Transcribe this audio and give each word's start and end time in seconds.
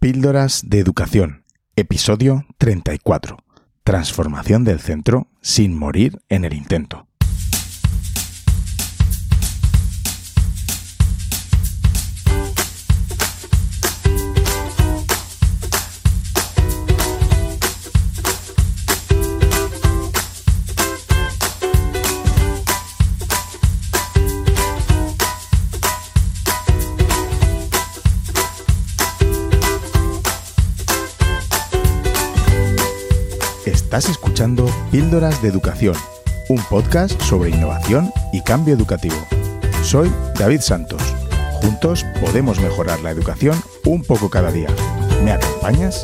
Píldoras 0.00 0.62
de 0.64 0.78
Educación, 0.78 1.42
episodio 1.74 2.46
34. 2.58 3.36
Transformación 3.82 4.62
del 4.62 4.78
centro 4.78 5.26
sin 5.42 5.76
morir 5.76 6.20
en 6.28 6.44
el 6.44 6.54
intento. 6.54 7.07
Estás 33.88 34.10
escuchando 34.10 34.70
Píldoras 34.90 35.40
de 35.40 35.48
Educación, 35.48 35.94
un 36.50 36.58
podcast 36.64 37.18
sobre 37.22 37.48
innovación 37.48 38.10
y 38.34 38.42
cambio 38.42 38.74
educativo. 38.74 39.16
Soy 39.82 40.12
David 40.38 40.60
Santos. 40.60 41.00
Juntos 41.62 42.04
podemos 42.20 42.60
mejorar 42.60 43.00
la 43.00 43.12
educación 43.12 43.58
un 43.86 44.04
poco 44.04 44.28
cada 44.28 44.52
día. 44.52 44.68
¿Me 45.24 45.32
acompañas? 45.32 46.02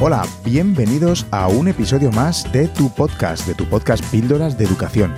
Hola, 0.00 0.26
bienvenidos 0.44 1.24
a 1.30 1.48
un 1.48 1.68
episodio 1.68 2.12
más 2.12 2.52
de 2.52 2.68
tu 2.68 2.94
podcast, 2.94 3.46
de 3.46 3.54
tu 3.54 3.64
podcast 3.64 4.04
Píldoras 4.10 4.58
de 4.58 4.66
Educación. 4.66 5.14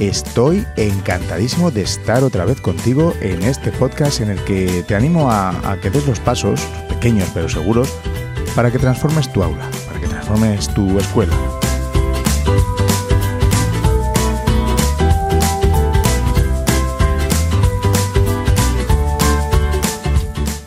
Estoy 0.00 0.66
encantadísimo 0.76 1.70
de 1.70 1.82
estar 1.82 2.24
otra 2.24 2.46
vez 2.46 2.58
contigo 2.62 3.12
en 3.20 3.42
este 3.42 3.70
podcast 3.70 4.22
en 4.22 4.30
el 4.30 4.42
que 4.44 4.82
te 4.88 4.94
animo 4.94 5.30
a, 5.30 5.76
que 5.82 5.90
des 5.90 6.06
los 6.06 6.18
pasos, 6.18 6.58
pequeños 6.88 7.28
pero 7.34 7.50
seguros, 7.50 7.92
para 8.56 8.72
que 8.72 8.78
transformes 8.78 9.30
tu 9.30 9.42
aula, 9.42 9.68
para 9.86 10.00
que 10.00 10.06
transformes 10.08 10.72
tu 10.72 10.98
escuela. 10.98 11.34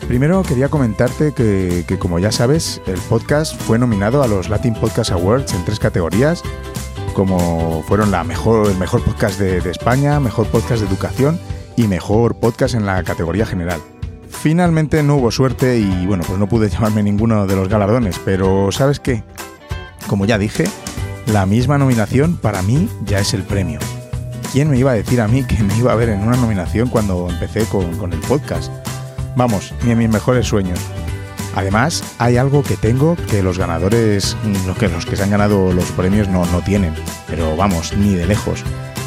Primero 0.06 0.44
quería 0.44 0.68
comentarte 0.68 1.32
que, 1.32 1.98
como 1.98 2.20
ya 2.20 2.30
sabes, 2.30 2.80
el 2.86 3.00
podcast 3.00 3.60
fue 3.62 3.80
nominado 3.80 4.22
a 4.22 4.28
los 4.28 4.48
Latin 4.48 4.74
Podcast 4.74 5.10
Awards 5.10 5.52
en 5.54 5.64
tres 5.64 5.80
categorías 5.80 6.44
como 7.14 7.82
fueron 7.88 8.10
la 8.10 8.24
mejor, 8.24 8.70
el 8.70 8.76
mejor 8.76 9.02
podcast 9.02 9.38
de, 9.38 9.58
España, 9.70 10.20
mejor 10.20 10.46
podcast 10.48 10.82
de 10.82 10.88
educación 10.88 11.40
y 11.76 11.86
mejor 11.86 12.34
podcast 12.36 12.74
en 12.74 12.84
la 12.84 13.02
categoría 13.02 13.46
general. 13.46 13.80
Finalmente 14.28 15.02
no 15.02 15.16
hubo 15.16 15.30
suerte 15.30 15.78
y 15.78 16.06
bueno, 16.06 16.24
pues 16.26 16.38
no 16.38 16.48
pude 16.48 16.68
llevarme 16.70 17.02
ninguno 17.02 17.46
de 17.46 17.56
los 17.56 17.68
galardones, 17.68 18.20
pero 18.24 18.70
¿sabes 18.72 19.00
qué? 19.00 19.24
Como 20.06 20.26
ya 20.26 20.36
dije, 20.36 20.64
la 21.26 21.46
misma 21.46 21.78
nominación 21.78 22.36
para 22.36 22.60
mí 22.62 22.88
ya 23.06 23.20
es 23.20 23.32
el 23.32 23.44
premio. 23.44 23.78
¿Quién 24.52 24.70
me 24.70 24.78
iba 24.78 24.90
a 24.90 24.94
decir 24.94 25.20
a 25.20 25.28
mí 25.28 25.44
que 25.44 25.62
me 25.62 25.76
iba 25.78 25.92
a 25.92 25.96
ver 25.96 26.10
en 26.10 26.20
una 26.20 26.36
nominación 26.36 26.88
cuando 26.88 27.28
empecé 27.30 27.64
con, 27.64 27.96
con 27.96 28.12
el 28.12 28.20
podcast? 28.20 28.70
Vamos, 29.36 29.72
ni 29.82 29.92
en 29.92 29.98
mis 29.98 30.10
mejores 30.10 30.46
sueños. 30.46 30.78
Además, 31.54 32.02
hay 32.18 32.36
algo 32.36 32.62
que 32.62 32.76
tengo 32.76 33.16
que 33.30 33.42
los 33.42 33.58
ganadores, 33.58 34.36
los 34.66 34.76
que, 34.76 34.88
los 34.88 35.06
que 35.06 35.16
se 35.16 35.22
han 35.22 35.30
ganado 35.30 35.72
los 35.72 35.90
premios 35.92 36.28
no, 36.28 36.44
no 36.46 36.62
tienen, 36.62 36.94
pero 37.26 37.56
vamos, 37.56 37.96
ni 37.96 38.14
de 38.14 38.26
lejos. 38.26 38.64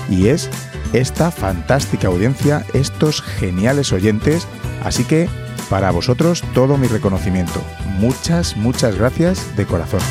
Y 0.10 0.28
es 0.28 0.50
esta 0.94 1.32
fantástica 1.32 2.08
audiencia, 2.08 2.66
estos 2.74 3.22
geniales 3.22 3.92
oyentes. 3.92 4.48
Así 4.84 5.04
que, 5.04 5.30
para 5.70 5.92
vosotros, 5.92 6.44
todo 6.54 6.78
mi 6.78 6.88
reconocimiento. 6.88 7.62
Muchas, 8.00 8.56
muchas 8.56 8.96
gracias 8.96 9.56
de 9.58 9.66
corazón. 9.66 10.02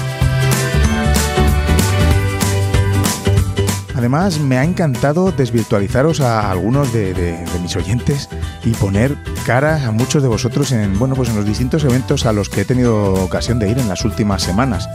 Además, 3.97 4.39
me 4.39 4.59
ha 4.59 4.65
encantado 4.65 5.33
desvirtualizaros 5.33 6.21
a 6.21 6.51
algunos 6.51 6.93
de, 6.93 7.43
mis 7.63 7.77
oyentes 7.77 8.29
y 8.63 8.73
poner 8.73 9.17
cara 9.47 9.87
a 9.87 9.93
muchos 9.93 10.25
de 10.25 10.29
vosotros 10.29 10.73
en, 10.73 10.99
bueno, 10.99 11.15
pues 11.15 11.29
en 11.29 11.37
los 11.37 11.47
distintos 11.47 11.85
eventos 11.85 12.27
a 12.27 12.33
los 12.33 12.49
que 12.49 12.63
he 12.63 12.65
tenido 12.65 13.15
ocasión 13.15 13.61
de 13.61 13.71
ir 13.71 13.79
en 13.79 13.89
las 13.89 14.05
últimas 14.05 14.43
semanas. 14.43 14.89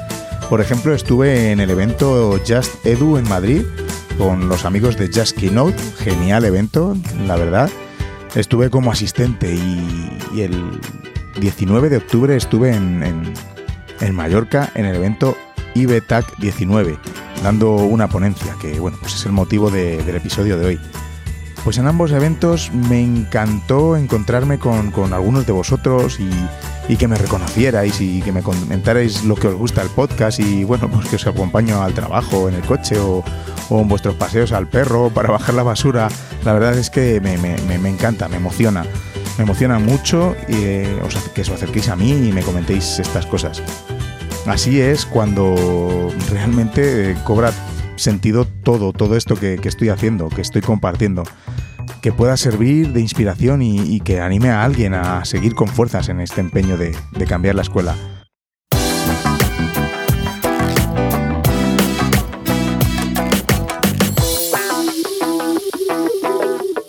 Por 0.49 0.59
ejemplo, 0.59 0.93
estuve 0.93 1.53
en 1.53 1.61
el 1.61 1.69
evento 1.69 2.37
Just 2.45 2.85
Edu 2.85 3.15
en 3.15 3.29
Madrid 3.29 3.63
con 4.17 4.49
los 4.49 4.65
amigos 4.65 4.97
de 4.97 5.07
Just 5.07 5.37
Keynote, 5.37 5.81
genial 5.99 6.43
evento, 6.43 6.97
la 7.25 7.37
verdad. 7.37 7.69
Estuve 8.35 8.69
como 8.69 8.91
asistente 8.91 9.55
y, 9.55 10.41
el 10.41 10.81
19 11.39 11.89
de 11.89 11.97
octubre 11.97 12.35
estuve 12.35 12.75
en, 12.75 13.33
en 14.01 14.15
Mallorca 14.15 14.69
en 14.75 14.83
el 14.83 14.97
evento 14.97 15.37
IBTAC 15.75 16.37
19 16.39 16.99
dando 17.41 17.75
una 17.75 18.07
ponencia, 18.07 18.55
que 18.61 18.79
bueno, 18.79 18.97
pues 18.99 19.15
es 19.15 19.25
el 19.25 19.31
motivo 19.31 19.71
del 19.71 20.15
episodio 20.15 20.57
de 20.57 20.65
hoy. 20.65 20.79
Pues 21.63 21.77
en 21.77 21.85
ambos 21.85 22.11
eventos 22.11 22.71
me 22.73 23.01
encantó 23.01 23.95
encontrarme 23.95 24.57
con, 24.57 25.13
algunos 25.13 25.45
de 25.45 25.51
vosotros 25.51 26.19
y, 26.19 26.95
que 26.97 27.07
me 27.07 27.17
reconocierais 27.17 28.01
y 28.01 28.21
que 28.21 28.33
me 28.33 28.41
comentarais 28.41 29.23
lo 29.23 29.35
que 29.35 29.47
os 29.47 29.55
gusta 29.55 29.81
el 29.81 29.87
podcast 29.89 30.41
y 30.41 30.65
bueno, 30.65 30.89
pues 30.89 31.07
que 31.07 31.15
os 31.15 31.25
acompaño 31.25 31.81
al 31.81 31.93
trabajo, 31.93 32.49
en 32.49 32.55
el 32.55 32.63
coche 32.63 32.97
o, 32.99 33.23
en 33.69 33.87
vuestros 33.87 34.15
paseos 34.15 34.51
al 34.51 34.67
perro 34.67 35.09
para 35.09 35.31
bajar 35.31 35.55
la 35.55 35.63
basura. 35.63 36.09
La 36.43 36.51
verdad 36.51 36.77
es 36.77 36.89
que 36.89 37.21
me, 37.21 37.89
encanta, 37.89 38.27
me 38.27 38.37
emociona. 38.37 38.83
Me 39.37 39.43
emociona 39.43 39.79
mucho 39.79 40.35
eh, 40.49 40.99
que 41.33 41.41
os 41.41 41.49
acerquéis 41.49 41.87
a 41.87 41.95
mí 41.95 42.11
y 42.11 42.31
me 42.33 42.41
comentéis 42.41 42.99
estas 42.99 43.25
cosas. 43.25 43.61
Así 44.47 44.81
es 44.81 45.05
cuando 45.05 46.11
realmente 46.29 47.11
eh, 47.11 47.17
cobra 47.23 47.51
sentido 47.95 48.45
todo, 48.45 48.93
todo 48.93 49.15
esto 49.15 49.35
que, 49.35 49.59
estoy 49.63 49.89
haciendo, 49.89 50.29
que 50.29 50.41
estoy 50.41 50.61
compartiendo. 50.61 51.23
Que 52.01 52.11
pueda 52.11 52.37
servir 52.37 52.93
de 52.93 53.01
inspiración 53.01 53.61
y, 53.61 53.99
que 54.01 54.21
anime 54.21 54.49
a 54.49 54.63
alguien 54.63 54.93
a 54.93 55.23
seguir 55.25 55.55
con 55.55 55.67
fuerzas 55.67 56.09
en 56.09 56.19
este 56.19 56.41
empeño 56.41 56.77
de, 56.77 56.95
de 57.11 57.25
cambiar 57.25 57.55
la 57.55 57.61
escuela. 57.61 57.95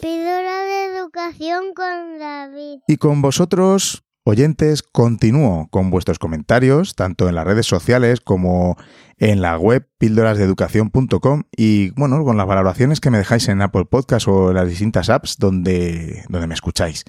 Píldora 0.01 0.65
de 0.65 0.97
educación 0.97 1.75
con 1.75 2.19
David. 2.19 2.81
Y 2.87 2.97
con 2.97 3.23
vosotros 3.23 4.05
Oyentes, 4.25 4.85
continúo 4.85 5.67
con 5.73 5.91
vuestros 5.91 6.21
comentarios, 6.21 6.95
tanto 6.95 7.29
en 7.29 7.35
las 7.35 7.45
redes 7.45 7.67
sociales 7.67 8.21
como 8.21 8.77
en 9.23 9.41
la 9.41 9.57
web 9.57 9.89
píldorasdeeducación.com 9.99 11.45
y 11.57 11.91
bueno, 11.91 12.25
con 12.25 12.37
las 12.37 12.47
valoraciones 12.47 12.99
que 12.99 13.09
me 13.09 13.19
dejáis 13.19 13.47
en 13.47 13.63
Apple 13.63 13.85
Podcast 13.85 14.27
o 14.27 14.49
en 14.49 14.57
las 14.57 14.69
distintas 14.69 15.11
apps 15.11 15.37
donde, 15.39 16.25
donde 16.29 16.49
me 16.49 16.55
escucháis. 16.55 17.05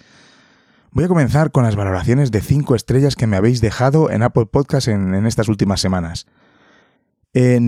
Voy 0.91 1.05
a 1.05 1.07
comenzar 1.07 1.51
con 1.51 1.63
las 1.63 1.75
valoraciones 1.75 2.29
de 2.29 2.41
5 2.41 2.75
estrellas 2.75 3.15
que 3.15 3.25
me 3.25 3.35
habéis 3.35 3.61
dejado 3.61 4.11
en 4.11 4.21
Apple 4.21 4.45
Podcast 4.45 4.89
en, 4.89 5.25
estas 5.25 5.49
últimas 5.49 5.81
semanas. 5.81 6.27
Eh, 7.33 7.59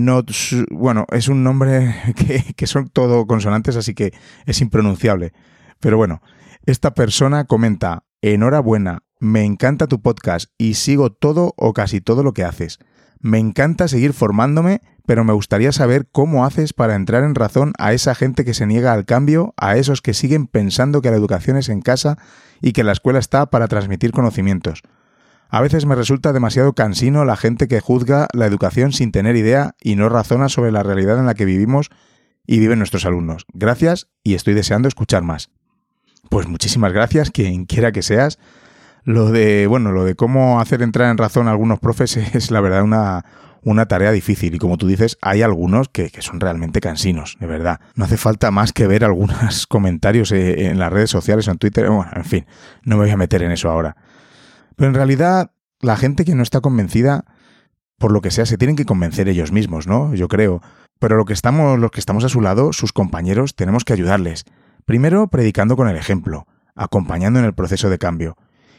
bueno, 0.70 1.06
es 1.10 1.26
un 1.26 1.42
nombre 1.42 1.96
que, 2.16 2.44
que 2.54 2.66
son 2.68 2.88
todo 2.88 3.26
consonantes, 3.26 3.74
así 3.74 3.94
que 3.94 4.12
es 4.46 4.60
impronunciable. 4.60 5.32
Pero 5.80 5.96
bueno, 5.96 6.22
esta 6.66 6.94
persona 6.94 7.46
comenta, 7.46 8.04
enhorabuena, 8.22 9.00
me 9.18 9.42
encanta 9.42 9.88
tu 9.88 10.00
podcast 10.00 10.52
y 10.56 10.74
sigo 10.74 11.10
todo 11.10 11.52
o 11.56 11.72
casi 11.72 12.00
todo 12.00 12.22
lo 12.22 12.32
que 12.32 12.44
haces. 12.44 12.78
Me 13.20 13.38
encanta 13.38 13.88
seguir 13.88 14.12
formándome, 14.12 14.80
pero 15.06 15.24
me 15.24 15.32
gustaría 15.32 15.72
saber 15.72 16.06
cómo 16.10 16.44
haces 16.44 16.72
para 16.72 16.94
entrar 16.94 17.24
en 17.24 17.34
razón 17.34 17.72
a 17.78 17.92
esa 17.92 18.14
gente 18.14 18.44
que 18.44 18.54
se 18.54 18.66
niega 18.66 18.92
al 18.92 19.04
cambio, 19.04 19.54
a 19.56 19.76
esos 19.76 20.02
que 20.02 20.14
siguen 20.14 20.46
pensando 20.46 21.00
que 21.00 21.10
la 21.10 21.16
educación 21.16 21.56
es 21.56 21.68
en 21.68 21.80
casa 21.80 22.18
y 22.60 22.72
que 22.72 22.84
la 22.84 22.92
escuela 22.92 23.18
está 23.18 23.46
para 23.46 23.68
transmitir 23.68 24.12
conocimientos. 24.12 24.82
A 25.48 25.60
veces 25.60 25.86
me 25.86 25.94
resulta 25.94 26.32
demasiado 26.32 26.74
cansino 26.74 27.24
la 27.24 27.36
gente 27.36 27.68
que 27.68 27.80
juzga 27.80 28.28
la 28.32 28.46
educación 28.46 28.92
sin 28.92 29.12
tener 29.12 29.36
idea 29.36 29.74
y 29.80 29.94
no 29.96 30.08
razona 30.08 30.48
sobre 30.48 30.72
la 30.72 30.82
realidad 30.82 31.18
en 31.18 31.26
la 31.26 31.34
que 31.34 31.44
vivimos 31.44 31.90
y 32.46 32.58
viven 32.58 32.78
nuestros 32.78 33.04
alumnos. 33.06 33.46
Gracias 33.52 34.08
y 34.22 34.34
estoy 34.34 34.54
deseando 34.54 34.88
escuchar 34.88 35.22
más. 35.22 35.50
Pues 36.28 36.48
muchísimas 36.48 36.92
gracias, 36.92 37.30
quien 37.30 37.66
quiera 37.66 37.92
que 37.92 38.02
seas. 38.02 38.38
Lo 39.06 39.30
de, 39.30 39.68
bueno, 39.68 39.92
lo 39.92 40.04
de 40.04 40.16
cómo 40.16 40.60
hacer 40.60 40.82
entrar 40.82 41.08
en 41.12 41.16
razón 41.16 41.46
a 41.46 41.52
algunos 41.52 41.78
profes 41.78 42.16
es 42.34 42.50
la 42.50 42.60
verdad 42.60 42.82
una, 42.82 43.24
una 43.62 43.86
tarea 43.86 44.10
difícil 44.10 44.56
y 44.56 44.58
como 44.58 44.78
tú 44.78 44.88
dices, 44.88 45.16
hay 45.22 45.42
algunos 45.42 45.88
que, 45.88 46.10
son 46.18 46.40
realmente 46.40 46.80
cansinos, 46.80 47.36
de 47.38 47.46
verdad. 47.46 47.78
No 47.94 48.04
hace 48.04 48.16
falta 48.16 48.50
más 48.50 48.72
que 48.72 48.88
ver 48.88 49.04
algunos 49.04 49.66
comentarios 49.68 50.32
eh, 50.32 50.66
en 50.66 50.80
las 50.80 50.92
redes 50.92 51.08
sociales 51.08 51.46
en 51.46 51.56
Twitter, 51.56 51.88
bueno, 51.88 52.10
en 52.16 52.24
fin, 52.24 52.46
no 52.82 52.96
me 52.96 53.04
voy 53.04 53.10
a 53.12 53.16
meter 53.16 53.44
en 53.44 53.52
eso 53.52 53.70
ahora. 53.70 53.96
Pero 54.74 54.88
en 54.88 54.94
realidad, 54.94 55.52
la 55.80 55.96
gente 55.96 56.24
que 56.24 56.34
no 56.34 56.42
está 56.42 56.60
convencida, 56.60 57.26
por 57.98 58.10
lo 58.10 58.20
que 58.20 58.32
sea, 58.32 58.44
se 58.44 58.58
tienen 58.58 58.74
que 58.74 58.86
convencer 58.86 59.28
ellos 59.28 59.52
mismos, 59.52 59.86
¿no? 59.86 60.14
Yo 60.14 60.26
creo. 60.26 60.62
pero 60.98 61.16
lo 61.16 61.26
que 61.26 61.32
estamos, 61.32 61.78
los 61.78 61.92
que 61.92 62.00
estamos 62.00 62.24
a 62.24 62.28
su 62.28 62.40
lado, 62.40 62.72
sus 62.72 62.92
compañeros, 62.92 63.54
tenemos 63.54 63.84
que 63.84 63.92
ayudarles. 63.92 64.46
Primero, 64.84 65.28
predicando 65.28 65.76
con 65.76 65.88
el 65.88 65.96
ejemplo, 65.96 66.48
acompañando 66.74 67.38
en 67.38 67.44
el 67.44 67.54
proceso 67.54 67.88
de 67.88 67.98
cambio. 67.98 68.36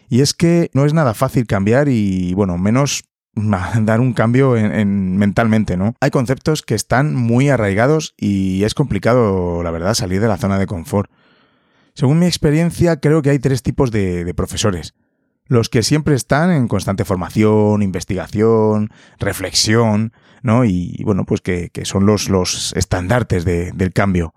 Y 0.10 0.22
es 0.22 0.34
que 0.34 0.70
no 0.74 0.86
es 0.86 0.94
nada 0.94 1.14
fácil 1.14 1.48
cambiar 1.48 1.90
y, 1.90 2.34
bueno, 2.34 2.58
menos 2.58 3.04
dar 3.36 4.00
un 4.00 4.14
cambio 4.14 4.56
en, 4.56 5.18
mentalmente, 5.18 5.78
¿no? 5.78 5.96
Hay 6.00 6.12
conceptos 6.12 6.62
que 6.62 6.76
están 6.76 7.16
muy 7.16 7.50
arraigados 7.50 8.14
y 8.18 8.64
es 8.64 8.74
complicado, 8.74 9.64
la 9.64 9.72
verdad, 9.72 9.94
salir 9.94 10.22
de 10.22 10.28
la 10.28 10.38
zona 10.38 10.60
de 10.60 10.68
confort. 10.68 11.12
Según 11.94 12.20
mi 12.20 12.26
experiencia, 12.28 13.00
creo 13.00 13.22
que 13.22 13.32
hay 13.32 13.40
tres 13.40 13.64
tipos 13.64 13.92
de 13.92 14.34
profesores 14.36 14.94
los 15.48 15.70
que 15.70 15.84
siempre 15.84 16.16
están 16.16 16.52
en 16.52 16.68
constante 16.68 17.06
formación, 17.06 17.82
investigación, 17.82 18.92
reflexión, 19.20 20.14
¿no? 20.44 20.66
Y 20.66 21.02
bueno, 21.04 21.26
pues 21.26 21.42
que, 21.42 21.72
son 21.84 22.06
los, 22.06 22.30
los 22.30 22.74
estandartes 22.76 23.46
del 23.46 23.94
cambio. 23.94 24.34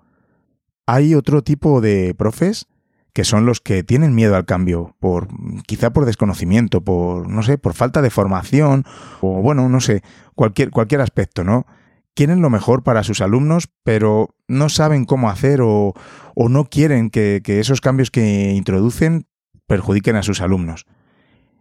Hay 0.87 1.14
otro 1.14 1.43
tipo 1.43 1.81
de 1.81 2.14
profes 2.17 2.67
que 3.12 3.25
son 3.25 3.47
los 3.47 3.61
que 3.61 3.83
tienen 3.83 4.15
miedo 4.15 4.37
al 4.37 4.45
cambio, 4.45 4.97
por 5.01 5.29
quizá 5.67 5.93
por 5.93 6.05
desconocimiento, 6.05 6.83
por 6.83 7.29
no 7.29 7.43
sé, 7.43 7.59
por 7.59 7.75
falta 7.75 8.03
de 8.03 8.11
formación 8.11 8.85
o 9.21 9.43
bueno, 9.43 9.69
no 9.69 9.81
sé, 9.81 10.03
cualquier 10.35 10.71
cualquier 10.71 11.01
aspecto, 11.01 11.45
¿no? 11.45 11.67
Quieren 12.15 12.43
lo 12.43 12.51
mejor 12.51 12.83
para 12.83 13.05
sus 13.05 13.21
alumnos, 13.21 13.69
pero 13.85 14.35
no 14.49 14.69
saben 14.69 15.05
cómo 15.05 15.31
hacer 15.31 15.61
o, 15.62 15.95
o 16.35 16.49
no 16.49 16.65
quieren 16.65 17.09
que, 17.11 17.41
que 17.43 17.61
esos 17.61 17.81
cambios 17.81 18.11
que 18.11 18.53
introducen 18.53 19.27
perjudiquen 19.67 20.17
a 20.17 20.23
sus 20.23 20.41
alumnos. 20.41 20.87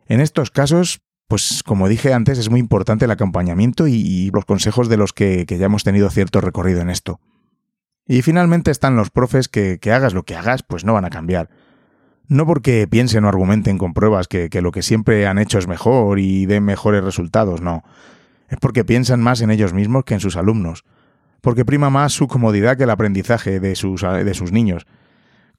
En 0.08 0.20
estos 0.20 0.50
casos, 0.50 1.02
pues 1.30 1.62
como 1.64 1.88
dije 1.88 2.12
antes, 2.12 2.40
es 2.40 2.50
muy 2.50 2.60
importante 2.60 3.06
el 3.06 3.12
acompañamiento 3.12 3.88
y, 3.88 4.32
los 4.34 4.46
consejos 4.46 4.90
de 4.90 4.98
los 4.98 5.14
que, 5.14 5.46
ya 5.48 5.68
hemos 5.68 5.84
tenido 5.84 6.10
cierto 6.10 6.42
recorrido 6.42 6.82
en 6.82 6.90
esto. 6.90 7.20
Y 8.10 8.24
finalmente 8.24 8.72
están 8.72 8.96
los 8.96 9.12
profes 9.12 9.50
que, 9.50 9.78
que 9.80 9.92
hagas 9.92 10.16
lo 10.16 10.24
que 10.24 10.36
hagas, 10.36 10.64
pues 10.64 10.84
no 10.84 10.94
van 10.94 11.06
a 11.06 11.12
cambiar. 11.12 11.48
No 12.28 12.48
porque 12.48 12.88
piensen 12.88 13.24
o 13.24 13.30
argumenten 13.30 13.78
con 13.78 13.94
pruebas 13.94 14.28
que, 14.28 14.50
que, 14.50 14.64
lo 14.64 14.72
que 14.72 14.82
siempre 14.82 15.28
han 15.28 15.38
hecho 15.38 15.60
es 15.60 15.68
mejor 15.68 16.18
y 16.18 16.48
den 16.48 16.66
mejores 16.66 17.04
resultados, 17.04 17.62
no. 17.62 17.84
Es 18.50 18.58
porque 18.58 18.84
piensan 18.84 19.22
más 19.22 19.42
en 19.42 19.52
ellos 19.52 19.74
mismos 19.74 20.06
que 20.06 20.16
en 20.16 20.22
sus 20.22 20.38
alumnos. 20.38 20.86
Porque 21.42 21.66
prima 21.66 21.92
más 21.92 22.12
su 22.12 22.28
comodidad 22.28 22.78
que 22.78 22.86
el 22.86 22.90
aprendizaje 22.90 23.60
de 23.60 23.76
sus, 23.76 24.02
de 24.02 24.34
sus 24.34 24.52
niños. 24.52 24.88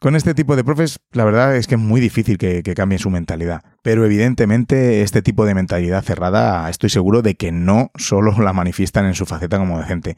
Con 0.00 0.16
este 0.16 0.34
tipo 0.34 0.56
de 0.56 0.64
profes, 0.64 0.98
la 1.12 1.24
verdad 1.24 1.54
es 1.54 1.68
que 1.68 1.76
es 1.76 1.80
muy 1.80 2.00
difícil 2.00 2.36
que, 2.36 2.62
cambien 2.74 2.98
su 2.98 3.10
mentalidad. 3.10 3.62
Pero 3.82 4.04
evidentemente 4.04 5.02
este 5.02 5.22
tipo 5.22 5.46
de 5.46 5.54
mentalidad 5.54 6.02
cerrada 6.02 6.68
estoy 6.68 6.90
seguro 6.90 7.22
de 7.22 7.36
que 7.36 7.52
no 7.52 7.92
solo 7.94 8.32
la 8.40 8.52
manifiestan 8.52 9.06
en 9.06 9.14
su 9.14 9.24
faceta 9.24 9.56
como 9.58 9.78
docente. 9.78 10.16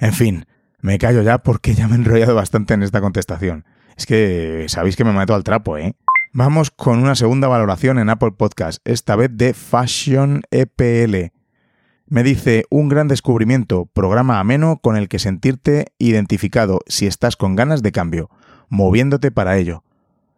En 0.00 0.14
fin, 0.14 0.46
me 0.82 0.98
callo 0.98 1.22
ya 1.22 1.38
porque 1.38 1.74
ya 1.74 1.88
me 1.88 1.94
he 1.94 1.98
enrollado 1.98 2.34
bastante 2.34 2.74
en 2.74 2.82
esta 2.82 3.00
contestación. 3.00 3.64
Es 3.96 4.06
que 4.06 4.66
sabéis 4.68 4.96
que 4.96 5.04
me 5.04 5.12
meto 5.12 5.34
al 5.34 5.44
trapo, 5.44 5.76
¿eh? 5.76 5.94
Vamos 6.32 6.70
con 6.70 7.00
una 7.00 7.14
segunda 7.14 7.48
valoración 7.48 7.98
en 7.98 8.08
Apple 8.08 8.32
Podcast, 8.32 8.80
esta 8.84 9.16
vez 9.16 9.30
de 9.32 9.52
Fashion 9.52 10.42
EPL. 10.50 11.32
Me 12.06 12.22
dice, 12.22 12.64
un 12.70 12.88
gran 12.88 13.08
descubrimiento, 13.08 13.86
programa 13.86 14.40
ameno 14.40 14.78
con 14.82 14.96
el 14.96 15.08
que 15.08 15.18
sentirte 15.18 15.92
identificado 15.98 16.80
si 16.86 17.06
estás 17.06 17.36
con 17.36 17.56
ganas 17.56 17.82
de 17.82 17.92
cambio 17.92 18.30
moviéndote 18.70 19.30
para 19.30 19.58
ello. 19.58 19.84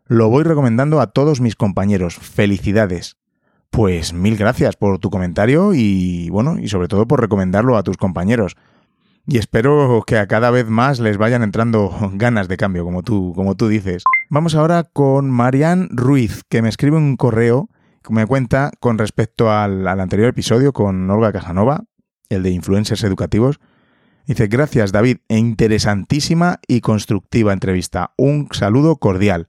Lo 0.07 0.29
voy 0.29 0.43
recomendando 0.43 1.01
a 1.01 1.09
todos 1.09 1.41
mis 1.41 1.55
compañeros. 1.55 2.17
Felicidades. 2.17 3.17
Pues 3.71 4.13
mil 4.13 4.37
gracias 4.37 4.75
por 4.77 4.99
tu 4.99 5.11
comentario 5.11 5.73
y 5.73 6.29
bueno, 6.31 6.59
y 6.59 6.69
sobre 6.69 6.89
todo 6.89 7.07
por 7.07 7.21
recomendarlo 7.21 7.77
a 7.77 7.83
tus 7.83 7.97
compañeros. 7.97 8.57
Y 9.27 9.39
espero 9.39 10.03
que 10.07 10.19
a 10.19 10.27
cada 10.27 10.51
vez 10.51 10.69
más 10.69 10.99
les 10.99 11.17
vayan 11.17 11.43
entrando 11.43 11.97
ganas 12.15 12.49
de 12.49 12.57
cambio, 12.57 12.85
como 12.85 13.03
tú, 13.03 13.33
como 13.35 13.57
tú 13.57 13.69
dices. 13.69 14.03
Vamos 14.31 14.55
ahora 14.55 14.85
con 14.85 15.31
Marian 15.31 15.89
Ruiz, 15.91 16.43
que 16.49 16.63
me 16.63 16.69
escribe 16.69 16.97
un 16.97 17.17
correo 17.17 17.69
que 18.03 18.13
me 18.13 18.27
cuenta 18.27 18.73
con 18.81 18.99
respecto 18.99 19.51
al, 19.53 19.87
anterior 19.87 20.29
episodio 20.29 20.73
con 20.73 21.09
Olga 21.09 21.33
Casanova, 21.33 21.85
el 22.29 22.43
de 22.43 22.51
influencers 22.51 23.05
educativos, 23.05 23.61
Dice, 24.27 24.47
gracias 24.47 24.93
David, 24.93 25.19
e 25.29 25.37
interesantísima 25.37 26.61
y 26.69 26.81
constructiva 26.81 27.53
entrevista. 27.53 28.13
Un 28.17 28.49
saludo 28.53 28.97
cordial. 28.97 29.49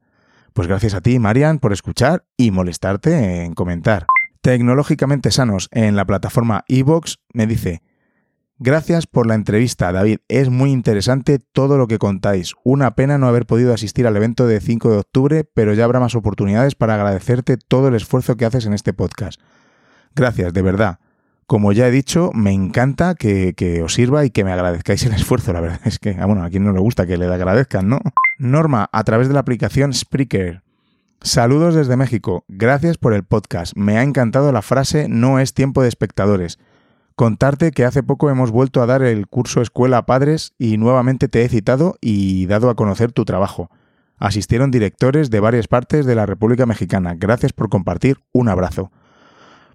Pues 0.53 0.67
gracias 0.67 0.95
a 0.95 1.01
ti, 1.01 1.19
Marian, 1.19 1.59
por 1.59 1.73
escuchar 1.73 2.25
y 2.37 2.49
molestarte 2.49 3.43
en 3.43 3.53
comentar. 3.53 4.07
Tecnológicamente 4.41 5.29
Sanos 5.31 5.69
en 5.71 5.95
la 5.95 6.05
plataforma 6.05 6.63
iVox 6.67 7.19
me 7.33 7.45
dice, 7.45 7.83
Gracias 8.65 9.07
por 9.07 9.27
la 9.27 9.35
entrevista, 9.35 9.91
David. 9.91 10.19
Es 10.29 10.49
muy 10.49 10.71
interesante 10.71 11.37
todo 11.37 11.77
lo 11.77 11.87
que 11.87 11.97
contáis. 11.97 12.53
Una 12.63 12.95
pena 12.95 13.17
no 13.17 13.27
haber 13.27 13.45
podido 13.45 13.73
asistir 13.73 14.07
al 14.07 14.15
evento 14.15 14.47
de 14.47 14.61
5 14.61 14.89
de 14.89 14.97
octubre, 14.99 15.43
pero 15.43 15.73
ya 15.73 15.83
habrá 15.83 15.99
más 15.99 16.15
oportunidades 16.15 16.73
para 16.73 16.95
agradecerte 16.95 17.57
todo 17.57 17.89
el 17.89 17.95
esfuerzo 17.95 18.37
que 18.37 18.45
haces 18.45 18.65
en 18.65 18.71
este 18.71 18.93
podcast. 18.93 19.41
Gracias, 20.15 20.53
de 20.53 20.61
verdad. 20.61 20.99
Como 21.45 21.73
ya 21.73 21.89
he 21.89 21.91
dicho, 21.91 22.31
me 22.33 22.53
encanta 22.53 23.15
que, 23.15 23.81
os 23.83 23.95
sirva 23.95 24.23
y 24.23 24.29
que 24.29 24.45
me 24.45 24.53
agradezcáis 24.53 25.03
el 25.03 25.11
esfuerzo. 25.11 25.51
La 25.51 25.59
verdad 25.59 25.81
es 25.83 25.99
que, 25.99 26.15
ah, 26.17 26.25
bueno, 26.25 26.45
a 26.45 26.49
quien 26.49 26.63
no 26.63 26.71
le 26.71 26.79
gusta 26.79 27.05
que 27.05 27.17
le 27.17 27.25
agradezcan, 27.25 27.89
¿no? 27.89 27.99
Norma, 28.39 28.89
a 28.93 29.03
través 29.03 29.27
de 29.27 29.33
la 29.33 29.41
aplicación 29.41 29.93
Spreaker. 29.93 30.61
Saludos 31.19 31.75
desde 31.75 31.97
México. 31.97 32.45
Gracias 32.47 32.97
por 32.97 33.13
el 33.13 33.23
podcast. 33.23 33.75
Me 33.75 33.97
ha 33.97 34.03
encantado 34.03 34.53
la 34.53 34.61
frase 34.61 35.09
no 35.09 35.39
es 35.39 35.53
tiempo 35.53 35.81
de 35.81 35.89
espectadores. 35.89 36.59
Contarte 37.15 37.71
que 37.71 37.85
hace 37.85 38.01
poco 38.01 38.29
hemos 38.29 38.49
vuelto 38.49 38.81
a 38.81 38.87
dar 38.87 39.03
el 39.03 39.27
curso 39.27 39.61
Escuela 39.61 39.99
a 39.99 40.05
Padres 40.05 40.53
y 40.57 40.77
nuevamente 40.77 41.27
te 41.27 41.43
he 41.43 41.49
citado 41.49 41.95
y 42.01 42.47
dado 42.47 42.69
a 42.69 42.75
conocer 42.75 43.11
tu 43.11 43.23
trabajo. 43.23 43.69
Asistieron 44.17 44.71
directores 44.71 45.29
de 45.29 45.39
varias 45.39 45.67
partes 45.67 46.05
de 46.05 46.15
la 46.15 46.25
República 46.25 46.65
Mexicana. 46.65 47.13
Gracias 47.15 47.53
por 47.53 47.69
compartir. 47.69 48.17
Un 48.31 48.49
abrazo. 48.49 48.91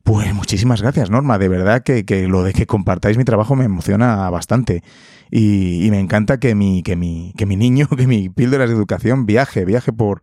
Pues 0.03 0.35
muchísimas 0.35 0.81
gracias, 0.81 1.11
Norma. 1.11 1.39
De 1.39 1.49
verdad 1.49 1.83
que, 1.83 2.03
lo 2.29 2.43
de 2.43 2.55
que 2.55 2.67
compartáis 2.67 3.19
mi 3.19 3.25
trabajo 3.25 3.55
me 3.57 3.67
emociona 3.67 4.31
bastante. 4.31 4.83
Y, 5.31 5.87
me 5.91 6.01
encanta 6.01 6.41
que 6.41 6.55
mi, 6.55 6.83
que, 6.83 6.97
mi, 6.97 7.35
que 7.37 7.45
mi 7.45 7.57
niño, 7.57 7.89
que 7.97 8.07
mi 8.07 8.31
píldoras 8.31 8.71
de 8.71 8.75
educación 8.75 9.27
viaje, 9.27 9.65
viaje 9.65 9.93
por, 9.93 10.23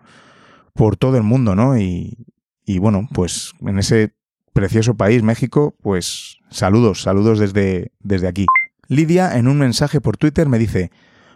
por 0.74 0.98
todo 0.98 1.18
el 1.18 1.24
mundo, 1.24 1.56
¿no? 1.56 1.78
Y, 1.78 2.18
y 2.66 2.80
bueno, 2.80 3.08
pues 3.14 3.54
en 3.62 3.78
ese 3.78 4.15
precioso 4.56 4.96
país, 4.96 5.22
México, 5.22 5.76
pues 5.84 6.40
saludos, 6.50 7.02
saludos 7.02 7.40
desde, 7.40 7.92
desde 8.00 8.30
aquí. 8.30 8.46
Lidia, 8.88 9.38
en 9.38 9.50
un 9.50 9.60
mensaje 9.60 10.00
por 10.00 10.16
Twitter, 10.16 10.48
me 10.48 10.58
dice, 10.58 10.92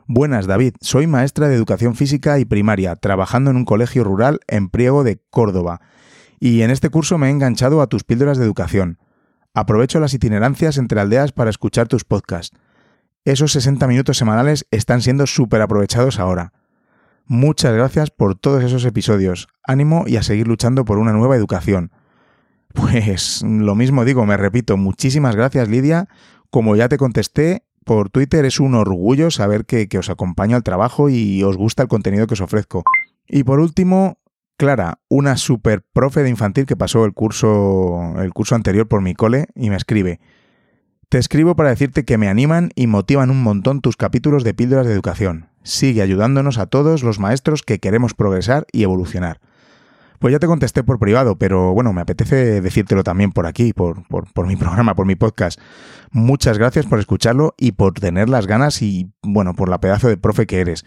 Buenas, 0.08 0.48
David, 0.48 0.76
soy 0.80 1.06
maestra 1.06 1.50
de 1.50 1.56
educación 1.56 1.96
física 1.96 2.40
y 2.40 2.46
primaria, 2.46 2.96
trabajando 2.96 3.52
en 3.52 3.58
un 3.58 3.66
colegio 3.66 4.06
rural 4.06 4.40
en 4.48 4.70
Priego 4.70 5.04
de 5.04 5.22
Córdoba 5.30 5.82
y 6.40 6.62
en 6.62 6.72
este 6.72 6.90
curso 6.90 7.18
me 7.18 7.28
he 7.28 7.32
enganchado 7.32 7.82
a 7.82 7.88
tus 7.88 8.06
píldoras 8.06 8.38
de 8.38 8.46
educación. 8.46 8.98
Aprovecho 9.54 10.00
las 10.00 10.14
itinerancias 10.14 10.78
entre 10.78 11.02
aldeas 11.02 11.34
para 11.34 11.50
escuchar 11.50 11.88
tus 11.88 12.06
podcasts. 12.06 12.58
Esos 13.26 13.52
60 13.52 13.86
minutos 13.88 14.18
semanales 14.18 14.66
están 14.72 15.02
siendo 15.02 15.28
súper 15.28 15.62
aprovechados 15.62 16.20
ahora. 16.20 16.54
Muchas 17.26 17.74
gracias 17.74 18.10
por 18.12 18.36
todos 18.36 18.64
esos 18.64 18.86
episodios. 18.86 19.50
Ánimo 19.64 20.06
y 20.08 20.16
a 20.16 20.24
seguir 20.24 20.48
luchando 20.48 20.86
por 20.86 20.98
una 20.98 21.12
nueva 21.12 21.36
educación. 21.36 21.92
Pues 22.74 23.44
lo 23.44 23.76
mismo 23.76 24.06
digo, 24.06 24.26
me 24.26 24.38
repito, 24.38 24.78
muchísimas 24.78 25.36
gracias 25.36 25.68
Lidia. 25.70 26.08
Como 26.52 26.76
ya 26.76 26.90
te 26.90 26.98
contesté, 26.98 27.64
por 27.84 28.10
Twitter 28.10 28.46
es 28.46 28.60
un 28.60 28.76
orgullo 28.76 29.32
saber 29.32 29.66
que, 29.66 29.88
os 29.98 30.10
acompaño 30.10 30.56
al 30.56 30.64
trabajo 30.64 31.10
y 31.10 31.44
os 31.44 31.58
gusta 31.58 31.84
el 31.84 31.90
contenido 31.90 32.28
que 32.28 32.36
os 32.36 32.42
ofrezco. 32.42 32.84
Y 33.28 33.44
por 33.44 33.60
último, 33.60 34.20
Clara, 34.58 35.00
una 35.10 35.38
super 35.38 35.84
profe 35.94 36.22
de 36.22 36.30
infantil 36.30 36.66
que 36.66 36.76
pasó 36.76 37.06
el 37.06 37.14
curso, 37.14 38.14
el 38.18 38.34
curso 38.34 38.56
anterior 38.56 38.88
por 38.88 39.02
mi 39.02 39.14
cole 39.14 39.48
y 39.56 39.70
me 39.70 39.76
escribe. 39.76 40.20
Te 41.10 41.18
escribo 41.18 41.56
para 41.56 41.70
decirte 41.70 42.06
que 42.06 42.20
me 42.20 42.28
animan 42.28 42.70
y 42.76 42.86
motivan 42.86 43.32
un 43.32 43.42
montón 43.42 43.82
tus 43.82 43.98
capítulos 43.98 44.44
de 44.44 44.54
píldoras 44.54 44.86
de 44.86 44.94
educación. 44.94 45.50
Sigue 45.64 46.04
ayudándonos 46.04 46.60
a 46.60 46.68
todos 46.68 47.02
los 47.02 47.20
maestros 47.20 47.64
que 47.64 47.80
queremos 47.80 48.14
progresar 48.14 48.68
y 48.72 48.84
evolucionar. 48.84 49.40
Pues 50.20 50.34
ya 50.34 50.40
te 50.40 50.48
contesté 50.48 50.84
por 50.84 51.00
privado, 51.00 51.38
pero 51.38 51.74
bueno, 51.74 51.94
me 51.94 52.02
apetece 52.02 52.62
decírtelo 52.62 53.04
también 53.04 53.32
por 53.32 53.46
aquí, 53.48 53.74
por, 53.74 54.06
por, 54.08 54.32
por, 54.34 54.48
mi 54.48 54.56
programa, 54.58 54.96
por 54.96 55.06
mi 55.06 55.16
podcast. 55.16 55.60
Muchas 56.12 56.58
gracias 56.58 56.86
por 56.86 57.00
escucharlo 57.00 57.56
y 57.58 57.72
por 57.72 57.94
tener 57.94 58.30
las 58.30 58.46
ganas 58.46 58.82
y, 58.82 59.12
bueno, 59.24 59.54
por 59.54 59.70
la 59.70 59.80
pedazo 59.80 60.08
de 60.10 60.18
profe 60.18 60.46
que 60.46 60.60
eres. 60.60 60.86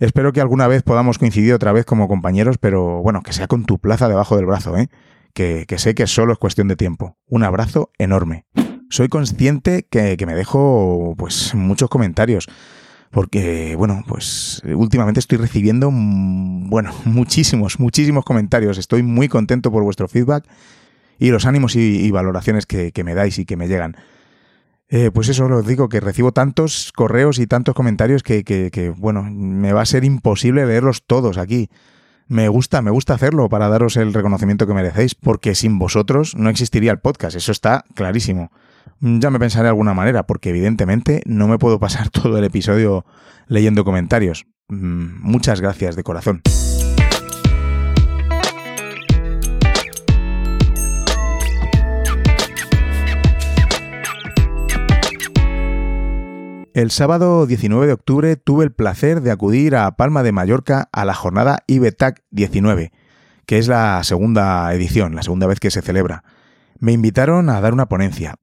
Espero 0.00 0.32
que 0.32 0.40
alguna 0.40 0.66
vez 0.66 0.82
podamos 0.82 1.18
coincidir 1.18 1.54
otra 1.54 1.72
vez 1.72 1.84
como 1.84 2.08
compañeros, 2.08 2.58
pero 2.58 3.00
bueno, 3.02 3.22
que 3.22 3.32
sea 3.32 3.46
con 3.46 3.64
tu 3.64 3.78
plaza 3.78 4.08
debajo 4.08 4.36
del 4.36 4.46
brazo, 4.46 4.76
¿eh? 4.76 4.88
Que, 5.32 5.66
sé 5.78 5.94
que 5.94 6.06
solo 6.06 6.32
es 6.32 6.38
cuestión 6.38 6.68
de 6.68 6.76
tiempo. 6.76 7.16
Un 7.28 7.42
abrazo 7.42 7.90
enorme. 7.98 8.44
Soy 8.88 9.08
consciente 9.08 9.86
que, 9.88 10.16
me 10.26 10.34
dejo 10.34 11.14
pues 11.16 11.54
muchos 11.54 11.88
comentarios. 11.88 12.48
Porque, 13.14 13.76
bueno, 13.76 14.02
pues 14.08 14.60
últimamente 14.64 15.20
estoy 15.20 15.38
recibiendo, 15.38 15.88
mm, 15.92 16.68
bueno, 16.68 16.92
muchísimos, 17.04 17.78
muchísimos 17.78 18.24
comentarios. 18.24 18.76
Estoy 18.76 19.04
muy 19.04 19.28
contento 19.28 19.70
por 19.70 19.84
vuestro 19.84 20.08
feedback 20.08 20.44
y 21.20 21.30
los 21.30 21.46
ánimos 21.46 21.76
y, 21.76 22.10
valoraciones 22.10 22.66
que, 22.66 22.92
me 23.04 23.14
dais 23.14 23.38
y 23.38 23.44
que 23.44 23.56
me 23.56 23.68
llegan. 23.68 23.96
Eh, 24.88 25.12
pues 25.14 25.28
eso 25.28 25.46
os 25.46 25.66
digo, 25.66 25.88
que 25.88 26.00
recibo 26.00 26.32
tantos 26.32 26.90
correos 26.92 27.38
y 27.38 27.46
tantos 27.46 27.76
comentarios 27.76 28.24
que, 28.24 28.42
que, 28.42 28.72
que, 28.72 28.90
bueno, 28.90 29.22
me 29.22 29.72
va 29.72 29.82
a 29.82 29.86
ser 29.86 30.02
imposible 30.02 30.66
leerlos 30.66 31.04
todos 31.06 31.38
aquí. 31.38 31.70
Me 32.26 32.48
gusta, 32.48 32.82
me 32.82 32.90
gusta 32.90 33.14
hacerlo 33.14 33.48
para 33.48 33.68
daros 33.68 33.96
el 33.96 34.12
reconocimiento 34.12 34.66
que 34.66 34.74
merecéis, 34.74 35.14
porque 35.14 35.54
sin 35.54 35.78
vosotros 35.78 36.34
no 36.34 36.50
existiría 36.50 36.90
el 36.90 36.98
podcast, 36.98 37.36
eso 37.36 37.52
está 37.52 37.84
clarísimo. 37.94 38.50
Ya 39.00 39.30
me 39.30 39.38
pensaré 39.38 39.64
de 39.64 39.70
alguna 39.70 39.94
manera, 39.94 40.26
porque 40.26 40.50
evidentemente 40.50 41.22
no 41.26 41.48
me 41.48 41.58
puedo 41.58 41.78
pasar 41.78 42.08
todo 42.10 42.38
el 42.38 42.44
episodio 42.44 43.04
leyendo 43.46 43.84
comentarios. 43.84 44.46
Mm, 44.68 45.20
muchas 45.20 45.60
gracias 45.60 45.96
de 45.96 46.02
corazón. 46.02 46.42
El 56.74 56.90
sábado 56.90 57.46
19 57.46 57.86
de 57.86 57.92
octubre 57.92 58.34
tuve 58.34 58.64
el 58.64 58.72
placer 58.72 59.20
de 59.20 59.30
acudir 59.30 59.76
a 59.76 59.96
Palma 59.96 60.24
de 60.24 60.32
Mallorca 60.32 60.88
a 60.90 61.04
la 61.04 61.14
jornada 61.14 61.60
IBETAC 61.68 62.24
19, 62.32 62.90
que 63.46 63.58
es 63.58 63.68
la 63.68 64.02
segunda 64.02 64.74
edición, 64.74 65.14
la 65.14 65.22
segunda 65.22 65.46
vez 65.46 65.60
que 65.60 65.70
se 65.70 65.82
celebra. 65.82 66.24
Me 66.80 66.90
invitaron 66.90 67.48
a 67.48 67.60
dar 67.60 67.74
una 67.74 67.86
ponencia. 67.86 68.34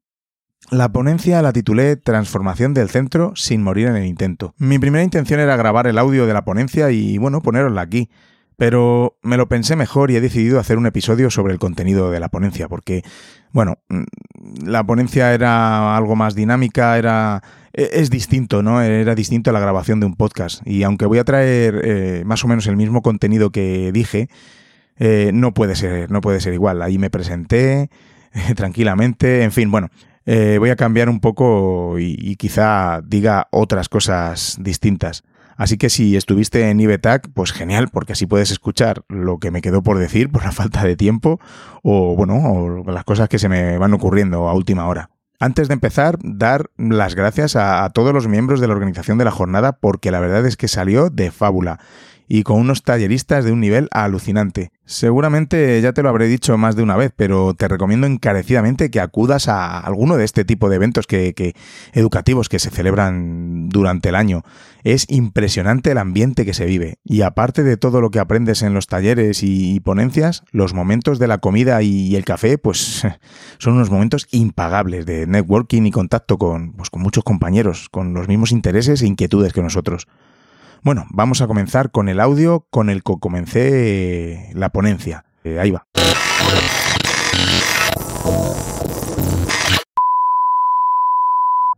La 0.71 0.93
ponencia 0.93 1.41
la 1.41 1.51
titulé 1.51 1.97
Transformación 1.97 2.73
del 2.73 2.87
centro 2.87 3.33
sin 3.35 3.61
morir 3.61 3.87
en 3.87 3.97
el 3.97 4.05
intento. 4.05 4.55
Mi 4.57 4.79
primera 4.79 5.03
intención 5.03 5.41
era 5.41 5.57
grabar 5.57 5.85
el 5.85 5.97
audio 5.97 6.25
de 6.25 6.33
la 6.33 6.45
ponencia 6.45 6.91
y, 6.91 7.17
bueno, 7.17 7.41
ponerosla 7.41 7.81
aquí. 7.81 8.09
Pero 8.55 9.17
me 9.21 9.35
lo 9.35 9.49
pensé 9.49 9.75
mejor 9.75 10.11
y 10.11 10.15
he 10.15 10.21
decidido 10.21 10.61
hacer 10.61 10.77
un 10.77 10.85
episodio 10.85 11.29
sobre 11.29 11.51
el 11.51 11.59
contenido 11.59 12.09
de 12.09 12.21
la 12.21 12.29
ponencia, 12.29 12.69
porque, 12.69 13.03
bueno, 13.51 13.79
mm, 13.89 14.03
la 14.63 14.85
ponencia 14.85 15.33
era 15.33 15.97
algo 15.97 16.15
más 16.15 16.35
dinámica, 16.35 16.97
era 16.97 17.43
e-, 17.73 17.89
es 17.91 18.09
distinto, 18.09 18.63
¿no? 18.63 18.81
Era 18.81 19.13
distinto 19.13 19.49
a 19.49 19.53
la 19.53 19.59
grabación 19.59 19.99
de 19.99 20.05
un 20.05 20.15
podcast. 20.15 20.65
Y 20.65 20.83
aunque 20.83 21.05
voy 21.05 21.17
a 21.17 21.25
traer 21.25 21.81
eh, 21.83 22.23
más 22.25 22.45
o 22.45 22.47
menos 22.47 22.65
el 22.67 22.77
mismo 22.77 23.01
contenido 23.01 23.49
que 23.49 23.91
dije, 23.91 24.29
eh, 24.99 25.31
no 25.33 25.53
puede 25.53 25.75
ser, 25.75 26.09
no 26.09 26.21
puede 26.21 26.39
ser 26.39 26.53
igual. 26.53 26.81
Ahí 26.81 26.97
me 26.97 27.09
presenté 27.09 27.89
tranquilamente, 28.55 29.43
en 29.43 29.51
fin, 29.51 29.69
bueno. 29.69 29.89
Eh, 30.25 30.57
voy 30.59 30.69
a 30.69 30.75
cambiar 30.75 31.09
un 31.09 31.19
poco 31.19 31.97
y, 31.99 32.35
quizá 32.35 33.01
diga 33.01 33.47
otras 33.51 33.89
cosas 33.89 34.57
distintas. 34.59 35.23
Así 35.57 35.77
que 35.77 35.89
si 35.89 36.15
estuviste 36.15 36.69
en 36.69 36.79
IBETAC, 36.79 37.29
pues 37.33 37.51
genial, 37.51 37.89
porque 37.91 38.13
así 38.13 38.25
puedes 38.25 38.51
escuchar 38.51 39.03
lo 39.09 39.37
que 39.37 39.51
me 39.51 39.61
quedó 39.61 39.83
por 39.83 39.99
decir 39.99 40.31
por 40.31 40.43
la 40.43 40.51
falta 40.53 40.83
de 40.83 40.95
tiempo 40.95 41.39
o, 41.83 42.15
bueno, 42.15 42.35
o 42.35 42.91
las 42.91 43.03
cosas 43.03 43.29
que 43.29 43.39
se 43.39 43.49
me 43.49 43.77
van 43.77 43.93
ocurriendo 43.93 44.47
a 44.47 44.53
última 44.53 44.87
hora. 44.87 45.09
Antes 45.41 45.67
de 45.67 45.73
empezar, 45.73 46.19
dar 46.21 46.69
las 46.77 47.15
gracias 47.15 47.55
a, 47.55 47.89
todos 47.89 48.13
los 48.13 48.27
miembros 48.27 48.59
de 48.59 48.67
la 48.67 48.73
organización 48.73 49.17
de 49.17 49.25
la 49.25 49.31
jornada 49.31 49.71
porque 49.71 50.11
la 50.11 50.19
verdad 50.19 50.45
es 50.45 50.55
que 50.55 50.67
salió 50.67 51.09
de 51.09 51.31
fábula 51.31 51.79
y 52.33 52.43
con 52.43 52.61
unos 52.61 52.83
talleristas 52.83 53.43
de 53.43 53.51
un 53.51 53.59
nivel 53.59 53.89
alucinante. 53.91 54.71
Seguramente 54.85 55.81
ya 55.81 55.91
te 55.91 56.01
lo 56.01 56.07
habré 56.07 56.27
dicho 56.27 56.57
más 56.57 56.77
de 56.77 56.83
una 56.83 56.95
vez, 56.95 57.11
pero 57.13 57.53
te 57.55 57.67
recomiendo 57.67 58.07
encarecidamente 58.07 58.89
que 58.89 59.01
acudas 59.01 59.49
a 59.49 59.77
alguno 59.79 60.15
de 60.15 60.23
este 60.23 60.45
tipo 60.45 60.69
de 60.69 60.77
eventos 60.77 61.07
que, 61.07 61.55
educativos 61.91 62.47
que 62.47 62.59
se 62.59 62.69
celebran 62.69 63.67
durante 63.67 64.07
el 64.07 64.15
año. 64.15 64.43
Es 64.85 65.07
impresionante 65.09 65.91
el 65.91 65.97
ambiente 65.97 66.45
que 66.45 66.53
se 66.53 66.63
vive. 66.63 66.99
Y 67.03 67.23
aparte 67.23 67.63
de 67.63 67.75
todo 67.75 67.99
lo 67.99 68.11
que 68.11 68.19
aprendes 68.19 68.61
en 68.61 68.73
los 68.73 68.87
talleres 68.87 69.43
y, 69.43 69.75
y 69.75 69.81
ponencias, 69.81 70.45
los 70.51 70.73
momentos 70.73 71.19
de 71.19 71.27
la 71.27 71.39
comida 71.39 71.81
y 71.81 72.15
el 72.15 72.23
café, 72.23 72.57
pues 72.57 73.05
son 73.57 73.73
unos 73.73 73.91
momentos 73.91 74.29
impagables 74.31 75.05
de 75.05 75.27
networking 75.27 75.81
y 75.81 75.91
contacto 75.91 76.37
con, 76.37 76.71
pues, 76.71 76.89
con 76.89 77.01
muchos 77.01 77.25
compañeros, 77.25 77.89
con 77.89 78.13
los 78.13 78.29
mismos 78.29 78.53
intereses 78.53 79.01
e 79.01 79.07
inquietudes 79.07 79.51
que 79.51 79.61
nosotros. 79.61 80.07
Bueno, 80.83 81.05
vamos 81.11 81.41
a 81.41 81.47
comenzar 81.47 81.91
con 81.91 82.09
el 82.09 82.19
audio 82.19 82.65
con 82.71 82.89
el 82.89 83.03
que 83.03 83.13
comencé 83.19 84.49
la 84.55 84.69
ponencia. 84.69 85.25
Eh, 85.43 85.59
ahí 85.59 85.69
va. 85.69 85.85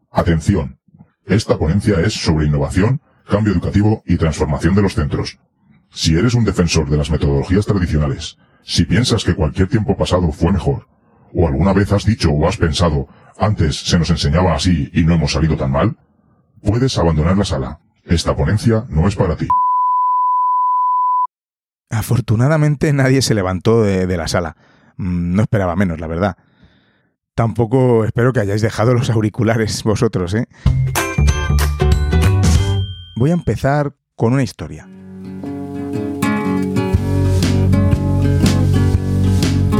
Atención. 0.09 0.79
Esta 1.25 1.57
ponencia 1.57 1.99
es 1.99 2.13
sobre 2.13 2.45
innovación, 2.45 3.01
cambio 3.29 3.51
educativo 3.51 4.03
y 4.05 4.15
transformación 4.15 4.73
de 4.73 4.83
los 4.83 4.95
centros. 4.95 5.37
Si 5.89 6.15
eres 6.15 6.33
un 6.33 6.45
defensor 6.45 6.89
de 6.89 6.95
las 6.95 7.09
metodologías 7.09 7.65
tradicionales, 7.65 8.37
si 8.63 8.85
piensas 8.85 9.25
que 9.25 9.35
cualquier 9.35 9.67
tiempo 9.67 9.97
pasado 9.97 10.31
fue 10.31 10.53
mejor, 10.53 10.87
o 11.33 11.45
alguna 11.45 11.73
vez 11.73 11.91
has 11.91 12.05
dicho 12.05 12.29
o 12.29 12.47
has 12.47 12.55
pensado, 12.55 13.09
antes 13.37 13.75
se 13.75 13.99
nos 13.99 14.09
enseñaba 14.09 14.55
así 14.55 14.89
y 14.93 15.03
no 15.03 15.15
hemos 15.15 15.33
salido 15.33 15.57
tan 15.57 15.71
mal, 15.71 15.97
puedes 16.61 16.97
abandonar 16.97 17.37
la 17.37 17.43
sala. 17.43 17.82
Esta 18.05 18.35
ponencia 18.35 18.85
no 18.89 19.07
es 19.07 19.15
para 19.15 19.35
ti. 19.37 19.47
Afortunadamente 21.89 22.91
nadie 22.91 23.21
se 23.21 23.33
levantó 23.33 23.83
de, 23.83 24.17
la 24.17 24.27
sala. 24.27 24.57
No 24.97 25.41
esperaba 25.41 25.75
menos, 25.75 25.99
la 25.99 26.07
verdad. 26.07 26.37
Tampoco 27.35 28.03
espero 28.03 28.33
que 28.33 28.41
hayáis 28.41 28.61
dejado 28.61 28.93
los 28.93 29.09
auriculares 29.09 29.83
vosotros, 29.83 30.33
¿eh? 30.33 30.47
Voy 33.15 33.29
a 33.29 33.33
empezar 33.33 33.95
con 34.15 34.33
una 34.33 34.43
historia. 34.43 34.87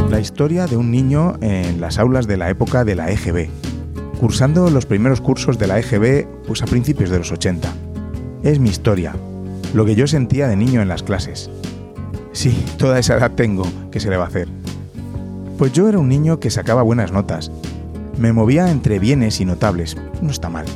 La 0.08 0.20
historia 0.20 0.66
de 0.66 0.76
un 0.76 0.90
niño 0.90 1.36
en 1.40 1.80
las 1.80 1.98
aulas 1.98 2.26
de 2.26 2.36
la 2.36 2.48
época 2.48 2.84
de 2.84 2.94
la 2.94 3.10
EGB, 3.10 3.50
cursando 4.18 4.70
los 4.70 4.86
primeros 4.86 5.20
cursos 5.20 5.58
de 5.58 5.66
la 5.66 5.78
EGB 5.78 6.26
pues 6.46 6.62
a 6.62 6.66
principios 6.66 7.10
de 7.10 7.18
los 7.18 7.32
80 7.32 7.83
es 8.44 8.58
mi 8.60 8.68
historia, 8.68 9.16
lo 9.72 9.86
que 9.86 9.94
yo 9.94 10.06
sentía 10.06 10.46
de 10.46 10.56
niño 10.56 10.82
en 10.82 10.88
las 10.88 11.02
clases. 11.02 11.50
Sí, 12.32 12.64
toda 12.76 12.98
esa 12.98 13.16
edad 13.16 13.32
tengo, 13.32 13.66
¿qué 13.90 14.00
se 14.00 14.10
le 14.10 14.18
va 14.18 14.24
a 14.24 14.28
hacer? 14.28 14.48
Pues 15.56 15.72
yo 15.72 15.88
era 15.88 15.98
un 15.98 16.10
niño 16.10 16.40
que 16.40 16.50
sacaba 16.50 16.82
buenas 16.82 17.10
notas. 17.10 17.50
Me 18.18 18.32
movía 18.32 18.70
entre 18.70 18.98
bienes 18.98 19.40
y 19.40 19.46
notables, 19.46 19.96
no 20.20 20.30
está 20.30 20.50
mal. 20.50 20.66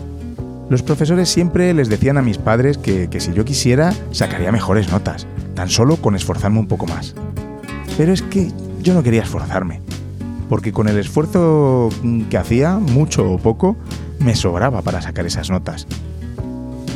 Los 0.70 0.82
profesores 0.82 1.28
siempre 1.28 1.74
les 1.74 1.90
decían 1.90 2.16
a 2.16 2.22
mis 2.22 2.38
padres 2.38 2.78
que, 2.78 3.08
que 3.10 3.20
si 3.20 3.32
yo 3.34 3.44
quisiera 3.44 3.92
sacaría 4.12 4.50
mejores 4.50 4.90
notas, 4.90 5.26
tan 5.54 5.68
solo 5.68 5.96
con 5.96 6.16
esforzarme 6.16 6.60
un 6.60 6.68
poco 6.68 6.86
más. 6.86 7.14
Pero 7.98 8.12
es 8.12 8.22
que 8.22 8.50
yo 8.82 8.94
no 8.94 9.02
quería 9.02 9.22
esforzarme, 9.22 9.82
porque 10.48 10.72
con 10.72 10.88
el 10.88 10.98
esfuerzo 10.98 11.90
que 12.30 12.38
hacía, 12.38 12.78
mucho 12.78 13.30
o 13.30 13.38
poco, 13.38 13.76
me 14.20 14.34
sobraba 14.34 14.80
para 14.80 15.02
sacar 15.02 15.26
esas 15.26 15.50
notas. 15.50 15.86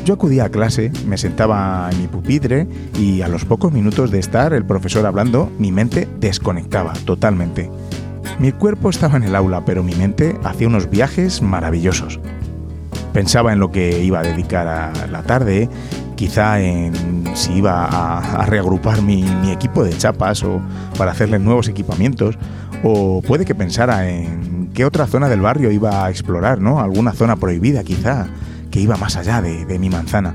Yo 0.04 0.14
acudía 0.14 0.47
a 0.47 0.49
clase, 0.49 0.90
me 1.06 1.16
sentaba 1.16 1.88
en 1.92 2.00
mi 2.00 2.09
pupitre 2.09 2.66
y 2.99 3.23
a 3.23 3.28
los 3.28 3.44
pocos 3.44 3.73
minutos 3.73 4.11
de 4.11 4.18
estar 4.18 4.52
el 4.52 4.64
profesor 4.64 5.06
hablando, 5.06 5.50
mi 5.59 5.71
mente 5.71 6.09
desconectaba 6.18 6.92
totalmente. 7.04 7.71
Mi 8.40 8.50
cuerpo 8.50 8.90
estaba 8.90 9.16
en 9.16 9.23
el 9.23 9.37
aula, 9.37 9.64
pero 9.64 9.85
mi 9.85 9.94
mente 9.94 10.37
hacía 10.42 10.66
unos 10.66 10.90
viajes 10.90 11.40
maravillosos. 11.40 12.18
Pensaba 13.12 13.52
en 13.52 13.61
lo 13.61 13.71
que 13.71 14.02
iba 14.02 14.21
a 14.21 14.23
dedicar 14.23 14.66
a 14.66 15.06
la 15.06 15.23
tarde, 15.23 15.68
quizá 16.16 16.61
en 16.61 17.25
si 17.35 17.54
iba 17.54 17.85
a, 17.85 18.47
reagrupar 18.47 19.02
mi, 19.02 19.23
mi, 19.42 19.50
equipo 19.50 19.85
de 19.85 19.97
chapas 19.97 20.42
o 20.42 20.61
para 20.99 21.12
hacerle 21.12 21.38
nuevos 21.38 21.68
equipamientos, 21.68 22.38
o 22.82 23.23
puede 23.23 23.44
que 23.44 23.54
pensara 23.54 24.09
en 24.09 24.71
qué 24.75 24.85
otra 24.85 25.06
zona 25.06 25.28
del 25.28 25.40
barrio 25.40 25.71
iba 25.71 26.04
a 26.04 26.11
explorar, 26.11 26.61
¿no? 26.61 26.80
Alguna 26.80 27.12
zona 27.12 27.37
prohibida 27.37 27.85
quizá, 27.85 28.28
que 28.72 28.80
iba 28.80 28.96
más 28.96 29.16
allá 29.16 29.40
de, 29.42 29.78
mi 29.78 29.90
manzana. 29.90 30.34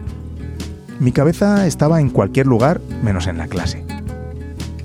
Mi 1.00 1.12
cabeza 1.12 1.68
estaba 1.68 2.00
en 2.00 2.10
cualquier 2.10 2.46
lugar 2.46 2.80
menos 3.04 3.28
en 3.28 3.38
la 3.38 3.48
clase. 3.48 3.84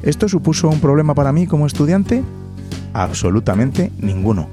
¿Esto 0.03 0.29
supuso 0.29 0.69
un 0.69 0.81
problema 0.81 1.15
para 1.15 1.33
mí 1.33 1.47
como 1.47 1.67
estudiante? 1.67 2.25
Absolutamente 2.95 3.93
ninguno. 3.99 4.49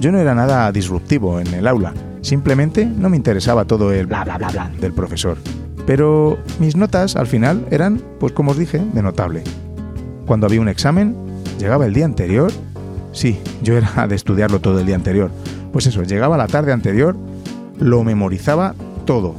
Yo 0.00 0.12
no 0.12 0.18
era 0.18 0.34
nada 0.34 0.70
disruptivo 0.72 1.40
en 1.40 1.54
el 1.54 1.66
aula, 1.66 1.94
simplemente 2.20 2.84
no 2.84 3.08
me 3.08 3.16
interesaba 3.16 3.64
todo 3.64 3.92
el 3.92 4.06
bla 4.06 4.24
bla 4.24 4.36
bla 4.36 4.48
bla 4.48 4.70
del 4.80 4.92
profesor. 4.92 5.38
Pero 5.86 6.36
mis 6.58 6.76
notas 6.76 7.14
al 7.14 7.28
final 7.28 7.64
eran, 7.70 8.02
pues 8.18 8.32
como 8.32 8.50
os 8.50 8.58
dije, 8.58 8.82
de 8.92 9.02
notable. 9.02 9.44
Cuando 10.26 10.46
había 10.46 10.60
un 10.60 10.68
examen, 10.68 11.16
llegaba 11.60 11.86
el 11.86 11.94
día 11.94 12.04
anterior. 12.04 12.52
Sí, 13.12 13.38
yo 13.62 13.76
era 13.76 14.08
de 14.08 14.16
estudiarlo 14.16 14.58
todo 14.60 14.80
el 14.80 14.86
día 14.86 14.96
anterior. 14.96 15.30
Pues 15.72 15.86
eso, 15.86 16.02
llegaba 16.02 16.36
la 16.36 16.48
tarde 16.48 16.72
anterior 16.72 17.16
lo 17.78 18.04
memorizaba 18.04 18.74
todo. 19.04 19.34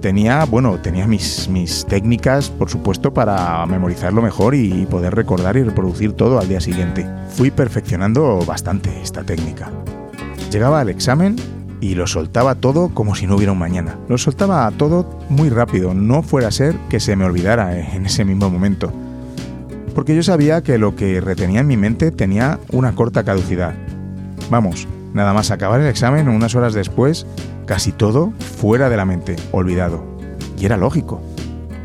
Tenía, 0.00 0.44
bueno, 0.44 0.78
tenía 0.78 1.06
mis, 1.08 1.48
mis 1.48 1.84
técnicas, 1.84 2.50
por 2.50 2.70
supuesto, 2.70 3.12
para 3.12 3.66
memorizarlo 3.66 4.22
mejor 4.22 4.54
y 4.54 4.86
poder 4.86 5.14
recordar 5.14 5.56
y 5.56 5.64
reproducir 5.64 6.12
todo 6.12 6.38
al 6.38 6.48
día 6.48 6.60
siguiente. 6.60 7.06
Fui 7.30 7.50
perfeccionando 7.50 8.38
bastante 8.46 9.02
esta 9.02 9.24
técnica. 9.24 9.70
Llegaba 10.52 10.80
al 10.80 10.88
examen 10.88 11.36
y 11.80 11.94
lo 11.94 12.06
soltaba 12.06 12.54
todo 12.54 12.90
como 12.90 13.16
si 13.16 13.26
no 13.26 13.36
hubiera 13.36 13.52
un 13.52 13.58
mañana. 13.58 13.98
Lo 14.08 14.18
soltaba 14.18 14.70
todo 14.70 15.18
muy 15.28 15.48
rápido, 15.48 15.94
no 15.94 16.22
fuera 16.22 16.48
a 16.48 16.52
ser 16.52 16.76
que 16.88 17.00
se 17.00 17.16
me 17.16 17.24
olvidara 17.24 17.78
en 17.94 18.06
ese 18.06 18.24
mismo 18.24 18.50
momento. 18.50 18.92
Porque 19.96 20.14
yo 20.14 20.22
sabía 20.22 20.62
que 20.62 20.78
lo 20.78 20.94
que 20.94 21.20
retenía 21.20 21.60
en 21.60 21.66
mi 21.66 21.76
mente 21.76 22.12
tenía 22.12 22.60
una 22.70 22.94
corta 22.94 23.24
caducidad. 23.24 23.74
Vamos, 24.48 24.86
Nada 25.14 25.32
más 25.32 25.50
acabar 25.50 25.80
el 25.80 25.86
examen, 25.86 26.28
unas 26.28 26.54
horas 26.54 26.74
después, 26.74 27.26
casi 27.68 27.92
todo 27.92 28.32
fuera 28.56 28.88
de 28.88 28.96
la 28.96 29.04
mente, 29.04 29.36
olvidado. 29.52 30.02
Y 30.58 30.64
era 30.64 30.76
lógico. 30.76 31.20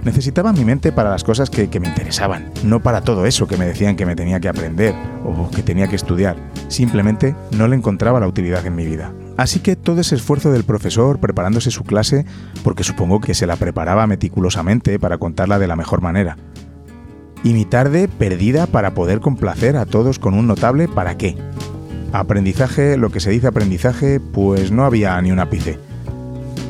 Necesitaba 0.04 0.52
mi 0.52 0.66
mente 0.66 0.92
para 0.92 1.12
las 1.12 1.24
cosas 1.24 1.50
que, 1.50 1.68
me 1.80 1.88
interesaban, 1.88 2.52
no 2.64 2.82
para 2.82 3.02
todo 3.02 3.26
eso 3.26 3.48
que 3.48 3.58
me 3.58 3.66
decían 3.66 3.96
que 3.96 4.06
me 4.06 4.16
tenía 4.16 4.40
que 4.40 4.50
aprender 4.50 4.96
o 5.24 5.50
que 5.52 5.62
tenía 5.62 5.88
que 5.88 5.96
estudiar. 5.96 6.36
Simplemente 6.68 7.36
no 7.52 7.68
le 7.68 7.76
encontraba 7.76 8.20
la 8.20 8.28
utilidad 8.28 8.66
en 8.66 8.76
mi 8.76 8.86
vida. 8.86 9.14
Así 9.38 9.60
que 9.60 9.76
todo 9.76 10.02
ese 10.02 10.16
esfuerzo 10.16 10.52
del 10.52 10.64
profesor 10.64 11.20
preparándose 11.20 11.72
su 11.72 11.84
clase, 11.84 12.26
porque 12.64 12.84
supongo 12.84 13.22
que 13.22 13.34
se 13.34 13.48
la 13.48 13.56
preparaba 13.56 14.08
meticulosamente 14.08 15.00
para 15.00 15.18
contarla 15.18 15.60
de 15.60 15.68
la 15.68 15.76
mejor 15.76 16.02
manera. 16.02 16.38
Y 17.44 17.54
mi 17.54 17.66
tarde 17.66 18.08
perdida 18.08 18.68
para 18.68 18.94
poder 18.94 19.20
complacer 19.20 19.76
a 19.76 19.86
todos 19.86 20.20
con 20.20 20.34
un 20.34 20.48
notable 20.48 20.88
para 20.88 21.18
qué. 21.18 21.38
Aprendizaje, 22.14 22.96
lo 22.96 23.10
que 23.10 23.20
se 23.20 23.32
dice 23.32 23.48
aprendizaje, 23.48 24.20
pues 24.20 24.72
no 24.72 24.86
había 24.86 25.20
ni 25.20 25.32
un 25.32 25.40
ápice. 25.40 25.80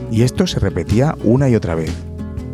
Y 0.09 0.21
esto 0.21 0.47
se 0.47 0.57
repetía 0.61 1.17
una 1.21 1.49
y 1.49 1.55
otra 1.55 1.75
vez, 1.75 1.91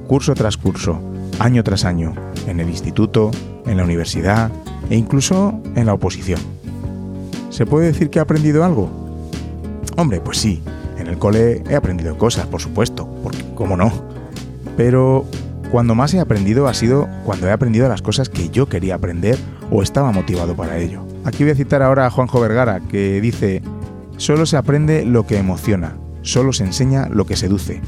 curso 0.08 0.34
tras 0.34 0.58
curso, 0.58 1.00
año 1.38 1.64
tras 1.64 1.86
año, 1.86 2.16
en 2.48 2.60
el 2.60 2.68
instituto, 2.68 3.30
en 3.68 3.78
la 3.78 3.84
universidad 3.84 4.52
e 4.90 4.96
incluso 4.96 5.62
en 5.76 5.86
la 5.86 5.94
oposición. 5.94 6.40
¿Se 7.52 7.68
puede 7.68 7.86
decir 7.86 8.10
que 8.10 8.18
he 8.18 8.24
aprendido 8.24 8.66
algo? 8.66 8.90
Hombre, 9.96 10.20
pues 10.20 10.40
sí, 10.40 10.64
en 10.98 11.06
el 11.06 11.20
cole 11.20 11.64
he 11.70 11.76
aprendido 11.76 12.18
cosas, 12.18 12.48
por 12.48 12.60
supuesto, 12.60 13.08
porque 13.22 13.46
cómo 13.54 13.78
no. 13.78 13.92
Pero 14.78 15.26
cuando 15.70 15.94
más 15.94 16.16
he 16.16 16.20
aprendido 16.20 16.68
ha 16.68 16.74
sido 16.74 17.08
cuando 17.24 17.48
he 17.48 17.52
aprendido 17.52 17.88
las 17.88 18.02
cosas 18.02 18.30
que 18.30 18.50
yo 18.50 18.68
quería 18.68 18.96
aprender 18.96 19.38
o 19.70 19.84
estaba 19.84 20.12
motivado 20.12 20.56
para 20.56 20.80
ello. 20.80 21.09
Aquí 21.30 21.44
voy 21.44 21.52
a 21.52 21.56
citar 21.56 21.84
ahora 21.84 22.08
a 22.08 22.10
Juanjo 22.10 22.42
Vergara, 22.42 22.80
que 22.80 23.22
dice, 23.22 23.62
solo 24.18 24.48
se 24.48 24.58
aprende 24.58 25.06
lo 25.06 25.28
que 25.28 25.38
emociona, 25.38 25.96
solo 26.24 26.54
se 26.54 26.64
enseña 26.64 27.08
lo 27.08 27.28
que 27.28 27.36
seduce. 27.36 27.82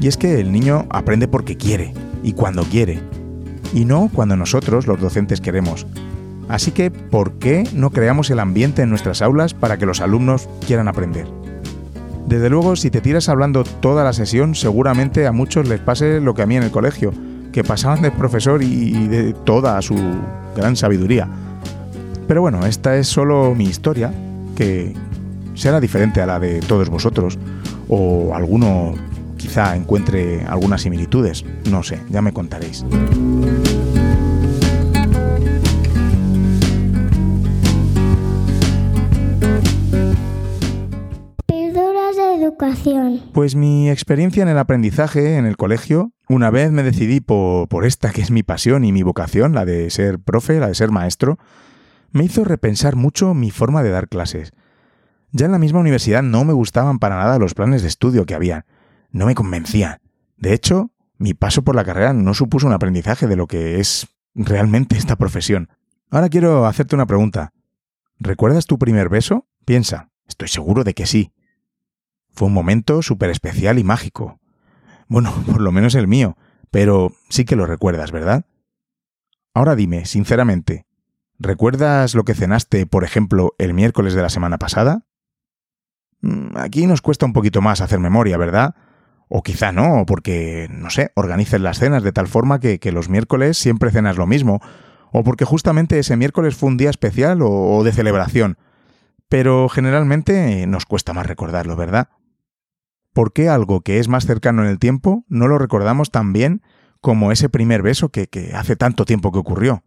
Y 0.00 0.08
es 0.08 0.16
que 0.16 0.40
el 0.40 0.50
niño 0.50 0.84
aprende 0.90 1.28
porque 1.28 1.56
quiere 1.56 1.94
y 2.24 2.32
cuando 2.32 2.64
quiere, 2.64 2.98
y 3.72 3.84
no 3.84 4.10
cuando 4.12 4.36
nosotros, 4.36 4.88
los 4.88 5.00
docentes, 5.00 5.40
queremos. 5.40 5.86
Así 6.48 6.72
que, 6.72 6.90
¿por 6.90 7.34
qué 7.34 7.62
no 7.74 7.90
creamos 7.90 8.28
el 8.28 8.40
ambiente 8.40 8.82
en 8.82 8.90
nuestras 8.90 9.22
aulas 9.22 9.54
para 9.54 9.76
que 9.76 9.86
los 9.86 10.00
alumnos 10.00 10.48
quieran 10.66 10.88
aprender? 10.88 11.28
Desde 12.26 12.50
luego, 12.50 12.74
si 12.74 12.90
te 12.90 13.00
tiras 13.00 13.28
hablando 13.28 13.62
toda 13.62 14.02
la 14.02 14.12
sesión, 14.12 14.56
seguramente 14.56 15.28
a 15.28 15.32
muchos 15.32 15.68
les 15.68 15.78
pase 15.78 16.20
lo 16.20 16.34
que 16.34 16.42
a 16.42 16.46
mí 16.46 16.56
en 16.56 16.64
el 16.64 16.72
colegio, 16.72 17.12
que 17.52 17.62
pasaban 17.62 18.02
de 18.02 18.10
profesor 18.10 18.64
y 18.64 19.06
de 19.06 19.32
toda 19.32 19.80
su 19.80 19.94
gran 20.56 20.74
sabiduría. 20.74 21.28
Pero 22.28 22.42
bueno, 22.42 22.66
esta 22.66 22.94
es 22.96 23.08
solo 23.08 23.54
mi 23.54 23.64
historia, 23.64 24.12
que 24.54 24.92
será 25.54 25.80
diferente 25.80 26.20
a 26.20 26.26
la 26.26 26.38
de 26.38 26.60
todos 26.60 26.90
vosotros, 26.90 27.38
o 27.88 28.34
alguno 28.34 28.92
quizá 29.38 29.74
encuentre 29.74 30.44
algunas 30.46 30.82
similitudes, 30.82 31.42
no 31.70 31.82
sé, 31.82 31.98
ya 32.10 32.20
me 32.20 32.34
contaréis. 32.34 32.84
Píldoras 41.46 42.14
de 42.14 42.34
educación. 42.42 43.22
Pues 43.32 43.54
mi 43.54 43.88
experiencia 43.88 44.42
en 44.42 44.50
el 44.50 44.58
aprendizaje 44.58 45.38
en 45.38 45.46
el 45.46 45.56
colegio, 45.56 46.12
una 46.28 46.50
vez 46.50 46.72
me 46.72 46.82
decidí 46.82 47.20
por, 47.20 47.68
por 47.68 47.86
esta 47.86 48.10
que 48.10 48.20
es 48.20 48.30
mi 48.30 48.42
pasión 48.42 48.84
y 48.84 48.92
mi 48.92 49.02
vocación, 49.02 49.54
la 49.54 49.64
de 49.64 49.88
ser 49.88 50.18
profe, 50.18 50.60
la 50.60 50.68
de 50.68 50.74
ser 50.74 50.90
maestro, 50.90 51.38
me 52.10 52.24
hizo 52.24 52.44
repensar 52.44 52.96
mucho 52.96 53.34
mi 53.34 53.50
forma 53.50 53.82
de 53.82 53.90
dar 53.90 54.08
clases. 54.08 54.52
Ya 55.30 55.46
en 55.46 55.52
la 55.52 55.58
misma 55.58 55.80
universidad 55.80 56.22
no 56.22 56.44
me 56.44 56.52
gustaban 56.52 56.98
para 56.98 57.16
nada 57.16 57.38
los 57.38 57.54
planes 57.54 57.82
de 57.82 57.88
estudio 57.88 58.24
que 58.26 58.34
había 58.34 58.64
no 59.10 59.26
me 59.26 59.34
convencía. 59.34 60.00
De 60.36 60.52
hecho, 60.52 60.92
mi 61.16 61.34
paso 61.34 61.62
por 61.62 61.74
la 61.74 61.84
carrera 61.84 62.12
no 62.12 62.34
supuso 62.34 62.66
un 62.66 62.72
aprendizaje 62.72 63.26
de 63.26 63.36
lo 63.36 63.46
que 63.46 63.80
es 63.80 64.08
realmente 64.34 64.96
esta 64.96 65.16
profesión. 65.16 65.68
Ahora 66.10 66.28
quiero 66.28 66.66
hacerte 66.66 66.94
una 66.94 67.06
pregunta. 67.06 67.52
¿Recuerdas 68.18 68.66
tu 68.66 68.78
primer 68.78 69.08
beso? 69.08 69.46
Piensa, 69.64 70.10
estoy 70.26 70.48
seguro 70.48 70.84
de 70.84 70.94
que 70.94 71.06
sí. 71.06 71.32
Fue 72.30 72.48
un 72.48 72.54
momento 72.54 73.02
súper 73.02 73.30
especial 73.30 73.78
y 73.78 73.84
mágico. 73.84 74.40
Bueno, 75.08 75.32
por 75.46 75.60
lo 75.60 75.72
menos 75.72 75.94
el 75.94 76.08
mío, 76.08 76.36
pero 76.70 77.12
sí 77.28 77.44
que 77.44 77.56
lo 77.56 77.66
recuerdas, 77.66 78.12
¿verdad? 78.12 78.44
Ahora 79.54 79.74
dime, 79.74 80.04
sinceramente, 80.04 80.86
¿recuerdas 81.38 82.14
lo 82.14 82.24
que 82.24 82.34
cenaste, 82.34 82.86
por 82.86 83.04
ejemplo, 83.04 83.54
el 83.58 83.74
miércoles 83.74 84.14
de 84.14 84.22
la 84.22 84.28
semana 84.28 84.58
pasada? 84.58 85.04
Mm, 86.20 86.56
aquí 86.56 86.86
nos 86.86 87.02
cuesta 87.02 87.26
un 87.26 87.32
poquito 87.32 87.60
más 87.60 87.80
hacer 87.80 88.00
memoria, 88.00 88.36
¿verdad? 88.36 88.74
O 89.28 89.42
quizá 89.42 89.72
no, 89.72 90.04
porque, 90.06 90.68
no 90.70 90.90
sé, 90.90 91.12
organices 91.14 91.60
las 91.60 91.78
cenas 91.78 92.02
de 92.02 92.12
tal 92.12 92.28
forma 92.28 92.60
que, 92.60 92.80
los 92.92 93.08
miércoles 93.08 93.58
siempre 93.58 93.90
cenas 93.90 94.16
lo 94.16 94.26
mismo, 94.26 94.60
o 95.12 95.22
porque 95.22 95.44
justamente 95.44 95.98
ese 95.98 96.16
miércoles 96.16 96.56
fue 96.56 96.70
un 96.70 96.76
día 96.76 96.90
especial 96.90 97.40
o, 97.42 97.82
de 97.84 97.92
celebración. 97.92 98.58
Pero 99.28 99.68
generalmente 99.68 100.66
nos 100.66 100.86
cuesta 100.86 101.12
más 101.12 101.26
recordarlo, 101.26 101.76
¿verdad? 101.76 102.08
¿Por 103.12 103.32
qué 103.32 103.48
algo 103.48 103.82
que 103.82 103.98
es 103.98 104.08
más 104.08 104.26
cercano 104.26 104.62
en 104.62 104.68
el 104.68 104.78
tiempo 104.78 105.24
no 105.28 105.48
lo 105.48 105.58
recordamos 105.58 106.10
tan 106.10 106.32
bien 106.32 106.62
como 107.00 107.30
ese 107.32 107.48
primer 107.48 107.82
beso 107.82 108.08
que 108.10 108.28
hace 108.54 108.76
tanto 108.76 109.04
tiempo 109.04 109.32
que 109.32 109.38
ocurrió? 109.38 109.82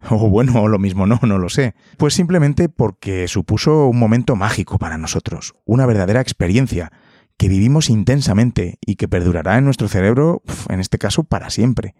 O 0.10 0.28
bueno, 0.28 0.62
o 0.62 0.68
lo 0.68 0.78
mismo 0.78 1.06
no, 1.06 1.18
no 1.22 1.38
lo 1.38 1.48
sé. 1.48 1.74
Pues 1.96 2.14
simplemente 2.14 2.68
porque 2.68 3.28
supuso 3.28 3.86
un 3.86 3.98
momento 3.98 4.36
mágico 4.36 4.78
para 4.78 4.98
nosotros, 4.98 5.54
una 5.64 5.86
verdadera 5.86 6.20
experiencia, 6.20 6.92
que 7.36 7.48
vivimos 7.48 7.88
intensamente 7.88 8.78
y 8.84 8.96
que 8.96 9.08
perdurará 9.08 9.58
en 9.58 9.64
nuestro 9.64 9.88
cerebro, 9.88 10.42
en 10.68 10.80
este 10.80 10.98
caso, 10.98 11.24
para 11.24 11.50
siempre. 11.50 11.94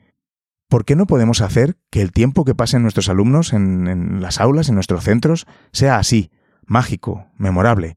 ¿Por 0.68 0.84
qué 0.84 0.96
no 0.96 1.06
podemos 1.06 1.40
hacer 1.40 1.76
que 1.90 2.02
el 2.02 2.12
tiempo 2.12 2.44
que 2.44 2.54
pasen 2.54 2.82
nuestros 2.82 3.08
alumnos 3.08 3.52
en, 3.52 3.86
en, 3.86 4.20
las 4.20 4.40
aulas, 4.40 4.68
en 4.68 4.74
nuestros 4.74 5.04
centros, 5.04 5.46
sea 5.72 5.96
así, 5.96 6.30
mágico, 6.66 7.26
memorable? 7.36 7.96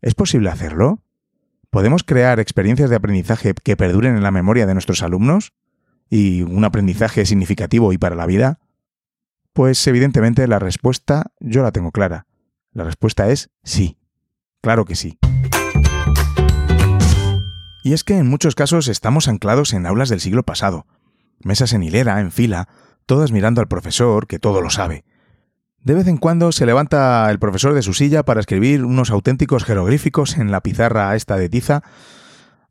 ¿Es 0.00 0.14
posible 0.14 0.48
hacerlo? 0.48 1.02
¿Podemos 1.70 2.04
crear 2.04 2.40
experiencias 2.40 2.88
de 2.88 2.96
aprendizaje 2.96 3.52
que 3.52 3.76
perduren 3.76 4.16
en 4.16 4.22
la 4.22 4.30
memoria 4.30 4.66
de 4.66 4.72
nuestros 4.72 5.02
alumnos? 5.02 5.52
¿Y 6.08 6.42
un 6.42 6.64
aprendizaje 6.64 7.26
significativo 7.26 7.92
y 7.92 7.98
para 7.98 8.16
la 8.16 8.26
vida? 8.26 8.60
Pues 9.52 9.84
evidentemente 9.86 10.46
la 10.46 10.58
respuesta 10.58 11.32
yo 11.40 11.62
la 11.62 11.72
tengo 11.72 11.90
clara. 11.90 12.26
La 12.72 12.84
respuesta 12.84 13.28
es 13.28 13.50
sí. 13.64 13.98
Claro 14.60 14.84
que 14.84 14.94
sí. 14.94 15.18
Y 17.82 17.94
es 17.94 18.04
que 18.04 18.18
en 18.18 18.28
muchos 18.28 18.54
casos 18.54 18.88
estamos 18.88 19.26
anclados 19.26 19.72
en 19.72 19.86
aulas 19.86 20.08
del 20.08 20.20
siglo 20.20 20.42
pasado, 20.42 20.86
mesas 21.42 21.72
en 21.72 21.82
hilera, 21.82 22.20
en 22.20 22.30
fila, 22.30 22.68
todas 23.06 23.32
mirando 23.32 23.60
al 23.60 23.68
profesor, 23.68 24.26
que 24.26 24.38
todo 24.38 24.60
lo 24.60 24.70
sabe. 24.70 25.04
De 25.82 25.94
vez 25.94 26.06
en 26.06 26.18
cuando 26.18 26.52
se 26.52 26.66
levanta 26.66 27.28
el 27.30 27.38
profesor 27.38 27.72
de 27.72 27.82
su 27.82 27.94
silla 27.94 28.22
para 28.22 28.40
escribir 28.40 28.84
unos 28.84 29.10
auténticos 29.10 29.64
jeroglíficos 29.64 30.36
en 30.36 30.50
la 30.50 30.60
pizarra 30.60 31.16
esta 31.16 31.36
de 31.36 31.48
tiza. 31.48 31.82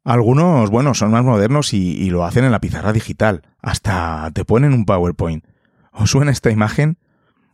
Algunos, 0.03 0.69
bueno, 0.69 0.93
son 0.93 1.11
más 1.11 1.23
modernos 1.23 1.73
y, 1.73 1.97
y 1.97 2.11
lo 2.11 2.23
hacen 2.23 2.45
en 2.45 2.51
la 2.51 2.61
pizarra 2.61 2.93
digital. 2.93 3.41
Hasta 3.61 4.29
te 4.33 4.45
ponen 4.45 4.73
un 4.73 4.85
PowerPoint. 4.85 5.43
¿Os 5.91 6.11
suena 6.11 6.31
esta 6.31 6.51
imagen? 6.51 6.97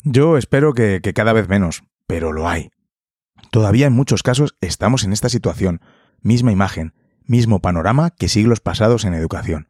Yo 0.04 0.38
espero 0.38 0.74
que, 0.74 1.02
cada 1.16 1.34
vez 1.34 1.48
menos, 1.48 1.84
pero 2.08 2.32
lo 2.32 2.48
hay. 2.48 2.70
Todavía 3.52 3.88
en 3.88 3.94
muchos 3.94 4.24
casos 4.24 4.56
estamos 4.62 5.04
en 5.04 5.14
esta 5.14 5.30
situación, 5.30 5.82
misma 6.22 6.52
imagen, 6.52 6.94
mismo 7.26 7.60
panorama 7.60 8.12
que 8.12 8.30
siglos 8.30 8.60
pasados 8.60 9.06
en 9.06 9.14
educación. 9.14 9.68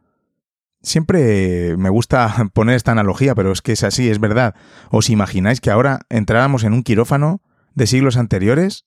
Siempre 0.82 1.78
me 1.78 1.90
gusta 1.90 2.50
poner 2.54 2.76
esta 2.76 2.92
analogía, 2.92 3.34
pero 3.34 3.52
es 3.52 3.62
que 3.62 3.72
es 3.72 3.84
así, 3.84 4.10
es 4.10 4.20
verdad. 4.20 4.56
¿Os 4.92 5.10
imagináis 5.10 5.62
que 5.62 5.72
ahora 5.72 6.02
entráramos 6.10 6.64
en 6.64 6.74
un 6.74 6.84
quirófano 6.84 7.42
de 7.74 7.88
siglos 7.88 8.18
anteriores? 8.18 8.86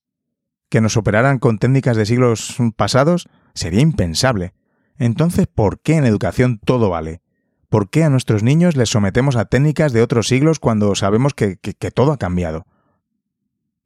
¿Que 0.68 0.80
nos 0.80 0.96
operaran 0.96 1.38
con 1.38 1.58
técnicas 1.58 1.96
de 1.96 2.04
siglos 2.04 2.56
pasados? 2.76 3.28
Sería 3.54 3.80
impensable. 3.80 4.52
Entonces, 4.98 5.46
¿por 5.46 5.80
qué 5.80 5.94
en 5.94 6.04
educación 6.04 6.60
todo 6.62 6.90
vale? 6.90 7.22
¿Por 7.68 7.90
qué 7.90 8.04
a 8.04 8.10
nuestros 8.10 8.42
niños 8.42 8.76
les 8.76 8.88
sometemos 8.88 9.36
a 9.36 9.44
técnicas 9.44 9.92
de 9.92 10.02
otros 10.02 10.28
siglos 10.28 10.58
cuando 10.58 10.94
sabemos 10.94 11.34
que, 11.34 11.56
todo 11.94 12.12
ha 12.12 12.18
cambiado? 12.18 12.66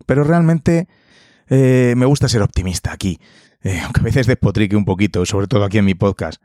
Pero 0.06 0.24
realmente 0.24 0.88
eh, 1.48 1.94
me 1.96 2.06
gusta 2.06 2.28
ser 2.28 2.42
optimista 2.42 2.92
aquí 2.92 3.18
eh, 3.62 3.80
aunque 3.84 4.00
a 4.00 4.04
veces 4.04 4.26
despotrique 4.26 4.76
un 4.76 4.84
poquito, 4.84 5.24
sobre 5.26 5.46
todo 5.46 5.64
aquí 5.64 5.78
en 5.78 5.84
mi 5.84 5.94
podcast. 5.94 6.42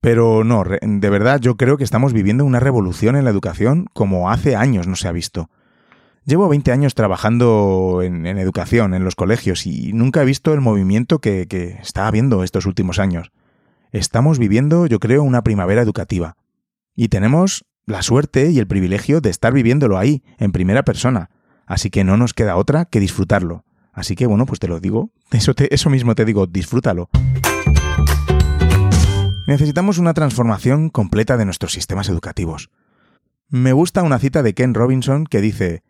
Pero 0.00 0.44
no, 0.44 0.64
de 0.64 1.10
verdad 1.10 1.40
yo 1.40 1.56
creo 1.56 1.76
que 1.76 1.84
estamos 1.84 2.14
viviendo 2.14 2.44
una 2.44 2.58
revolución 2.58 3.16
en 3.16 3.24
la 3.24 3.30
educación 3.30 3.86
como 3.92 4.30
hace 4.30 4.56
años 4.56 4.86
no 4.86 4.96
se 4.96 5.08
ha 5.08 5.12
visto. 5.12 5.50
Llevo 6.24 6.48
20 6.48 6.72
años 6.72 6.94
trabajando 6.94 8.00
en, 8.02 8.26
educación, 8.26 8.94
en 8.94 9.04
los 9.04 9.14
colegios, 9.14 9.66
y 9.66 9.92
nunca 9.92 10.22
he 10.22 10.24
visto 10.24 10.54
el 10.54 10.60
movimiento 10.60 11.18
que 11.18 11.78
está 11.82 12.06
habiendo 12.06 12.44
estos 12.44 12.66
últimos 12.66 12.98
años. 12.98 13.32
Estamos 13.90 14.38
viviendo, 14.38 14.86
yo 14.86 15.00
creo, 15.00 15.22
una 15.22 15.42
primavera 15.42 15.82
educativa. 15.82 16.36
Y 17.00 17.08
tenemos 17.08 17.64
la 17.86 18.02
suerte 18.02 18.50
y 18.50 18.58
el 18.58 18.66
privilegio 18.66 19.22
de 19.22 19.30
estar 19.30 19.54
viviéndolo 19.54 19.96
ahí, 19.96 20.22
en 20.36 20.52
primera 20.52 20.82
persona. 20.82 21.30
Así 21.64 21.88
que 21.88 22.04
no 22.04 22.18
nos 22.18 22.34
queda 22.34 22.56
otra 22.56 22.84
que 22.84 23.00
disfrutarlo, 23.00 23.64
Así 23.94 24.16
que 24.16 24.26
bueno, 24.26 24.44
pues 24.44 24.60
te 24.60 24.68
lo 24.68 24.80
digo, 24.80 25.10
eso, 25.30 25.54
eso 25.56 25.88
mismo 25.88 26.14
te 26.14 26.26
digo, 26.26 26.46
disfrútalo. 26.46 27.08
Necesitamos 29.46 29.96
una 29.96 30.12
transformación 30.12 30.90
completa 30.90 31.38
de 31.38 31.46
nuestros 31.46 31.72
sistemas 31.72 32.10
educativos. 32.10 32.68
Me 33.48 33.72
gusta 33.72 34.02
una 34.02 34.18
cita 34.18 34.42
de 34.42 34.52
Ken 34.52 34.74
Robinson 34.74 35.24
que 35.24 35.40
dice, 35.40 35.82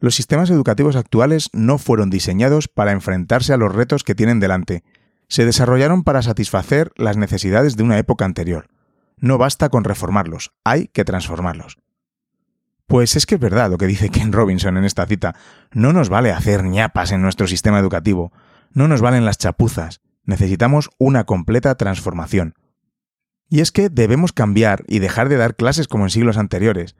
los 0.00 0.14
sistemas 0.14 0.50
educativos 0.50 0.96
actuales 0.96 1.48
no 1.54 1.78
fueron 1.78 2.10
diseñados 2.10 2.68
para 2.68 2.92
enfrentarse 2.92 3.54
a 3.54 3.56
los 3.56 3.74
retos 3.74 4.04
que 4.04 4.14
tienen 4.14 4.38
delante, 4.38 4.84
se 5.28 5.46
desarrollaron 5.46 6.04
para 6.04 6.20
satisfacer 6.20 6.92
las 6.96 7.16
necesidades 7.16 7.78
de 7.78 7.84
una 7.84 7.96
época 7.96 8.26
anterior. 8.26 8.68
No 9.20 9.38
basta 9.38 9.68
con 9.68 9.84
reformarlos, 9.84 10.52
hay 10.64 10.88
que 10.88 11.04
transformarlos. 11.04 11.78
Pues 12.86 13.16
es 13.16 13.26
que 13.26 13.34
es 13.34 13.40
verdad 13.40 13.70
lo 13.70 13.78
que 13.78 13.86
dice 13.86 14.08
Ken 14.10 14.32
Robinson 14.32 14.76
en 14.76 14.84
esta 14.84 15.06
cita. 15.06 15.34
No 15.72 15.92
nos 15.92 16.08
vale 16.08 16.32
hacer 16.32 16.64
ñapas 16.64 17.12
en 17.12 17.22
nuestro 17.22 17.46
sistema 17.46 17.78
educativo, 17.78 18.32
no 18.72 18.88
nos 18.88 19.00
valen 19.00 19.24
las 19.24 19.38
chapuzas, 19.38 20.00
necesitamos 20.24 20.90
una 20.98 21.24
completa 21.24 21.74
transformación. 21.76 22.54
Y 23.48 23.60
es 23.60 23.72
que 23.72 23.88
debemos 23.88 24.32
cambiar 24.32 24.84
y 24.88 24.98
dejar 24.98 25.28
de 25.28 25.36
dar 25.36 25.56
clases 25.56 25.88
como 25.88 26.04
en 26.04 26.10
siglos 26.10 26.36
anteriores. 26.36 26.96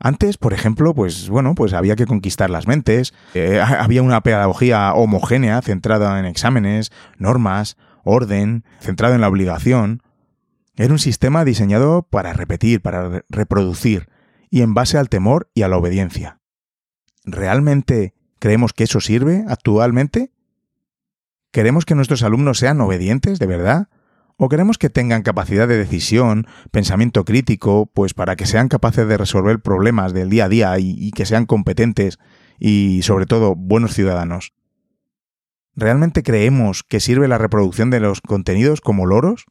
Antes, 0.00 0.36
por 0.36 0.52
ejemplo, 0.52 0.94
pues 0.94 1.28
bueno, 1.28 1.54
pues 1.54 1.72
había 1.72 1.96
que 1.96 2.06
conquistar 2.06 2.50
las 2.50 2.66
mentes, 2.66 3.14
eh, 3.34 3.60
había 3.60 4.02
una 4.02 4.22
pedagogía 4.22 4.92
homogénea 4.94 5.60
centrada 5.62 6.18
en 6.18 6.24
exámenes, 6.24 6.92
normas, 7.16 7.76
orden, 8.04 8.64
centrado 8.80 9.14
en 9.14 9.20
la 9.20 9.28
obligación. 9.28 10.02
Era 10.78 10.92
un 10.92 11.00
sistema 11.00 11.44
diseñado 11.44 12.04
para 12.08 12.32
repetir, 12.32 12.80
para 12.80 13.24
reproducir, 13.28 14.08
y 14.48 14.62
en 14.62 14.74
base 14.74 14.96
al 14.96 15.08
temor 15.08 15.50
y 15.52 15.62
a 15.62 15.68
la 15.68 15.76
obediencia. 15.76 16.40
¿Realmente 17.24 18.14
creemos 18.38 18.72
que 18.72 18.84
eso 18.84 19.00
sirve 19.00 19.44
actualmente? 19.48 20.30
¿Queremos 21.50 21.84
que 21.84 21.96
nuestros 21.96 22.22
alumnos 22.22 22.58
sean 22.58 22.80
obedientes, 22.80 23.40
de 23.40 23.46
verdad? 23.46 23.88
¿O 24.36 24.48
queremos 24.48 24.78
que 24.78 24.88
tengan 24.88 25.22
capacidad 25.22 25.66
de 25.66 25.78
decisión, 25.78 26.46
pensamiento 26.70 27.24
crítico, 27.24 27.90
pues 27.92 28.14
para 28.14 28.36
que 28.36 28.46
sean 28.46 28.68
capaces 28.68 29.08
de 29.08 29.18
resolver 29.18 29.60
problemas 29.60 30.12
del 30.12 30.30
día 30.30 30.44
a 30.44 30.48
día 30.48 30.78
y, 30.78 31.10
que 31.10 31.26
sean 31.26 31.44
competentes 31.44 32.20
y, 32.56 33.02
sobre 33.02 33.26
todo, 33.26 33.56
buenos 33.56 33.94
ciudadanos? 33.94 34.52
¿Realmente 35.74 36.22
creemos 36.22 36.84
que 36.84 37.00
sirve 37.00 37.26
la 37.26 37.38
reproducción 37.38 37.90
de 37.90 37.98
los 37.98 38.20
contenidos 38.20 38.80
como 38.80 39.06
loros? 39.06 39.46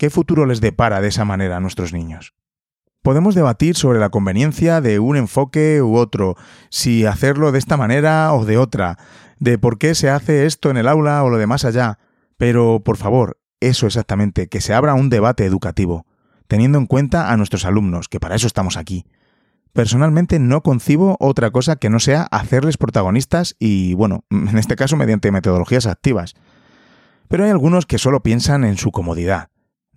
¿Qué 0.00 0.08
futuro 0.08 0.46
les 0.46 0.62
depara 0.62 1.02
de 1.02 1.08
esa 1.08 1.26
manera 1.26 1.58
a 1.58 1.60
nuestros 1.60 1.92
niños? 1.92 2.32
Podemos 3.02 3.34
debatir 3.34 3.76
sobre 3.76 3.98
la 3.98 4.08
conveniencia 4.08 4.80
de 4.80 4.98
un 4.98 5.18
enfoque 5.18 5.82
u 5.82 5.96
otro, 5.96 6.36
si 6.70 7.04
hacerlo 7.04 7.52
de 7.52 7.58
esta 7.58 7.76
manera 7.76 8.32
o 8.32 8.46
de 8.46 8.56
otra, 8.56 8.96
de 9.40 9.58
por 9.58 9.76
qué 9.76 9.94
se 9.94 10.08
hace 10.08 10.46
esto 10.46 10.70
en 10.70 10.78
el 10.78 10.88
aula 10.88 11.22
o 11.22 11.28
lo 11.28 11.36
de 11.36 11.46
más 11.46 11.66
allá, 11.66 11.98
pero 12.38 12.80
por 12.82 12.96
favor, 12.96 13.42
eso 13.60 13.86
exactamente, 13.86 14.48
que 14.48 14.62
se 14.62 14.72
abra 14.72 14.94
un 14.94 15.10
debate 15.10 15.44
educativo, 15.44 16.06
teniendo 16.48 16.78
en 16.78 16.86
cuenta 16.86 17.30
a 17.30 17.36
nuestros 17.36 17.66
alumnos, 17.66 18.08
que 18.08 18.20
para 18.20 18.36
eso 18.36 18.46
estamos 18.46 18.78
aquí. 18.78 19.04
Personalmente 19.74 20.38
no 20.38 20.62
concibo 20.62 21.18
otra 21.20 21.50
cosa 21.50 21.76
que 21.76 21.90
no 21.90 22.00
sea 22.00 22.22
hacerles 22.22 22.78
protagonistas 22.78 23.54
y, 23.58 23.92
bueno, 23.92 24.24
en 24.30 24.56
este 24.56 24.76
caso 24.76 24.96
mediante 24.96 25.30
metodologías 25.30 25.84
activas. 25.84 26.36
Pero 27.28 27.44
hay 27.44 27.50
algunos 27.50 27.84
que 27.84 27.98
solo 27.98 28.22
piensan 28.22 28.64
en 28.64 28.78
su 28.78 28.92
comodidad, 28.92 29.49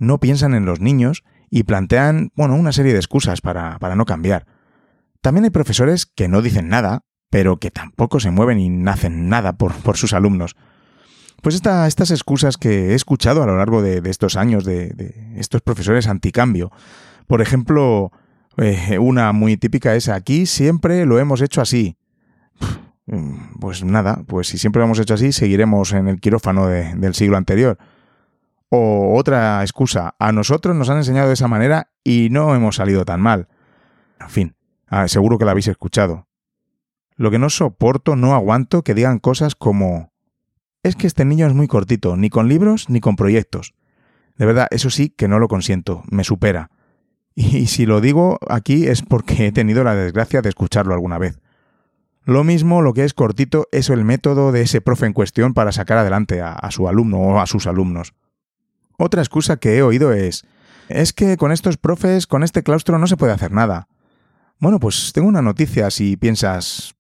no 0.03 0.19
piensan 0.19 0.53
en 0.53 0.65
los 0.65 0.79
niños 0.79 1.23
y 1.49 1.63
plantean, 1.63 2.31
bueno, 2.35 2.55
una 2.55 2.71
serie 2.71 2.93
de 2.93 2.99
excusas 2.99 3.41
para, 3.41 3.79
para 3.79 3.95
no 3.95 4.05
cambiar. 4.05 4.45
También 5.21 5.45
hay 5.45 5.49
profesores 5.49 6.05
que 6.05 6.27
no 6.27 6.41
dicen 6.41 6.67
nada, 6.67 7.03
pero 7.29 7.57
que 7.57 7.71
tampoco 7.71 8.19
se 8.19 8.31
mueven 8.31 8.59
y 8.59 8.69
nacen 8.69 9.29
nada 9.29 9.53
por, 9.53 9.73
por 9.73 9.97
sus 9.97 10.13
alumnos. 10.13 10.55
Pues 11.43 11.55
estas 11.55 12.09
excusas 12.09 12.55
que 12.55 12.91
he 12.91 12.93
escuchado 12.93 13.43
a 13.43 13.45
lo 13.45 13.57
largo 13.57 13.81
de, 13.81 14.01
estos 14.05 14.37
años 14.37 14.63
de, 14.63 15.33
estos 15.35 15.61
profesores 15.61 16.07
anticambio. 16.07 16.71
Por 17.27 17.41
ejemplo, 17.41 18.13
eh, 18.55 18.97
una 18.97 19.33
muy 19.33 19.57
típica 19.57 19.93
es 19.95 20.07
aquí 20.07 20.45
siempre 20.45 21.05
lo 21.05 21.19
hemos 21.19 21.41
hecho 21.41 21.59
así. 21.59 21.97
Pues 23.59 23.83
nada, 23.83 24.23
pues 24.25 24.47
si 24.47 24.57
siempre 24.57 24.79
lo 24.79 24.85
hemos 24.85 24.99
hecho 24.99 25.15
así, 25.15 25.33
seguiremos 25.33 25.91
en 25.91 26.07
el 26.07 26.21
quirófano 26.21 26.67
del 26.67 27.13
siglo 27.13 27.35
anterior. 27.35 27.77
O 28.75 29.15
otra 29.19 29.61
excusa, 29.61 30.15
a 30.17 30.31
nosotros 30.31 30.75
nos 30.75 30.89
han 30.89 30.97
enseñado 30.97 31.27
de 31.27 31.35
esa 31.35 31.47
manera 31.47 31.91
y 32.03 32.29
no 32.31 32.55
hemos 32.55 32.77
salido 32.77 33.05
tan 33.05 33.21
mal. 33.21 33.47
En 34.19 34.29
fin, 34.29 34.55
ah, 34.87 35.07
seguro 35.07 35.37
que 35.37 35.45
la 35.45 35.51
habéis 35.51 35.67
escuchado. 35.67 36.27
Lo 37.15 37.29
que 37.29 37.37
no 37.37 37.51
soporto, 37.51 38.15
no 38.15 38.33
aguanto 38.33 38.83
que 38.83 38.95
digan 38.95 39.19
cosas 39.19 39.53
como 39.53 40.11
es 40.81 40.95
que 40.95 41.05
este 41.05 41.23
niño 41.23 41.45
es 41.45 41.53
muy 41.53 41.67
cortito, 41.67 42.17
ni 42.17 42.31
con 42.31 42.47
libros 42.47 42.89
ni 42.89 42.99
con 42.99 43.15
proyectos. 43.15 43.75
De 44.37 44.47
verdad, 44.47 44.65
eso 44.71 44.89
sí 44.89 45.09
que 45.09 45.27
no 45.27 45.37
lo 45.37 45.47
consiento, 45.47 46.01
me 46.09 46.23
supera. 46.23 46.71
Y 47.35 47.67
si 47.67 47.85
lo 47.85 48.01
digo 48.01 48.39
aquí 48.49 48.87
es 48.87 49.03
porque 49.03 49.45
he 49.45 49.51
tenido 49.51 49.83
la 49.83 49.93
desgracia 49.93 50.41
de 50.41 50.49
escucharlo 50.49 50.95
alguna 50.95 51.19
vez. 51.19 51.39
Lo 52.23 52.43
mismo 52.43 52.81
lo 52.81 52.95
que 52.95 53.03
es 53.03 53.13
cortito 53.13 53.67
es 53.71 53.91
el 53.91 54.03
método 54.03 54.51
de 54.51 54.61
ese 54.61 54.81
profe 54.81 55.05
en 55.05 55.13
cuestión 55.13 55.53
para 55.53 55.71
sacar 55.71 55.99
adelante 55.99 56.41
a, 56.41 56.53
a 56.53 56.71
su 56.71 56.87
alumno 56.87 57.19
o 57.19 57.39
a 57.39 57.45
sus 57.45 57.67
alumnos. 57.67 58.15
Otra 58.97 59.21
excusa 59.21 59.57
que 59.57 59.77
he 59.77 59.81
oído 59.81 60.13
es, 60.13 60.45
es 60.89 61.13
que 61.13 61.37
con 61.37 61.51
estos 61.51 61.77
profes, 61.77 62.27
con 62.27 62.43
este 62.43 62.63
claustro 62.63 62.99
no 62.99 63.07
se 63.07 63.17
puede 63.17 63.33
hacer 63.33 63.51
nada. 63.51 63.87
Bueno, 64.59 64.79
pues 64.79 65.11
tengo 65.13 65.27
una 65.27 65.41
noticia 65.41 65.89
si 65.91 66.17
piensas 66.17 66.95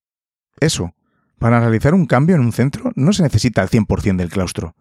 eso. 0.59 0.93
Para 1.39 1.59
realizar 1.59 1.93
un 1.93 2.05
cambio 2.05 2.35
en 2.35 2.41
un 2.41 2.53
centro 2.53 2.91
no 2.95 3.13
se 3.13 3.23
necesita 3.23 3.61
el 3.61 3.69
100% 3.69 4.17
del 4.17 4.29
claustro. 4.29 4.75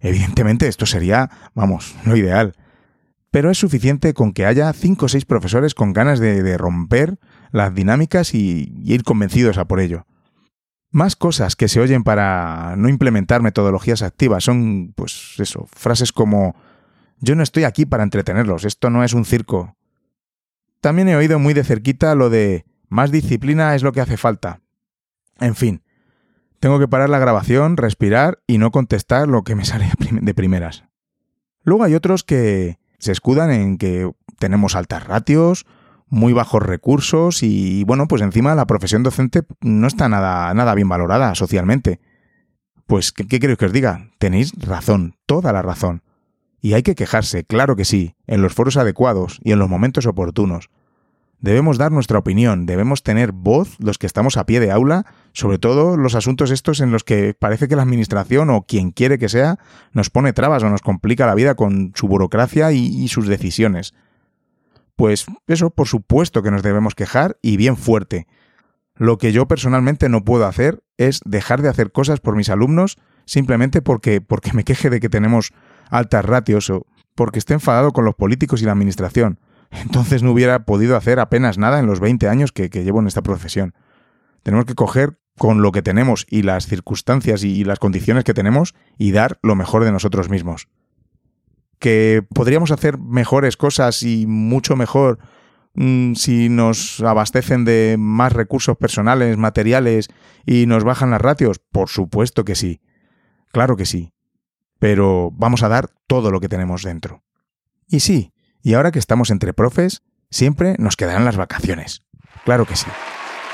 Evidentemente 0.00 0.68
esto 0.68 0.86
sería, 0.86 1.30
vamos, 1.54 1.94
lo 2.04 2.16
ideal. 2.16 2.54
Pero 3.30 3.50
es 3.50 3.58
suficiente 3.58 4.14
con 4.14 4.32
que 4.32 4.46
haya 4.46 4.72
5 4.72 5.06
o 5.06 5.08
6 5.08 5.24
profesores 5.24 5.74
con 5.74 5.92
ganas 5.92 6.20
de, 6.20 6.56
romper 6.56 7.18
las 7.50 7.74
dinámicas 7.74 8.34
y, 8.34 8.72
y 8.84 8.94
ir 8.94 9.02
convencidos 9.02 9.58
a 9.58 9.64
por 9.64 9.80
ello. 9.80 10.06
Más 10.94 11.16
cosas 11.16 11.56
que 11.56 11.66
se 11.66 11.80
oyen 11.80 12.04
para 12.04 12.76
no 12.76 12.88
implementar 12.88 13.42
metodologías 13.42 14.00
activas 14.02 14.44
son, 14.44 14.92
pues 14.94 15.34
eso, 15.38 15.66
frases 15.72 16.12
como 16.12 16.54
yo 17.18 17.34
no 17.34 17.42
estoy 17.42 17.64
aquí 17.64 17.84
para 17.84 18.04
entretenerlos, 18.04 18.64
esto 18.64 18.90
no 18.90 19.02
es 19.02 19.12
un 19.12 19.24
circo. 19.24 19.74
También 20.80 21.08
he 21.08 21.16
oído 21.16 21.40
muy 21.40 21.52
de 21.52 21.64
cerquita 21.64 22.14
lo 22.14 22.30
de 22.30 22.64
más 22.88 23.10
disciplina 23.10 23.74
es 23.74 23.82
lo 23.82 23.90
que 23.90 24.02
hace 24.02 24.16
falta. 24.16 24.60
En 25.40 25.56
fin, 25.56 25.82
tengo 26.60 26.78
que 26.78 26.86
parar 26.86 27.10
la 27.10 27.18
grabación, 27.18 27.76
respirar 27.76 28.38
y 28.46 28.58
no 28.58 28.70
contestar 28.70 29.26
lo 29.26 29.42
que 29.42 29.56
me 29.56 29.64
sale 29.64 29.90
de 29.98 30.34
primeras. 30.34 30.84
Luego 31.64 31.82
hay 31.82 31.96
otros 31.96 32.22
que 32.22 32.78
se 33.00 33.10
escudan 33.10 33.50
en 33.50 33.78
que 33.78 34.12
tenemos 34.38 34.76
altas 34.76 35.04
ratios, 35.04 35.66
muy 36.08 36.32
bajos 36.32 36.62
recursos 36.62 37.42
y, 37.42 37.84
bueno, 37.84 38.06
pues 38.08 38.22
encima 38.22 38.54
la 38.54 38.66
profesión 38.66 39.02
docente 39.02 39.42
no 39.60 39.86
está 39.86 40.08
nada, 40.08 40.52
nada 40.54 40.74
bien 40.74 40.88
valorada 40.88 41.34
socialmente. 41.34 42.00
Pues, 42.86 43.12
¿qué, 43.12 43.26
¿qué 43.26 43.40
queréis 43.40 43.58
que 43.58 43.66
os 43.66 43.72
diga? 43.72 44.10
Tenéis 44.18 44.52
razón, 44.58 45.16
toda 45.26 45.52
la 45.52 45.62
razón. 45.62 46.02
Y 46.60 46.74
hay 46.74 46.82
que 46.82 46.94
quejarse, 46.94 47.44
claro 47.44 47.76
que 47.76 47.84
sí, 47.84 48.16
en 48.26 48.42
los 48.42 48.54
foros 48.54 48.76
adecuados 48.76 49.38
y 49.42 49.52
en 49.52 49.58
los 49.58 49.68
momentos 49.68 50.06
oportunos. 50.06 50.70
Debemos 51.44 51.76
dar 51.76 51.92
nuestra 51.92 52.18
opinión, 52.18 52.64
debemos 52.64 53.02
tener 53.02 53.32
voz 53.32 53.76
los 53.78 53.98
que 53.98 54.06
estamos 54.06 54.38
a 54.38 54.46
pie 54.46 54.60
de 54.60 54.70
aula, 54.70 55.04
sobre 55.34 55.58
todo 55.58 55.98
los 55.98 56.14
asuntos 56.14 56.50
estos 56.50 56.80
en 56.80 56.90
los 56.90 57.04
que 57.04 57.34
parece 57.38 57.68
que 57.68 57.76
la 57.76 57.82
administración 57.82 58.48
o 58.48 58.62
quien 58.62 58.92
quiere 58.92 59.18
que 59.18 59.28
sea 59.28 59.58
nos 59.92 60.08
pone 60.08 60.32
trabas 60.32 60.62
o 60.62 60.70
nos 60.70 60.80
complica 60.80 61.26
la 61.26 61.34
vida 61.34 61.54
con 61.54 61.92
su 61.96 62.08
burocracia 62.08 62.72
y, 62.72 63.08
sus 63.08 63.28
decisiones. 63.28 63.92
Pues 64.96 65.26
eso, 65.46 65.70
por 65.70 65.88
supuesto 65.88 66.42
que 66.42 66.50
nos 66.50 66.62
debemos 66.62 66.94
quejar 66.94 67.38
y 67.42 67.56
bien 67.56 67.76
fuerte. 67.76 68.26
Lo 68.94 69.18
que 69.18 69.32
yo 69.32 69.48
personalmente 69.48 70.08
no 70.08 70.24
puedo 70.24 70.46
hacer 70.46 70.84
es 70.98 71.20
dejar 71.24 71.62
de 71.62 71.68
hacer 71.68 71.90
cosas 71.90 72.20
por 72.20 72.36
mis 72.36 72.48
alumnos 72.48 72.96
simplemente 73.26 73.82
porque, 73.82 74.20
porque 74.20 74.52
me 74.52 74.64
queje 74.64 74.90
de 74.90 75.00
que 75.00 75.08
tenemos 75.08 75.52
altas 75.90 76.24
ratios 76.24 76.70
o 76.70 76.86
porque 77.14 77.38
esté 77.38 77.54
enfadado 77.54 77.92
con 77.92 78.04
los 78.04 78.14
políticos 78.14 78.62
y 78.62 78.66
la 78.66 78.72
administración 78.72 79.38
entonces 79.82 80.22
no 80.22 80.32
hubiera 80.32 80.64
podido 80.64 80.96
hacer 80.96 81.18
apenas 81.20 81.58
nada 81.58 81.78
en 81.78 81.86
los 81.86 82.00
20 82.00 82.28
años 82.28 82.52
que, 82.52 82.68
llevo 82.68 83.00
en 83.00 83.06
esta 83.06 83.22
profesión. 83.22 83.74
Tenemos 84.42 84.66
que 84.66 84.74
coger 84.74 85.18
con 85.38 85.62
lo 85.62 85.72
que 85.72 85.82
tenemos 85.82 86.26
y 86.28 86.42
las 86.42 86.66
circunstancias 86.66 87.42
y, 87.42 87.64
las 87.64 87.78
condiciones 87.78 88.24
que 88.24 88.34
tenemos 88.34 88.74
y 88.98 89.12
dar 89.12 89.38
lo 89.42 89.56
mejor 89.56 89.84
de 89.84 89.92
nosotros 89.92 90.28
mismos. 90.28 90.68
Que 91.84 92.24
podríamos 92.34 92.70
hacer 92.70 92.96
mejores 92.96 93.58
cosas 93.58 94.02
y 94.02 94.26
mucho 94.26 94.74
mejor 94.74 95.18
mm, 95.74 96.14
si 96.14 96.48
nos 96.48 97.02
abastecen 97.02 97.66
de 97.66 97.96
más 97.98 98.32
recursos 98.32 98.78
personales, 98.78 99.36
materiales 99.36 100.08
y 100.46 100.64
nos 100.64 100.82
bajan 100.82 101.10
las 101.10 101.20
ratios. 101.20 101.58
Por 101.58 101.90
supuesto 101.90 102.46
que 102.46 102.54
sí. 102.54 102.80
Claro 103.52 103.76
que 103.76 103.84
sí. 103.84 104.14
Pero 104.78 105.30
vamos 105.34 105.62
a 105.62 105.68
dar 105.68 105.90
todo 106.06 106.30
lo 106.30 106.40
que 106.40 106.48
tenemos 106.48 106.84
dentro. 106.84 107.22
Y 107.86 108.00
sí, 108.00 108.32
y 108.62 108.72
ahora 108.72 108.90
que 108.90 108.98
estamos 108.98 109.28
entre 109.28 109.52
profes, 109.52 110.04
siempre 110.30 110.76
nos 110.78 110.96
quedarán 110.96 111.26
las 111.26 111.36
vacaciones. 111.36 112.02
Claro 112.46 112.64
que 112.64 112.76
sí. 112.76 112.86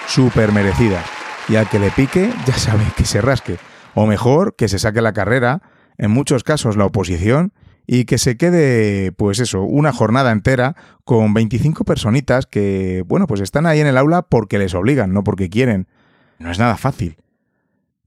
Súper 0.07 0.53
merecidas. 0.53 1.05
y 1.49 1.57
al 1.57 1.69
que 1.69 1.81
le 1.81 1.91
pique 1.91 2.33
ya 2.47 2.55
sabe 2.55 2.85
que 2.97 3.07
se 3.07 3.21
rasque. 3.21 3.57
O 3.97 4.07
mejor, 4.07 4.55
que 4.55 4.69
se 4.69 4.79
saque 4.79 5.03
la 5.03 5.15
carrera, 5.15 5.63
en 5.99 6.13
muchos 6.13 6.45
casos 6.45 6.77
la 6.77 6.85
oposición, 6.85 7.53
y 7.93 8.05
que 8.05 8.19
se 8.19 8.37
quede, 8.37 9.11
pues 9.11 9.41
eso, 9.41 9.63
una 9.63 9.93
jornada 9.93 10.31
entera 10.31 10.77
con 11.03 11.35
25 11.35 11.85
personitas 11.85 12.47
que, 12.47 13.03
bueno, 13.05 13.27
pues 13.27 13.41
están 13.41 13.67
ahí 13.67 13.81
en 13.81 13.89
el 13.89 13.97
aula 13.97 14.23
porque 14.23 14.61
les 14.61 14.75
obligan, 14.75 15.13
no 15.13 15.25
porque 15.25 15.51
quieren. 15.51 15.89
No 16.39 16.53
es 16.53 16.61
nada 16.61 16.77
fácil. 16.77 17.17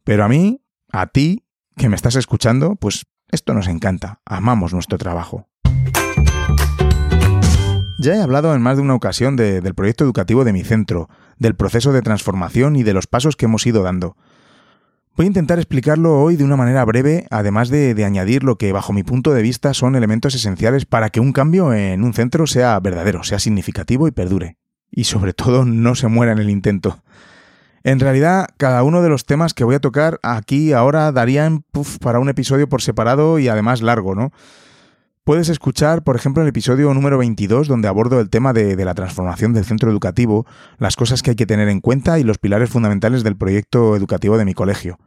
Pero 0.06 0.24
a 0.24 0.30
mí, 0.30 0.62
a 0.90 1.08
ti, 1.08 1.44
que 1.76 1.90
me 1.90 1.98
estás 1.98 2.16
escuchando, 2.16 2.78
pues 2.78 3.08
esto 3.30 3.54
nos 3.54 3.68
encanta, 3.68 4.22
amamos 4.24 4.74
nuestro 4.74 4.98
trabajo. 4.98 5.50
Ya 8.00 8.16
he 8.16 8.22
hablado 8.22 8.56
en 8.56 8.62
más 8.62 8.78
de 8.78 8.84
una 8.84 8.96
ocasión 8.96 9.36
del 9.36 9.76
proyecto 9.76 10.06
educativo 10.06 10.46
de 10.46 10.54
mi 10.54 10.64
centro, 10.64 11.10
del 11.40 11.56
proceso 11.56 11.92
de 11.92 12.02
transformación 12.02 12.78
y 12.78 12.84
de 12.84 12.94
los 12.94 13.08
pasos 13.08 13.36
que 13.36 13.48
hemos 13.48 13.68
ido 13.68 13.84
dando. 13.84 14.16
Voy 15.16 15.26
a 15.26 15.28
intentar 15.28 15.60
explicarlo 15.60 16.20
hoy 16.20 16.38
de 16.38 16.44
una 16.44 16.56
manera 16.56 16.84
breve, 16.86 17.28
además 17.30 17.70
de, 17.70 17.94
de, 17.94 18.04
añadir 18.04 18.44
lo 18.44 18.58
que 18.58 18.72
bajo 18.72 18.94
mi 18.94 19.04
punto 19.04 19.32
de 19.32 19.44
vista 19.44 19.76
son 19.76 19.96
elementos 19.96 20.34
esenciales 20.34 20.88
para 20.88 21.12
que 21.12 21.20
un 21.20 21.34
cambio 21.34 21.72
en 21.72 22.04
un 22.04 22.16
centro 22.16 22.48
sea 22.48 22.80
verdadero, 22.80 23.24
sea 23.24 23.38
significativo 23.38 24.08
y 24.08 24.12
perdure. 24.12 24.58
Y 24.90 25.04
sobre 25.04 25.34
todo 25.34 25.66
no 25.66 25.94
se 25.94 26.08
muera 26.08 26.32
en 26.32 26.40
el 26.40 26.50
intento. 26.50 27.04
En 27.84 28.00
realidad, 28.00 28.48
cada 28.58 28.82
uno 28.82 29.04
de 29.04 29.10
los 29.10 29.26
temas 29.26 29.54
que 29.54 29.64
voy 29.64 29.76
a 29.76 29.80
tocar 29.80 30.20
aquí 30.24 30.74
ahora 30.74 31.12
darían 31.12 31.64
para 32.02 32.18
un 32.18 32.30
episodio 32.30 32.68
por 32.68 32.82
separado 32.82 33.38
y 33.38 33.50
además 33.50 33.84
largo, 33.84 34.16
¿no? 34.16 34.32
Puedes 35.26 35.48
escuchar, 35.48 36.04
por 36.04 36.18
ejemplo, 36.18 36.44
el 36.44 36.50
episodio 36.50 36.94
número 36.94 37.18
22, 37.18 37.70
donde 37.70 37.88
abordo 37.88 38.20
el 38.20 38.30
tema 38.30 38.52
de, 38.52 38.76
la 38.84 38.94
transformación 38.94 39.54
del 39.54 39.64
centro 39.64 39.90
educativo, 39.90 40.46
las 40.80 40.98
cosas 40.98 41.24
que 41.24 41.30
hay 41.30 41.38
que 41.38 41.46
tener 41.46 41.70
en 41.70 41.80
cuenta 41.80 42.20
y 42.20 42.24
los 42.24 42.40
pilares 42.40 42.70
fundamentales 42.70 43.24
del 43.24 43.38
proyecto 43.38 43.96
educativo 43.96 44.38
de 44.38 44.44
mi 44.44 44.54
colegio. 44.54 45.00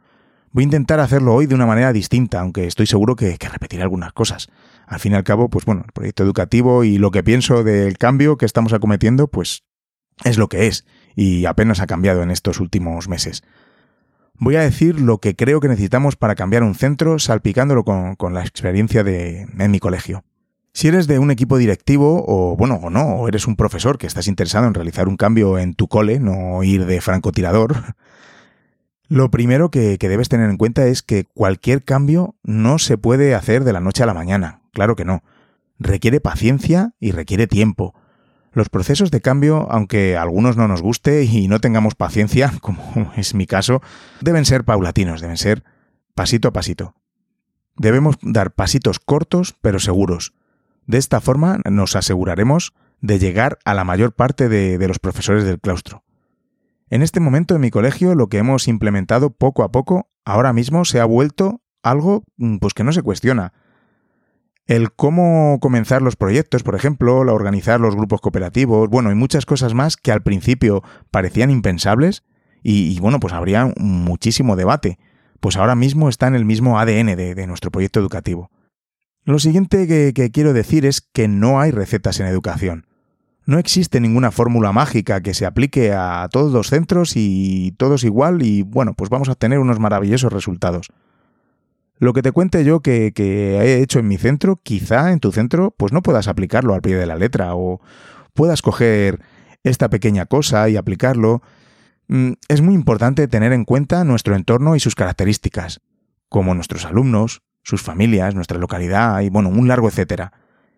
Voy 0.53 0.63
a 0.63 0.65
intentar 0.65 1.01
hacerlo 1.01 1.35
hoy 1.35 1.45
de 1.45 1.55
una 1.55 1.67
manera 1.67 1.93
distinta, 1.93 2.41
aunque 2.41 2.67
estoy 2.67 2.87
seguro 2.87 3.15
que, 3.15 3.37
que 3.37 3.51
repetiré 3.51 3.83
algunas 3.83 4.15
cosas. 4.15 4.49
Al 4.87 5.01
fin 5.01 5.13
y 5.13 5.17
al 5.17 5.25
cabo, 5.25 5.51
pues 5.51 5.67
bueno, 5.67 5.83
el 5.85 5.93
proyecto 5.93 6.23
educativo 6.23 6.83
y 6.83 6.97
lo 6.97 7.11
que 7.11 7.23
pienso 7.23 7.63
del 7.63 7.99
cambio 7.99 8.39
que 8.39 8.47
estamos 8.47 8.73
acometiendo, 8.73 9.29
pues 9.29 9.65
es 10.25 10.39
lo 10.39 10.49
que 10.49 10.67
es, 10.67 10.87
y 11.15 11.45
apenas 11.45 11.81
ha 11.81 11.87
cambiado 11.87 12.23
en 12.23 12.31
estos 12.31 12.59
últimos 12.59 13.07
meses. 13.07 13.43
Voy 14.39 14.57
a 14.57 14.61
decir 14.61 15.01
lo 15.01 15.19
que 15.19 15.35
creo 15.35 15.61
que 15.61 15.69
necesitamos 15.69 16.17
para 16.17 16.35
cambiar 16.35 16.63
un 16.63 16.75
centro 16.75 17.19
salpicándolo 17.19 17.85
con, 17.85 18.17
con 18.17 18.35
la 18.35 18.43
experiencia 18.43 19.03
de, 19.03 19.47
en 19.59 19.71
mi 19.71 19.79
colegio. 19.79 20.25
Si 20.73 20.89
eres 20.89 21.07
de 21.07 21.19
un 21.19 21.31
equipo 21.31 21.57
directivo 21.57 22.23
o 22.29 22.55
bueno 22.55 22.75
o 22.75 22.91
no, 22.91 23.17
o 23.17 23.29
eres 23.29 23.47
un 23.47 23.57
profesor 23.57 23.97
que 23.97 24.07
estás 24.07 24.29
interesado 24.29 24.67
en 24.67 24.75
realizar 24.75 25.09
un 25.09 25.17
cambio 25.17 25.59
en 25.59 25.73
tu 25.73 25.89
cole, 25.89 26.21
no 26.21 26.63
ir 26.63 26.85
de 26.85 27.01
francotirador, 27.01 27.95
lo 29.09 29.31
primero 29.31 29.71
que, 29.71 29.97
que, 29.97 30.11
debes 30.11 30.29
tener 30.29 30.51
en 30.51 30.59
cuenta 30.59 30.87
es 30.87 31.03
que 31.03 31.25
cualquier 31.25 31.83
cambio 31.83 32.35
no 32.43 32.79
se 32.79 32.99
puede 32.99 33.35
hacer 33.35 33.65
de 33.65 33.73
la 33.73 33.81
noche 33.81 34.03
a 34.03 34.07
la 34.07 34.13
mañana, 34.13 34.61
claro 34.75 34.97
que 34.97 35.07
no. 35.07 35.23
Requiere 35.79 36.21
paciencia 36.21 36.93
y 37.01 37.13
requiere 37.13 37.47
tiempo. 37.47 37.95
Los 38.57 38.71
procesos 38.71 39.11
de 39.11 39.21
cambio, 39.21 39.71
aunque 39.71 40.17
a 40.17 40.23
algunos 40.23 40.57
no 40.57 40.67
nos 40.67 40.81
guste 40.81 41.25
y 41.25 41.47
no 41.47 41.61
tengamos 41.61 41.95
paciencia, 41.95 42.55
como 42.63 43.13
es 43.15 43.35
mi 43.35 43.47
caso, 43.47 43.83
deben 44.23 44.47
ser 44.47 44.65
paulatinos, 44.65 45.21
deben 45.21 45.37
ser 45.37 45.63
pasito 46.15 46.49
a 46.49 46.53
pasito. 46.55 46.95
Debemos 47.77 48.17
dar 48.23 48.53
pasitos 48.53 48.99
cortos 48.99 49.55
pero 49.61 49.79
seguros. 49.79 50.33
De 50.87 50.97
esta 50.97 51.21
forma 51.21 51.61
nos 51.71 51.97
aseguraremos 51.97 52.73
de 53.03 53.19
llegar 53.19 53.59
a 53.67 53.75
la 53.75 53.85
mayor 53.85 54.15
parte 54.15 54.49
de, 54.49 54.79
de 54.79 54.89
los 54.89 55.01
profesores 55.01 55.45
del 55.45 55.61
claustro. 55.61 56.03
En 56.89 57.03
este 57.03 57.21
momento 57.21 57.57
en 57.57 57.61
mi 57.61 57.71
colegio 57.71 58.15
lo 58.15 58.31
que 58.31 58.39
hemos 58.39 58.69
implementado 58.69 59.35
poco 59.35 59.65
a 59.65 59.71
poco 59.71 60.09
ahora 60.25 60.55
mismo 60.55 60.87
se 60.87 60.99
ha 60.99 61.05
vuelto 61.05 61.61
algo 61.83 62.25
pues 62.61 62.73
que 62.73 62.85
no 62.85 62.93
se 62.93 63.03
cuestiona, 63.03 63.53
el 64.67 64.93
cómo 64.93 65.59
comenzar 65.61 66.03
los 66.03 66.17
proyectos, 66.17 66.63
por 66.63 66.75
ejemplo, 66.75 67.25
la 67.25 67.33
organizar 67.33 67.81
los 67.81 67.95
grupos 67.95 68.21
cooperativos, 68.21 68.89
bueno, 68.89 69.13
y 69.13 69.15
muchas 69.15 69.47
cosas 69.47 69.75
más 69.75 69.97
que 69.97 70.13
al 70.13 70.23
principio 70.23 70.83
parecían 71.11 71.51
impensables 71.51 72.25
y, 72.63 72.99
bueno, 72.99 73.21
pues 73.21 73.33
habría 73.33 73.73
muchísimo 73.77 74.57
debate. 74.57 74.99
Pues 75.39 75.57
ahora 75.57 75.77
mismo 75.77 76.09
está 76.09 76.27
en 76.27 76.35
el 76.35 76.45
mismo 76.45 76.81
ADN 76.81 77.15
de, 77.15 77.47
nuestro 77.47 77.71
proyecto 77.71 78.01
educativo. 78.01 78.51
Lo 79.25 79.39
siguiente 79.39 79.87
que, 79.87 80.13
que 80.13 80.33
quiero 80.33 80.53
decir 80.53 80.85
es 80.85 81.01
que 81.01 81.29
no 81.29 81.61
hay 81.61 81.71
recetas 81.71 82.19
en 82.19 82.27
educación. 82.27 82.87
No 83.45 83.61
existe 83.61 84.01
ninguna 84.01 84.33
fórmula 84.33 84.73
mágica 84.73 85.21
que 85.21 85.33
se 85.33 85.47
aplique 85.47 85.93
a 85.93 86.29
todos 86.33 86.53
los 86.53 86.69
centros 86.71 87.13
y 87.15 87.73
todos 87.79 88.03
igual 88.03 88.43
y 88.43 88.63
bueno, 88.63 88.95
pues 88.95 89.11
vamos 89.11 89.29
a 89.29 89.33
obtener 89.33 89.61
unos 89.61 89.79
maravillosos 89.79 90.33
resultados. 90.33 90.89
Lo 91.99 92.13
que 92.13 92.23
te 92.23 92.33
cuente 92.33 92.65
yo 92.65 92.81
que, 92.81 93.13
que, 93.15 93.57
he 93.57 93.83
hecho 93.83 93.99
en 93.99 94.09
mi 94.09 94.19
centro, 94.19 94.61
quizá 94.63 95.13
en 95.13 95.21
tu 95.21 95.33
centro, 95.33 95.75
pues 95.77 95.93
no 95.93 96.03
puedas 96.03 96.29
aplicarlo 96.29 96.75
al 96.75 96.83
pie 96.83 96.97
de 96.97 97.07
la 97.07 97.17
letra 97.17 97.55
o 97.55 97.81
puedas 98.35 98.61
coger 98.61 99.21
esta 99.65 99.89
pequeña 99.89 100.27
cosa 100.27 100.69
y 100.69 100.77
aplicarlo. 100.77 101.43
Mm, 102.09 102.33
es 102.49 102.61
muy 102.61 102.75
importante 102.75 103.27
tener 103.29 103.53
en 103.53 103.65
cuenta 103.65 104.05
nuestro 104.05 104.37
entorno 104.37 104.77
y 104.77 104.81
sus 104.81 104.95
características, 104.95 105.81
como 106.29 106.55
nuestros 106.55 106.85
alumnos, 106.85 107.43
sus 107.63 107.83
familias, 107.83 108.35
nuestra 108.35 108.59
localidad 108.59 109.21
y, 109.23 109.31
bueno, 109.31 109.49
un 109.49 109.67
largo 109.67 109.89
etcétera. 109.89 110.33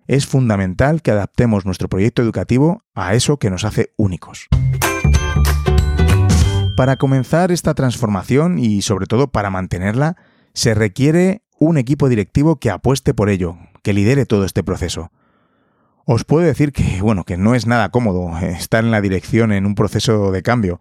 Es 0.06 0.26
fundamental 0.26 1.02
que 1.02 1.10
adaptemos 1.10 1.66
nuestro 1.66 1.88
proyecto 1.88 2.22
educativo 2.22 2.82
a 2.94 3.14
eso 3.14 3.38
que 3.38 3.50
nos 3.50 3.64
hace 3.64 3.92
únicos. 3.96 4.46
Para 6.76 6.96
comenzar 6.96 7.50
esta 7.50 7.74
transformación 7.74 8.58
y 8.58 8.82
sobre 8.82 9.06
todo 9.06 9.32
para 9.32 9.50
mantenerla, 9.50 10.16
se 10.58 10.74
requiere 10.74 11.42
un 11.60 11.78
equipo 11.78 12.08
directivo 12.08 12.56
que 12.56 12.70
apueste 12.70 13.14
por 13.14 13.30
ello, 13.30 13.56
que 13.84 13.92
lidere 13.92 14.26
todo 14.26 14.44
este 14.44 14.64
proceso. 14.64 15.12
Os 16.04 16.24
puedo 16.24 16.44
decir 16.44 16.72
que, 16.72 17.00
bueno, 17.00 17.22
que 17.22 17.36
no 17.36 17.54
es 17.54 17.68
nada 17.68 17.90
cómodo 17.90 18.36
estar 18.40 18.82
en 18.82 18.90
la 18.90 19.00
dirección 19.00 19.52
en 19.52 19.66
un 19.66 19.76
proceso 19.76 20.32
de 20.32 20.42
cambio. 20.42 20.80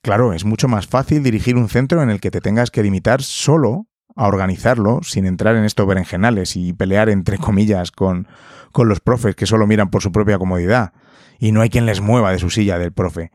Claro, 0.00 0.32
es 0.32 0.46
mucho 0.46 0.66
más 0.66 0.86
fácil 0.86 1.22
dirigir 1.22 1.56
un 1.56 1.68
centro 1.68 2.02
en 2.02 2.08
el 2.08 2.22
que 2.22 2.30
te 2.30 2.40
tengas 2.40 2.70
que 2.70 2.82
limitar 2.82 3.22
solo 3.22 3.86
a 4.14 4.28
organizarlo, 4.28 5.00
sin 5.02 5.26
entrar 5.26 5.56
en 5.56 5.64
estos 5.64 5.86
berenjenales 5.86 6.56
y 6.56 6.72
pelear 6.72 7.10
entre 7.10 7.36
comillas 7.36 7.90
con, 7.90 8.28
con 8.72 8.88
los 8.88 9.00
profes 9.00 9.36
que 9.36 9.44
solo 9.44 9.66
miran 9.66 9.90
por 9.90 10.00
su 10.00 10.10
propia 10.10 10.38
comodidad, 10.38 10.94
y 11.38 11.52
no 11.52 11.60
hay 11.60 11.68
quien 11.68 11.84
les 11.84 12.00
mueva 12.00 12.32
de 12.32 12.38
su 12.38 12.48
silla 12.48 12.78
del 12.78 12.94
profe. 12.94 13.30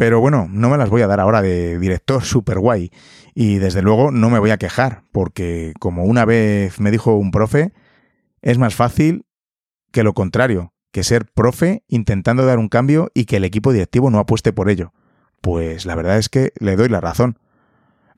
Pero 0.00 0.18
bueno, 0.18 0.48
no 0.50 0.70
me 0.70 0.78
las 0.78 0.88
voy 0.88 1.02
a 1.02 1.06
dar 1.06 1.20
ahora 1.20 1.42
de 1.42 1.78
director 1.78 2.24
super 2.24 2.58
guay. 2.58 2.90
Y 3.34 3.58
desde 3.58 3.82
luego 3.82 4.10
no 4.10 4.30
me 4.30 4.38
voy 4.38 4.50
a 4.50 4.58
quejar, 4.58 5.02
porque 5.12 5.72
como 5.78 6.04
una 6.04 6.24
vez 6.24 6.80
me 6.80 6.90
dijo 6.90 7.14
un 7.14 7.30
profe, 7.30 7.72
es 8.42 8.58
más 8.58 8.74
fácil 8.74 9.26
que 9.92 10.02
lo 10.02 10.14
contrario, 10.14 10.72
que 10.92 11.04
ser 11.04 11.26
profe 11.26 11.84
intentando 11.88 12.44
dar 12.46 12.58
un 12.58 12.68
cambio 12.68 13.10
y 13.14 13.24
que 13.24 13.36
el 13.36 13.44
equipo 13.44 13.72
directivo 13.72 14.10
no 14.10 14.18
apueste 14.18 14.52
por 14.52 14.68
ello. 14.68 14.92
Pues 15.40 15.86
la 15.86 15.94
verdad 15.94 16.18
es 16.18 16.28
que 16.28 16.52
le 16.58 16.76
doy 16.76 16.88
la 16.88 17.00
razón. 17.00 17.38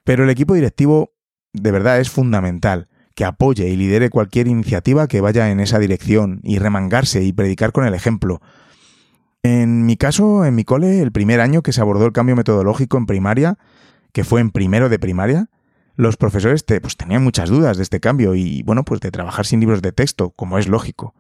Pero 0.05 0.25
el 0.25 0.31
equipo 0.31 0.55
directivo 0.55 1.13
de 1.53 1.71
verdad 1.71 2.01
es 2.01 2.11
fundamental, 2.11 2.89
que 3.15 3.25
apoye 3.25 3.69
y 3.69 3.77
lidere 3.77 4.11
cualquier 4.11 4.49
iniciativa 4.49 5.07
que 5.07 5.21
vaya 5.21 5.51
en 5.51 5.61
esa 5.61 5.79
dirección 5.79 6.41
y 6.43 6.59
remangarse 6.59 7.23
y 7.23 7.33
predicar 7.33 7.73
con 7.73 7.85
el 7.85 7.95
ejemplo, 7.95 8.41
en 9.43 9.87
mi 9.87 9.97
caso, 9.97 10.45
en 10.45 10.55
mi 10.55 10.65
cole, 10.65 11.01
el 11.01 11.11
primer 11.11 11.41
año 11.41 11.63
que 11.63 11.73
se 11.73 11.81
abordó 11.81 12.07
el 12.07 12.13
cambio 12.13 12.37
metodológico 12.37 12.97
en 12.97 13.07
primaria, 13.07 13.59
que 14.13 14.25
fue 14.25 14.41
en 14.41 14.51
primero 14.51 14.89
de 14.89 14.99
primaria, 14.99 15.49
los 15.97 16.17
profesores 16.17 16.65
te, 16.65 16.81
pues, 16.81 16.97
tenían 16.97 17.23
muchas 17.23 17.51
dudas 17.51 17.77
de 17.77 17.83
este 17.83 18.01
cambio 18.01 18.35
y, 18.35 18.63
bueno, 18.63 18.85
pues 18.85 19.01
de 19.01 19.11
trabajar 19.11 19.47
sin 19.47 19.61
libros 19.61 19.83
de 19.83 19.93
texto, 19.93 20.31
como 20.31 20.59
es 20.59 20.69
lógico. 20.69 21.15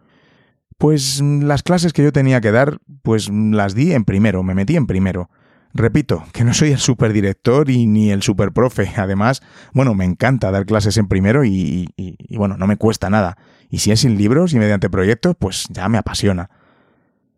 Pues 0.78 1.20
las 1.22 1.62
clases 1.62 1.92
que 1.92 2.02
yo 2.02 2.12
tenía 2.12 2.40
que 2.40 2.50
dar, 2.50 2.78
pues 3.02 3.30
las 3.30 3.74
di 3.74 3.92
en 3.92 4.04
primero, 4.04 4.42
me 4.42 4.54
metí 4.54 4.76
en 4.76 4.86
primero. 4.86 5.30
Repito, 5.74 6.24
que 6.32 6.44
no 6.44 6.52
soy 6.52 6.72
el 6.72 6.78
superdirector 6.78 7.70
y 7.70 7.86
ni 7.86 8.10
el 8.10 8.22
superprofe. 8.22 8.92
Además, 8.96 9.42
bueno, 9.72 9.94
me 9.94 10.04
encanta 10.04 10.50
dar 10.50 10.66
clases 10.66 10.96
en 10.96 11.08
primero 11.08 11.44
y, 11.44 11.88
y, 11.96 12.16
y, 12.18 12.36
bueno, 12.36 12.56
no 12.56 12.66
me 12.66 12.76
cuesta 12.76 13.08
nada. 13.08 13.38
Y 13.70 13.78
si 13.78 13.90
es 13.90 14.00
sin 14.00 14.18
libros 14.18 14.52
y 14.52 14.58
mediante 14.58 14.90
proyectos, 14.90 15.34
pues 15.38 15.66
ya 15.70 15.88
me 15.88 15.98
apasiona. 15.98 16.50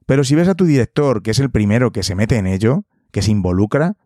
Pero 0.07 0.25
si 0.25 0.35
ves 0.35 0.49
a 0.49 0.55
tu 0.55 0.65
director, 0.65 1.23
que 1.23 1.31
es 1.31 1.39
el 1.39 1.51
primero 1.51 1.93
que 1.93 2.03
se 2.03 2.15
mete 2.15 2.37
en 2.37 2.47
ello, 2.47 2.85
que 3.13 3.23
se 3.23 3.31
involucra, 3.31 3.97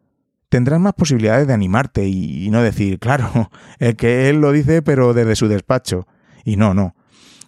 tendrás 0.48 0.80
más 0.80 0.94
posibilidades 0.94 1.46
de 1.46 1.54
animarte 1.54 2.06
y, 2.06 2.48
no 2.50 2.62
decir, 2.62 2.98
claro, 3.00 3.50
el 3.78 3.96
que 3.96 4.28
él 4.28 4.40
lo 4.40 4.52
dice 4.52 4.82
pero 4.82 5.14
desde 5.14 5.37
su 5.37 5.48
despacho. 5.48 6.06
Y 6.44 6.56
no, 6.56 6.74
no. 6.74 6.94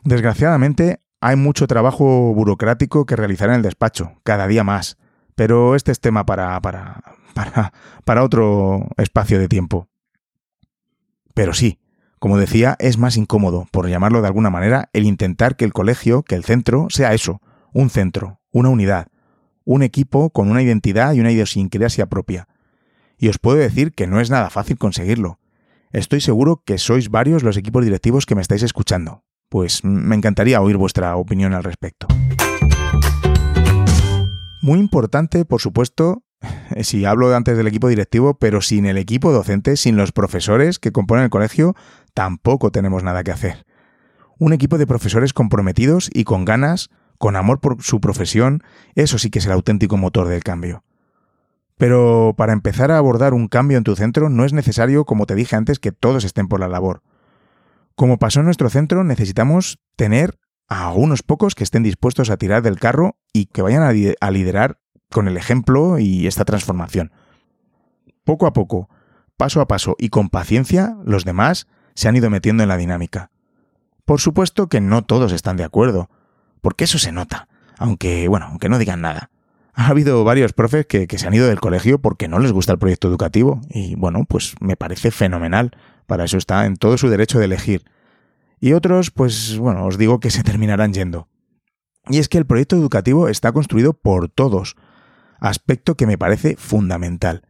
Desgraciadamente 0.05 1.01
hay 1.21 1.37
mucho 1.37 1.67
trabajo 1.67 2.33
burocrático 2.35 3.07
que 3.07 3.17
realizar 3.17 3.51
en 3.51 3.57
el 3.57 3.63
despacho, 3.63 4.13
cada 4.25 4.47
día 4.47 4.65
más. 4.65 4.99
Pero 5.35 5.75
este 5.75 5.93
es 5.93 6.01
tema 6.01 6.27
para, 6.27 6.61
para, 6.61 7.03
para, 7.35 7.73
para 8.05 8.25
otro 8.25 8.89
espacio 8.97 9.39
de 9.39 9.49
tiempo. 9.49 9.89
Pero 11.35 11.55
sí, 11.55 11.79
como 12.19 12.37
decía, 12.37 12.77
es 12.79 12.99
más 12.99 13.17
incómodo, 13.17 13.67
por 13.73 13.89
llamarlo 13.89 14.21
de 14.21 14.27
alguna 14.27 14.51
manera, 14.51 14.91
el 14.93 15.07
intentar 15.07 15.57
que 15.57 15.65
el 15.65 15.73
colegio, 15.73 16.23
que 16.23 16.35
el 16.35 16.45
centro, 16.45 16.89
sea 16.91 17.15
eso, 17.15 17.41
un 17.73 17.89
centro, 17.89 18.41
una 18.51 18.69
unidad, 18.69 19.09
un 19.65 19.83
equipo 19.83 20.29
con 20.29 20.51
una 20.51 20.63
identidad 20.63 21.15
y 21.15 21.21
una 21.21 21.33
idiosincrasia 21.33 22.07
propia. 22.07 22.47
Y 23.23 23.29
os 23.29 23.39
puedo 23.39 23.59
decir 23.59 23.93
que 23.93 24.07
no 24.07 24.19
es 24.19 24.31
nada 24.31 24.49
fácil 24.49 24.79
conseguirlo. 24.79 25.39
Estoy 25.93 26.23
seguro 26.23 26.63
que 26.65 26.79
sois 26.79 27.11
varios 27.11 27.43
los 27.43 27.59
equipos 27.59 27.85
directivos 27.85 28.25
que 28.25 28.35
me 28.35 28.41
estáis 28.41 28.63
escuchando. 28.63 29.25
Pues 29.51 29.85
me 29.85 30.17
encantaría 30.17 30.63
oír 30.63 30.79
vuestra 30.79 31.15
opinión 31.17 31.53
al 31.53 31.63
respecto. 31.63 32.07
Muy 34.63 34.79
importante, 34.79 35.45
por 35.45 35.61
supuesto, 35.61 36.23
si 36.81 37.05
hablo 37.05 37.35
antes 37.37 37.59
del 37.59 37.67
equipo 37.67 37.89
directivo, 37.89 38.39
pero 38.39 38.63
sin 38.63 38.87
el 38.87 38.97
equipo 38.97 39.33
docente, 39.33 39.77
sin 39.77 39.97
los 39.97 40.13
profesores 40.13 40.79
que 40.79 40.93
componen 40.93 41.25
el 41.25 41.31
colegio, 41.31 41.75
tampoco 42.15 42.73
tenemos 42.73 43.03
nada 43.05 43.23
que 43.23 43.33
hacer. 43.33 43.67
Un 44.39 44.55
equipo 44.55 44.79
de 44.79 44.87
profesores 44.87 45.35
comprometidos 45.35 46.09
y 46.11 46.25
con 46.25 46.47
ganas, 46.47 46.89
con 47.19 47.37
amor 47.37 47.61
por 47.61 47.83
su 47.83 48.01
profesión, 48.01 48.63
eso 48.95 49.19
sí 49.19 49.29
que 49.29 49.41
es 49.41 49.47
el 49.47 49.53
auténtico 49.53 49.99
motor 49.99 50.27
del 50.27 50.43
cambio. 50.43 50.85
Pero 51.81 52.35
para 52.37 52.53
empezar 52.53 52.91
a 52.91 52.99
abordar 52.99 53.33
un 53.33 53.49
cambio 53.49 53.79
en 53.79 53.85
tu 53.85 53.97
centro 53.97 54.29
no 54.29 54.45
es 54.45 54.53
necesario, 54.53 55.07
como 55.07 55.25
te 55.25 55.35
dije 55.35 55.57
antes, 55.57 55.79
que 55.79 55.93
todos 55.93 56.25
estén 56.25 56.47
por 56.47 56.61
la 56.61 56.69
labor. 56.69 57.03
Como 57.95 58.19
pasó 58.19 58.41
en 58.41 58.45
nuestro 58.45 58.69
centro, 58.69 59.03
necesitamos 59.03 59.79
tener 59.97 60.39
a 60.69 60.93
unos 60.93 61.23
pocos 61.23 61.55
que 61.55 61.65
estén 61.65 61.83
dispuestos 61.83 62.29
a 62.29 62.37
tirar 62.37 62.61
del 62.61 62.79
carro 62.79 63.17
y 63.33 63.47
que 63.47 63.63
vayan 63.63 63.83
a, 63.83 64.31
liderar 64.31 64.79
con 65.11 65.27
el 65.27 65.39
ejemplo 65.39 65.99
y 65.99 66.27
esta 66.27 66.45
transformación. 66.45 67.13
Poco 68.25 68.47
a 68.47 68.53
poco, 68.53 68.91
paso 69.39 69.63
a 69.63 69.67
paso 69.67 69.97
y 69.99 70.11
con 70.11 70.29
paciencia, 70.29 70.99
los 71.07 71.25
demás 71.25 71.67
se 71.95 72.09
han 72.09 72.17
ido 72.17 72.29
metiendo 72.29 72.63
en 72.63 72.69
la 72.69 72.77
dinámica. 72.77 73.31
Por 74.05 74.21
supuesto 74.21 74.69
que 74.69 74.83
no 74.83 75.01
todos 75.01 75.33
están 75.33 75.57
de 75.57 75.65
acuerdo, 75.65 76.11
porque 76.61 76.85
eso 76.85 76.99
se 76.99 77.11
nota, 77.11 77.49
aunque, 77.79 78.29
bueno, 78.29 78.49
aunque 78.51 78.69
no 78.69 78.77
digan 78.77 79.01
nada 79.01 79.31
ha 79.75 79.89
habido 79.89 80.25
varios 80.25 80.53
profes 80.53 80.87
que, 80.87 81.07
se 81.09 81.27
han 81.27 81.35
ido 81.35 81.47
del 81.47 81.61
colegio 81.61 82.01
porque 82.01 82.29
no 82.29 82.39
les 82.39 82.53
gusta 82.53 82.73
el 82.73 82.79
proyecto 82.79 83.09
educativo 83.09 83.61
y 83.69 83.95
bueno, 83.95 84.25
pues 84.29 84.55
me 84.61 84.77
parece 84.77 85.11
fenomenal. 85.11 85.73
Para 86.07 86.25
eso 86.25 86.39
está 86.39 86.67
en 86.67 86.77
todo 86.77 86.99
su 86.99 87.09
derecho 87.09 87.39
de 87.39 87.45
elegir. 87.45 87.85
Y 88.59 88.73
otros, 88.73 89.11
pues 89.11 89.57
bueno, 89.59 89.87
os 89.87 89.97
digo 89.97 90.21
que 90.21 90.31
se 90.31 90.43
terminarán 90.43 90.93
yendo. 90.93 91.29
Y 92.09 92.19
es 92.19 92.29
que 92.29 92.39
el 92.39 92.47
proyecto 92.47 92.77
educativo 92.77 93.29
está 93.29 93.53
construido 93.53 93.93
por 93.93 94.29
todos, 94.29 94.77
aspecto 95.39 95.97
que 95.97 96.07
me 96.07 96.19
parece 96.19 96.57
fundamental, 96.57 97.43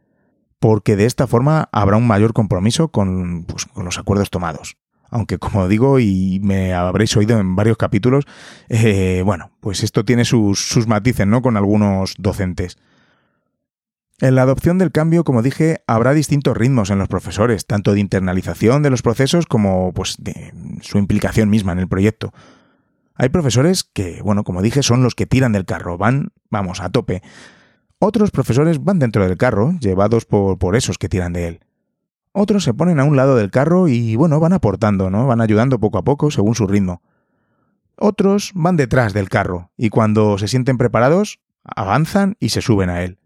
porque 0.58 0.96
de 0.96 1.06
esta 1.06 1.26
forma 1.26 1.68
habrá 1.72 1.96
un 1.96 2.06
mayor 2.06 2.32
compromiso 2.32 2.88
con, 2.88 3.44
pues, 3.44 3.64
con 3.66 3.84
los 3.84 3.98
acuerdos 3.98 4.30
tomados 4.30 4.76
aunque 5.10 5.38
como 5.38 5.68
digo 5.68 5.98
y 5.98 6.40
me 6.42 6.72
habréis 6.72 7.16
oído 7.16 7.38
en 7.38 7.56
varios 7.56 7.76
capítulos, 7.76 8.24
eh, 8.68 9.22
bueno, 9.24 9.50
pues 9.60 9.82
esto 9.82 10.04
tiene 10.04 10.24
sus, 10.24 10.60
sus 10.60 10.86
matices, 10.86 11.26
¿no? 11.26 11.42
Con 11.42 11.56
algunos 11.56 12.14
docentes. 12.18 12.78
En 14.20 14.34
la 14.34 14.42
adopción 14.42 14.76
del 14.76 14.92
cambio, 14.92 15.24
como 15.24 15.40
dije, 15.40 15.82
habrá 15.86 16.12
distintos 16.12 16.54
ritmos 16.54 16.90
en 16.90 16.98
los 16.98 17.08
profesores, 17.08 17.66
tanto 17.66 17.94
de 17.94 18.00
internalización 18.00 18.82
de 18.82 18.90
los 18.90 19.00
procesos 19.00 19.46
como 19.46 19.92
pues 19.94 20.16
de 20.18 20.52
su 20.82 20.98
implicación 20.98 21.48
misma 21.48 21.72
en 21.72 21.78
el 21.78 21.88
proyecto. 21.88 22.32
Hay 23.14 23.30
profesores 23.30 23.82
que, 23.82 24.20
bueno, 24.22 24.44
como 24.44 24.60
dije, 24.60 24.82
son 24.82 25.02
los 25.02 25.14
que 25.14 25.26
tiran 25.26 25.52
del 25.52 25.64
carro, 25.64 25.96
van, 25.96 26.32
vamos, 26.50 26.80
a 26.80 26.90
tope. 26.90 27.22
Otros 27.98 28.30
profesores 28.30 28.82
van 28.82 28.98
dentro 28.98 29.26
del 29.26 29.38
carro, 29.38 29.74
llevados 29.80 30.26
por, 30.26 30.58
por 30.58 30.76
esos 30.76 30.98
que 30.98 31.08
tiran 31.08 31.32
de 31.32 31.48
él. 31.48 31.60
Otros 32.32 32.64
se 32.64 32.74
ponen 32.74 33.00
a 33.00 33.04
un 33.04 33.16
lado 33.16 33.36
del 33.36 33.50
carro 33.50 33.88
y, 33.88 34.14
bueno, 34.16 34.38
van 34.38 34.52
aportando, 34.52 35.10
¿no? 35.10 35.26
Van 35.26 35.40
ayudando 35.40 35.80
poco 35.80 35.98
a 35.98 36.04
poco 36.04 36.30
según 36.30 36.54
su 36.54 36.66
ritmo. 36.66 37.02
Otros 37.96 38.52
van 38.54 38.76
detrás 38.76 39.12
del 39.12 39.28
carro 39.28 39.72
y 39.76 39.90
cuando 39.90 40.38
se 40.38 40.48
sienten 40.48 40.78
preparados, 40.78 41.40
avanzan 41.64 42.36
y 42.40 42.50
se 42.50 42.62
suben 42.62 42.88
a 42.88 43.02
él. 43.02 43.18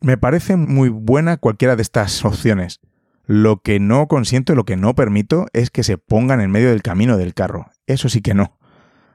Me 0.00 0.16
parece 0.16 0.56
muy 0.56 0.88
buena 0.88 1.36
cualquiera 1.36 1.76
de 1.76 1.82
estas 1.82 2.24
opciones. 2.24 2.80
Lo 3.26 3.62
que 3.62 3.78
no 3.78 4.08
consiento 4.08 4.52
y 4.52 4.56
lo 4.56 4.64
que 4.64 4.76
no 4.76 4.94
permito 4.94 5.46
es 5.52 5.70
que 5.70 5.84
se 5.84 5.98
pongan 5.98 6.40
en 6.40 6.50
medio 6.50 6.70
del 6.70 6.82
camino 6.82 7.16
del 7.16 7.32
carro. 7.32 7.70
Eso 7.86 8.08
sí 8.08 8.22
que 8.22 8.34
no. 8.34 8.58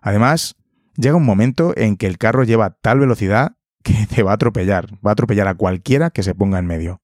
Además, 0.02 0.56
llega 0.96 1.18
un 1.18 1.26
momento 1.26 1.74
en 1.76 1.98
que 1.98 2.08
el 2.08 2.18
carro 2.18 2.44
lleva 2.44 2.70
tal 2.70 3.00
velocidad 3.00 3.58
que 3.84 4.08
te 4.08 4.24
va 4.24 4.32
a 4.32 4.36
atropellar. 4.36 4.88
Va 5.06 5.12
a 5.12 5.14
atropellar 5.14 5.48
a 5.48 5.56
cualquiera 5.56 6.12
que 6.12 6.24
se 6.24 6.34
ponga 6.34 6.60
en 6.60 6.66
medio. 6.66 7.02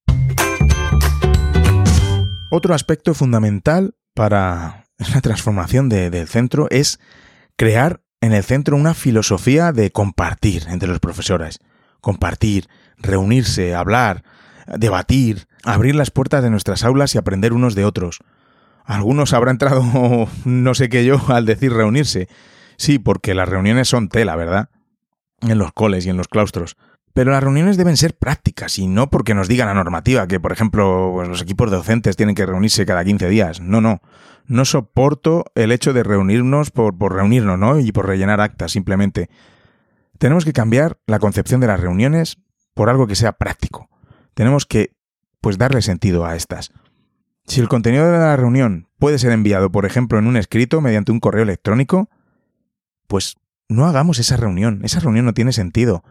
Otro 2.54 2.74
aspecto 2.74 3.14
fundamental 3.14 3.94
para 4.12 4.84
la 4.98 5.22
transformación 5.22 5.88
del 5.88 6.28
centro 6.28 6.66
es 6.68 7.00
crear 7.56 8.02
en 8.20 8.34
el 8.34 8.44
centro 8.44 8.76
una 8.76 8.92
filosofía 8.92 9.72
de 9.72 9.90
compartir 9.90 10.66
entre 10.68 10.90
los 10.90 11.00
profesores. 11.00 11.60
Compartir, 12.02 12.68
reunirse, 12.98 13.74
hablar, 13.74 14.22
debatir, 14.66 15.46
abrir 15.64 15.94
las 15.94 16.10
puertas 16.10 16.42
de 16.42 16.50
nuestras 16.50 16.84
aulas 16.84 17.14
y 17.14 17.18
aprender 17.18 17.54
unos 17.54 17.74
de 17.74 17.86
otros. 17.86 18.18
Algunos 18.84 19.32
habrá 19.32 19.50
entrado 19.50 19.82
no 20.44 20.74
sé 20.74 20.90
qué 20.90 21.06
yo 21.06 21.22
al 21.28 21.46
decir 21.46 21.72
reunirse. 21.72 22.28
Sí, 22.76 22.98
porque 22.98 23.32
las 23.32 23.48
reuniones 23.48 23.88
son 23.88 24.10
tela, 24.10 24.36
¿verdad? 24.36 24.68
En 25.40 25.56
los 25.56 25.72
coles 25.72 26.04
y 26.04 26.10
en 26.10 26.18
los 26.18 26.28
claustros. 26.28 26.76
Pero 27.14 27.30
las 27.30 27.42
reuniones 27.42 27.76
deben 27.76 27.96
ser 27.96 28.16
prácticas 28.16 28.78
y 28.78 28.86
no 28.86 29.10
porque 29.10 29.34
nos 29.34 29.48
diga 29.48 29.66
la 29.66 29.74
normativa 29.74 30.26
que, 30.26 30.40
por 30.40 30.52
ejemplo, 30.52 31.10
pues, 31.14 31.28
los 31.28 31.42
equipos 31.42 31.70
docentes 31.70 32.16
tienen 32.16 32.34
que 32.34 32.46
reunirse 32.46 32.86
cada 32.86 33.04
15 33.04 33.28
días. 33.28 33.60
No, 33.60 33.80
no. 33.80 34.00
No 34.46 34.64
soporto 34.64 35.44
el 35.54 35.72
hecho 35.72 35.92
de 35.92 36.02
reunirnos 36.02 36.70
por, 36.70 36.96
por 36.96 37.14
reunirnos, 37.14 37.58
¿no? 37.58 37.78
Y 37.78 37.92
por 37.92 38.06
rellenar 38.06 38.40
actas, 38.40 38.72
simplemente. 38.72 39.28
Tenemos 40.18 40.44
que 40.44 40.52
cambiar 40.52 40.98
la 41.06 41.18
concepción 41.18 41.60
de 41.60 41.66
las 41.66 41.80
reuniones 41.80 42.38
por 42.74 42.88
algo 42.88 43.06
que 43.06 43.14
sea 43.14 43.32
práctico. 43.32 43.88
Tenemos 44.34 44.64
que, 44.64 44.94
pues, 45.40 45.58
darle 45.58 45.82
sentido 45.82 46.24
a 46.24 46.34
estas. 46.34 46.72
Si 47.44 47.60
el 47.60 47.68
contenido 47.68 48.10
de 48.10 48.18
la 48.18 48.36
reunión 48.36 48.88
puede 48.98 49.18
ser 49.18 49.32
enviado, 49.32 49.70
por 49.70 49.84
ejemplo, 49.84 50.18
en 50.18 50.26
un 50.26 50.36
escrito 50.36 50.80
mediante 50.80 51.12
un 51.12 51.20
correo 51.20 51.42
electrónico, 51.42 52.08
pues 53.06 53.36
no 53.68 53.86
hagamos 53.86 54.18
esa 54.18 54.36
reunión. 54.36 54.80
Esa 54.84 55.00
reunión 55.00 55.26
no 55.26 55.34
tiene 55.34 55.52
sentido. 55.52 56.04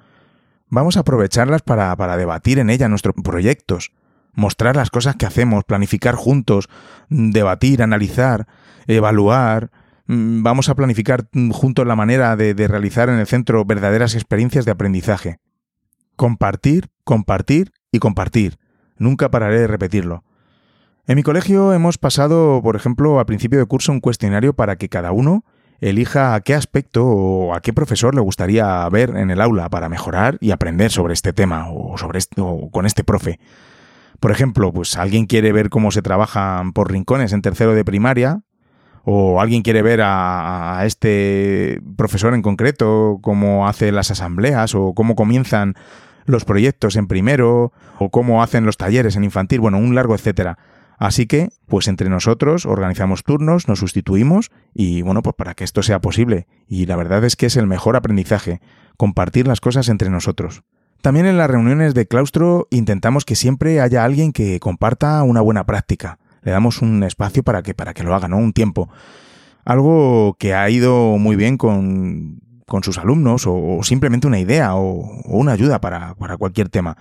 Vamos 0.71 0.95
a 0.95 1.01
aprovecharlas 1.01 1.61
para, 1.61 1.93
para 1.97 2.15
debatir 2.15 2.57
en 2.57 2.69
ella 2.69 2.87
nuestros 2.87 3.13
proyectos, 3.21 3.91
mostrar 4.33 4.77
las 4.77 4.89
cosas 4.89 5.17
que 5.17 5.25
hacemos, 5.25 5.65
planificar 5.65 6.15
juntos, 6.15 6.69
debatir, 7.09 7.83
analizar, 7.83 8.47
evaluar. 8.87 9.69
Mm, 10.07 10.43
vamos 10.43 10.69
a 10.69 10.75
planificar 10.75 11.27
juntos 11.51 11.85
la 11.85 11.97
manera 11.97 12.37
de, 12.37 12.53
de 12.53 12.69
realizar 12.69 13.09
en 13.09 13.19
el 13.19 13.27
centro 13.27 13.65
verdaderas 13.65 14.15
experiencias 14.15 14.63
de 14.63 14.71
aprendizaje. 14.71 15.39
Compartir, 16.15 16.89
compartir 17.03 17.73
y 17.91 17.99
compartir. 17.99 18.57
Nunca 18.97 19.29
pararé 19.29 19.59
de 19.59 19.67
repetirlo. 19.67 20.23
En 21.05 21.17
mi 21.17 21.23
colegio 21.23 21.73
hemos 21.73 21.97
pasado, 21.97 22.61
por 22.63 22.77
ejemplo, 22.77 23.19
al 23.19 23.25
principio 23.25 23.59
de 23.59 23.65
curso 23.65 23.91
un 23.91 23.99
cuestionario 23.99 24.53
para 24.53 24.77
que 24.77 24.87
cada 24.87 25.11
uno 25.11 25.43
elija 25.81 26.35
a 26.35 26.41
qué 26.41 26.53
aspecto 26.53 27.05
o 27.05 27.53
a 27.53 27.61
qué 27.61 27.73
profesor 27.73 28.15
le 28.15 28.21
gustaría 28.21 28.87
ver 28.89 29.17
en 29.17 29.31
el 29.31 29.41
aula 29.41 29.67
para 29.69 29.89
mejorar 29.89 30.37
y 30.39 30.51
aprender 30.51 30.91
sobre 30.91 31.13
este 31.13 31.33
tema 31.33 31.67
o, 31.69 31.97
sobre 31.97 32.19
con 32.71 32.85
este 32.85 33.03
profe. 33.03 33.39
Por 34.19 34.31
ejemplo, 34.31 34.71
pues 34.71 34.95
alguien 34.97 35.25
quiere 35.25 35.51
ver 35.51 35.69
cómo 35.69 35.91
se 35.91 36.03
trabajan 36.03 36.73
por 36.73 36.91
rincones 36.91 37.33
en 37.33 37.41
tercero 37.41 37.73
de 37.73 37.83
primaria, 37.83 38.41
o 39.03 39.41
alguien 39.41 39.63
quiere 39.63 39.81
ver 39.81 40.01
a, 40.01 40.77
a, 40.77 40.85
este 40.85 41.81
profesor 41.97 42.35
en 42.35 42.43
concreto 42.43 43.17
cómo 43.23 43.67
hace 43.67 43.91
las 43.91 44.11
asambleas 44.11 44.75
o 44.75 44.93
cómo 44.93 45.15
comienzan 45.15 45.73
los 46.25 46.45
proyectos 46.45 46.95
en 46.95 47.07
primero 47.07 47.73
o 47.97 48.09
cómo 48.11 48.43
hacen 48.43 48.63
los 48.63 48.77
talleres 48.77 49.15
en 49.15 49.23
infantil, 49.23 49.59
bueno, 49.59 49.79
un 49.79 49.95
largo 49.95 50.13
etcétera. 50.13 50.59
Así 51.01 51.25
que, 51.25 51.49
pues 51.65 51.87
entre 51.87 52.09
nosotros 52.09 52.67
organizamos 52.67 53.23
turnos, 53.23 53.67
nos 53.67 53.79
sustituimos 53.79 54.51
y 54.71 55.01
bueno, 55.01 55.23
pues 55.23 55.35
para 55.35 55.55
que 55.55 55.63
esto 55.63 55.81
sea 55.81 55.99
posible. 55.99 56.45
Y 56.67 56.85
la 56.85 56.95
verdad 56.95 57.25
es 57.25 57.35
que 57.35 57.47
es 57.47 57.57
el 57.57 57.65
mejor 57.65 57.95
aprendizaje, 57.95 58.61
compartir 58.97 59.47
las 59.47 59.61
cosas 59.61 59.89
entre 59.89 60.11
nosotros. 60.11 60.61
También 61.01 61.25
en 61.25 61.39
las 61.39 61.49
reuniones 61.49 61.95
de 61.95 62.05
claustro 62.05 62.67
intentamos 62.69 63.25
que 63.25 63.35
siempre 63.35 63.81
haya 63.81 64.03
alguien 64.03 64.31
que 64.31 64.59
comparta 64.59 65.23
una 65.23 65.41
buena 65.41 65.65
práctica. 65.65 66.19
Le 66.43 66.51
damos 66.51 66.83
un 66.83 67.01
espacio 67.01 67.41
para 67.41 67.63
que, 67.63 67.73
para 67.73 67.95
que 67.95 68.03
lo 68.03 68.13
haga, 68.13 68.27
¿no? 68.27 68.37
Un 68.37 68.53
tiempo. 68.53 68.87
Algo 69.65 70.35
que 70.37 70.53
ha 70.53 70.69
ido 70.69 71.17
muy 71.17 71.35
bien 71.35 71.57
con, 71.57 72.41
con 72.67 72.83
sus 72.83 72.99
alumnos 72.99 73.45
o, 73.47 73.79
simplemente 73.81 74.27
una 74.27 74.39
idea 74.39 74.75
o, 74.75 75.23
una 75.25 75.53
ayuda 75.53 75.81
para, 75.81 76.13
para, 76.13 76.37
cualquier 76.37 76.69
tema. 76.69 76.95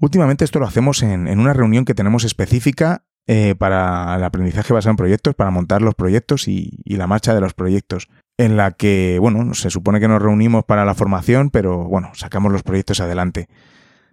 Últimamente 0.00 0.44
esto 0.44 0.58
lo 0.58 0.66
hacemos 0.66 1.04
en, 1.04 1.28
en 1.28 1.38
una 1.38 1.52
reunión 1.52 1.84
que 1.84 1.94
tenemos 1.94 2.24
específica 2.24 3.04
eh, 3.26 3.54
para 3.56 4.16
el 4.16 4.24
aprendizaje 4.24 4.72
basado 4.72 4.90
en 4.90 4.96
proyectos, 4.96 5.34
para 5.34 5.50
montar 5.50 5.82
los 5.82 5.94
proyectos 5.94 6.48
y, 6.48 6.80
la 6.84 7.06
marcha 7.06 7.34
de 7.34 7.40
los 7.40 7.54
proyectos, 7.54 8.08
en 8.38 8.56
la 8.56 8.72
que, 8.72 9.18
bueno, 9.20 9.54
se 9.54 9.70
supone 9.70 10.00
que 10.00 10.08
nos 10.08 10.20
reunimos 10.20 10.64
para 10.64 10.84
la 10.84 10.94
formación, 10.94 11.50
pero 11.50 11.84
bueno, 11.84 12.10
sacamos 12.14 12.52
los 12.52 12.62
proyectos 12.62 13.00
adelante. 13.00 13.48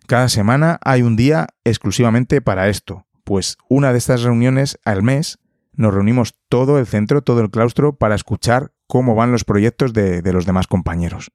Cada 0.06 0.30
semana 0.30 0.80
hay 0.84 1.02
un 1.02 1.16
día 1.16 1.48
exclusivamente 1.64 2.42
para 2.42 2.70
esto, 2.70 3.08
pues 3.24 3.58
una 3.70 3.92
de 3.92 3.98
estas 3.98 4.22
reuniones 4.22 4.80
al 4.86 5.04
mes 5.04 5.40
nos 5.74 5.94
reunimos 5.94 6.36
todo 6.50 6.80
el 6.80 6.88
centro, 6.88 7.22
todo 7.22 7.42
el 7.42 7.52
claustro, 7.52 7.96
para 7.96 8.16
escuchar 8.16 8.72
cómo 8.88 9.16
van 9.16 9.32
los 9.32 9.44
proyectos 9.44 9.94
de, 9.94 10.22
los 10.32 10.46
demás 10.46 10.68
compañeros. 10.68 11.32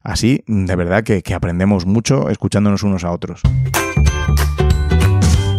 Así, 0.00 0.44
de 0.46 0.76
verdad 0.76 1.04
que 1.04 1.34
aprendemos 1.34 1.86
mucho 1.86 2.30
escuchándonos 2.30 2.82
unos 2.82 3.04
a 3.04 3.10
otros. 3.10 3.42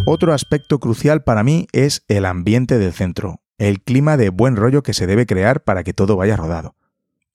Otro 0.04 0.34
aspecto 0.34 0.80
crucial 0.80 1.22
para 1.22 1.44
mí 1.44 1.68
es 1.70 2.04
el 2.08 2.26
ambiente 2.26 2.78
del 2.78 2.92
centro, 2.92 3.40
el 3.58 3.82
clima 3.82 4.16
de 4.16 4.30
buen 4.30 4.56
rollo 4.56 4.82
que 4.82 4.94
se 4.94 5.06
debe 5.06 5.26
crear 5.26 5.62
para 5.62 5.84
que 5.84 5.94
todo 5.94 6.16
vaya 6.16 6.36
rodado. 6.36 6.74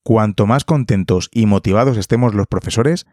Cuanto 0.04 0.46
más 0.46 0.66
contentos 0.66 1.30
y 1.32 1.46
motivados 1.46 1.98
estemos 1.98 2.34
los 2.34 2.46
profesores, 2.48 3.06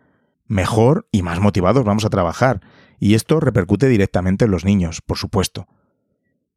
mejor 0.47 1.07
y 1.13 1.23
más 1.23 1.39
motivados 1.39 1.85
vamos 1.85 2.05
a 2.05 2.11
trabajar, 2.11 2.63
y 2.99 3.15
esto 3.15 3.39
repercute 3.39 3.87
directamente 3.87 4.47
en 4.47 4.51
los 4.51 4.65
niños, 4.65 5.03
por 5.03 5.19
supuesto. 5.19 5.69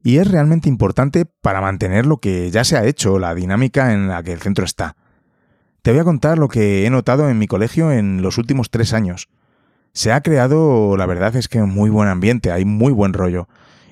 Y 0.04 0.18
es 0.18 0.32
realmente 0.32 0.68
importante 0.68 1.26
para 1.26 1.62
mantener 1.62 2.08
lo 2.08 2.18
que 2.18 2.50
ya 2.50 2.64
se 2.64 2.78
ha 2.78 2.86
hecho, 2.86 3.20
la 3.20 3.36
dinámica 3.36 3.94
en 3.94 4.08
la 4.08 4.24
que 4.24 4.34
el 4.34 4.42
centro 4.42 4.66
está. 4.66 4.96
Te 5.84 5.92
voy 5.92 6.00
a 6.00 6.06
contar 6.06 6.40
lo 6.40 6.48
que 6.48 6.86
he 6.86 6.90
notado 6.90 7.30
en 7.30 7.38
mi 7.38 7.46
colegio 7.46 7.92
en 7.92 8.24
los 8.24 8.40
últimos 8.40 8.72
tres 8.72 8.94
años. 8.94 9.30
Se 9.94 10.12
ha 10.12 10.22
creado, 10.22 10.96
la 10.98 11.06
verdad 11.06 11.36
es 11.36 11.48
que 11.48 11.62
muy 11.62 11.90
buen 11.90 12.08
ambiente, 12.08 12.52
hay 12.52 12.66
muy 12.66 12.92
buen 12.92 13.14
rollo. 13.14 13.48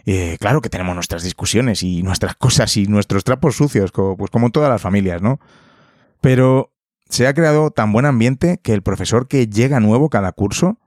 Eh, 0.06 0.38
claro 0.40 0.62
que 0.62 0.70
tenemos 0.70 0.94
nuestras 0.94 1.24
discusiones 1.24 1.82
y 1.82 2.04
nuestras 2.04 2.36
cosas 2.38 2.78
y 2.78 2.88
nuestros 2.88 3.24
trapos 3.24 3.56
sucios, 3.56 3.92
como, 3.92 4.18
pues 4.18 4.32
como 4.32 4.52
todas 4.52 4.70
las 4.70 4.82
familias, 4.82 5.22
¿no? 5.22 5.40
Pero 6.22 6.72
se 7.10 7.28
ha 7.28 7.34
creado 7.34 7.72
tan 7.72 7.92
buen 7.92 8.06
ambiente 8.06 8.60
que 8.62 8.74
el 8.74 8.82
profesor 8.82 9.28
que 9.28 9.48
llega 9.48 9.80
nuevo 9.80 10.10
cada 10.10 10.32
curso 10.32 10.78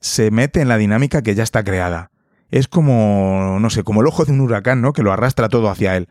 se 0.00 0.30
mete 0.30 0.60
en 0.60 0.68
la 0.68 0.76
dinámica 0.76 1.22
que 1.22 1.34
ya 1.34 1.42
está 1.42 1.64
creada. 1.64 2.10
Es 2.50 2.68
como, 2.68 3.58
no 3.60 3.70
sé, 3.70 3.82
como 3.82 4.00
el 4.00 4.06
ojo 4.06 4.24
de 4.24 4.32
un 4.32 4.40
huracán, 4.40 4.80
¿no? 4.80 4.92
Que 4.92 5.02
lo 5.02 5.12
arrastra 5.12 5.48
todo 5.48 5.68
hacia 5.68 5.96
él. 5.96 6.08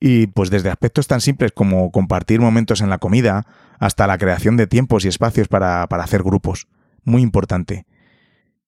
Y 0.00 0.26
pues 0.28 0.50
desde 0.50 0.70
aspectos 0.70 1.06
tan 1.06 1.20
simples 1.20 1.52
como 1.52 1.90
compartir 1.90 2.40
momentos 2.40 2.80
en 2.80 2.90
la 2.90 2.98
comida, 2.98 3.46
hasta 3.78 4.06
la 4.06 4.18
creación 4.18 4.56
de 4.56 4.66
tiempos 4.66 5.04
y 5.04 5.08
espacios 5.08 5.48
para, 5.48 5.86
para 5.88 6.04
hacer 6.04 6.22
grupos. 6.22 6.66
Muy 7.06 7.22
importante. 7.22 7.86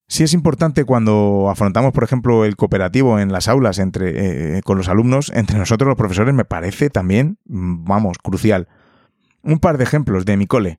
Sí 0.07 0.22
es 0.22 0.32
importante 0.32 0.84
cuando 0.84 1.51
afrontamos, 1.51 1.93
por 1.93 2.05
ejemplo, 2.05 2.47
el 2.47 2.57
cooperativo 2.57 3.18
en 3.18 3.30
las 3.30 3.49
aulas 3.49 3.78
entre, 3.78 4.57
eh, 4.57 4.62
con 4.62 4.78
los 4.78 4.89
alumnos, 4.89 5.30
entre 5.34 5.59
nosotros 5.59 5.86
los 5.86 5.99
profesores, 5.99 6.32
me 6.32 6.47
parece 6.47 6.89
también, 6.89 7.36
mm, 7.47 7.84
vamos, 7.84 8.16
crucial. 8.16 8.68
Un 9.43 9.59
par 9.59 9.76
de 9.76 9.84
ejemplos 9.84 10.24
de 10.24 10.39
mi 10.39 10.47
cole. 10.47 10.78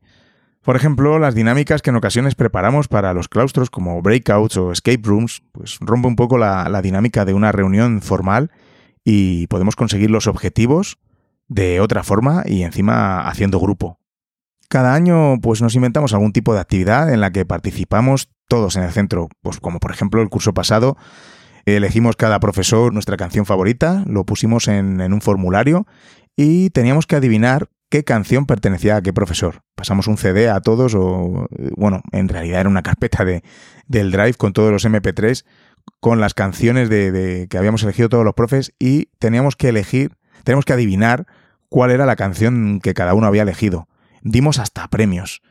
Por 0.63 0.75
ejemplo, 0.75 1.19
las 1.19 1.35
dinámicas 1.35 1.81
que 1.81 1.91
en 1.91 1.97
ocasiones 1.97 2.33
preparamos 2.33 2.87
para 2.87 3.13
los 3.13 3.27
claustros 3.27 3.69
como 3.69 4.01
breakouts 4.01 4.57
o 4.57 4.71
escape 4.71 5.01
rooms, 5.03 5.43
pues 5.51 5.77
rompe 5.79 6.07
un 6.07 6.15
poco 6.15 6.37
la 6.37 6.81
dinámica 6.81 7.23
de 7.25 7.33
una 7.33 7.51
reunión 7.51 8.01
formal 8.01 8.51
y 9.03 9.47
podemos 9.47 9.75
conseguir 9.75 10.11
los 10.11 10.27
objetivos 10.27 10.97
de 11.47 11.81
otra 11.81 12.03
forma 12.03 12.43
y 12.45 12.63
encima 12.63 13.27
haciendo 13.27 13.59
grupo. 13.59 13.98
Cada 14.69 14.93
año 14.93 15.39
pues 15.41 15.61
nos 15.61 15.75
inventamos 15.75 16.13
algún 16.13 16.31
tipo 16.31 16.53
de 16.53 16.59
actividad 16.59 17.11
en 17.11 17.21
la 17.21 17.31
que 17.31 17.43
participamos 17.43 18.29
todos 18.47 18.75
en 18.75 18.83
el 18.83 18.91
centro, 18.91 19.27
pues 19.41 19.59
como 19.59 19.79
por 19.79 19.91
ejemplo 19.91 20.21
el 20.21 20.29
curso 20.29 20.53
pasado 20.53 20.95
elegimos 21.65 22.15
cada 22.15 22.39
profesor 22.39 22.93
nuestra 22.93 23.17
canción 23.17 23.45
favorita, 23.45 24.03
lo 24.07 24.25
pusimos 24.25 24.67
en, 24.67 25.01
un 25.01 25.21
formulario 25.21 25.85
y 26.35 26.69
teníamos 26.69 27.05
que 27.07 27.15
adivinar 27.15 27.69
qué 27.89 28.03
canción 28.03 28.45
pertenecía 28.45 28.95
a 28.95 29.01
qué 29.01 29.13
profesor. 29.13 29.61
Pasamos 29.75 30.07
un 30.07 30.17
CD 30.17 30.49
a 30.49 30.61
todos 30.61 30.95
o, 30.95 31.47
bueno, 31.75 32.01
en 32.11 32.29
realidad 32.29 32.61
era 32.61 32.69
una 32.69 32.83
carpeta 32.83 33.25
de, 33.25 33.43
del 33.87 34.11
Drive 34.11 34.35
con 34.35 34.53
todos 34.53 34.71
los 34.71 34.85
MP3 34.85 35.45
con 35.99 36.21
las 36.21 36.33
canciones 36.33 36.89
de, 36.89 37.47
que 37.49 37.57
habíamos 37.57 37.83
elegido 37.83 38.09
todos 38.09 38.23
los 38.23 38.35
profes 38.35 38.73
y 38.79 39.07
teníamos 39.17 39.55
que 39.55 39.69
elegir, 39.69 40.15
tenemos 40.43 40.65
que 40.65 40.73
adivinar 40.73 41.25
cuál 41.69 41.91
era 41.91 42.05
la 42.05 42.15
canción 42.15 42.79
que 42.79 42.93
cada 42.93 43.15
uno 43.15 43.27
había 43.27 43.41
elegido. 43.41 43.88
Dimos 44.21 44.59
hasta 44.59 44.87
premios. 44.87 45.41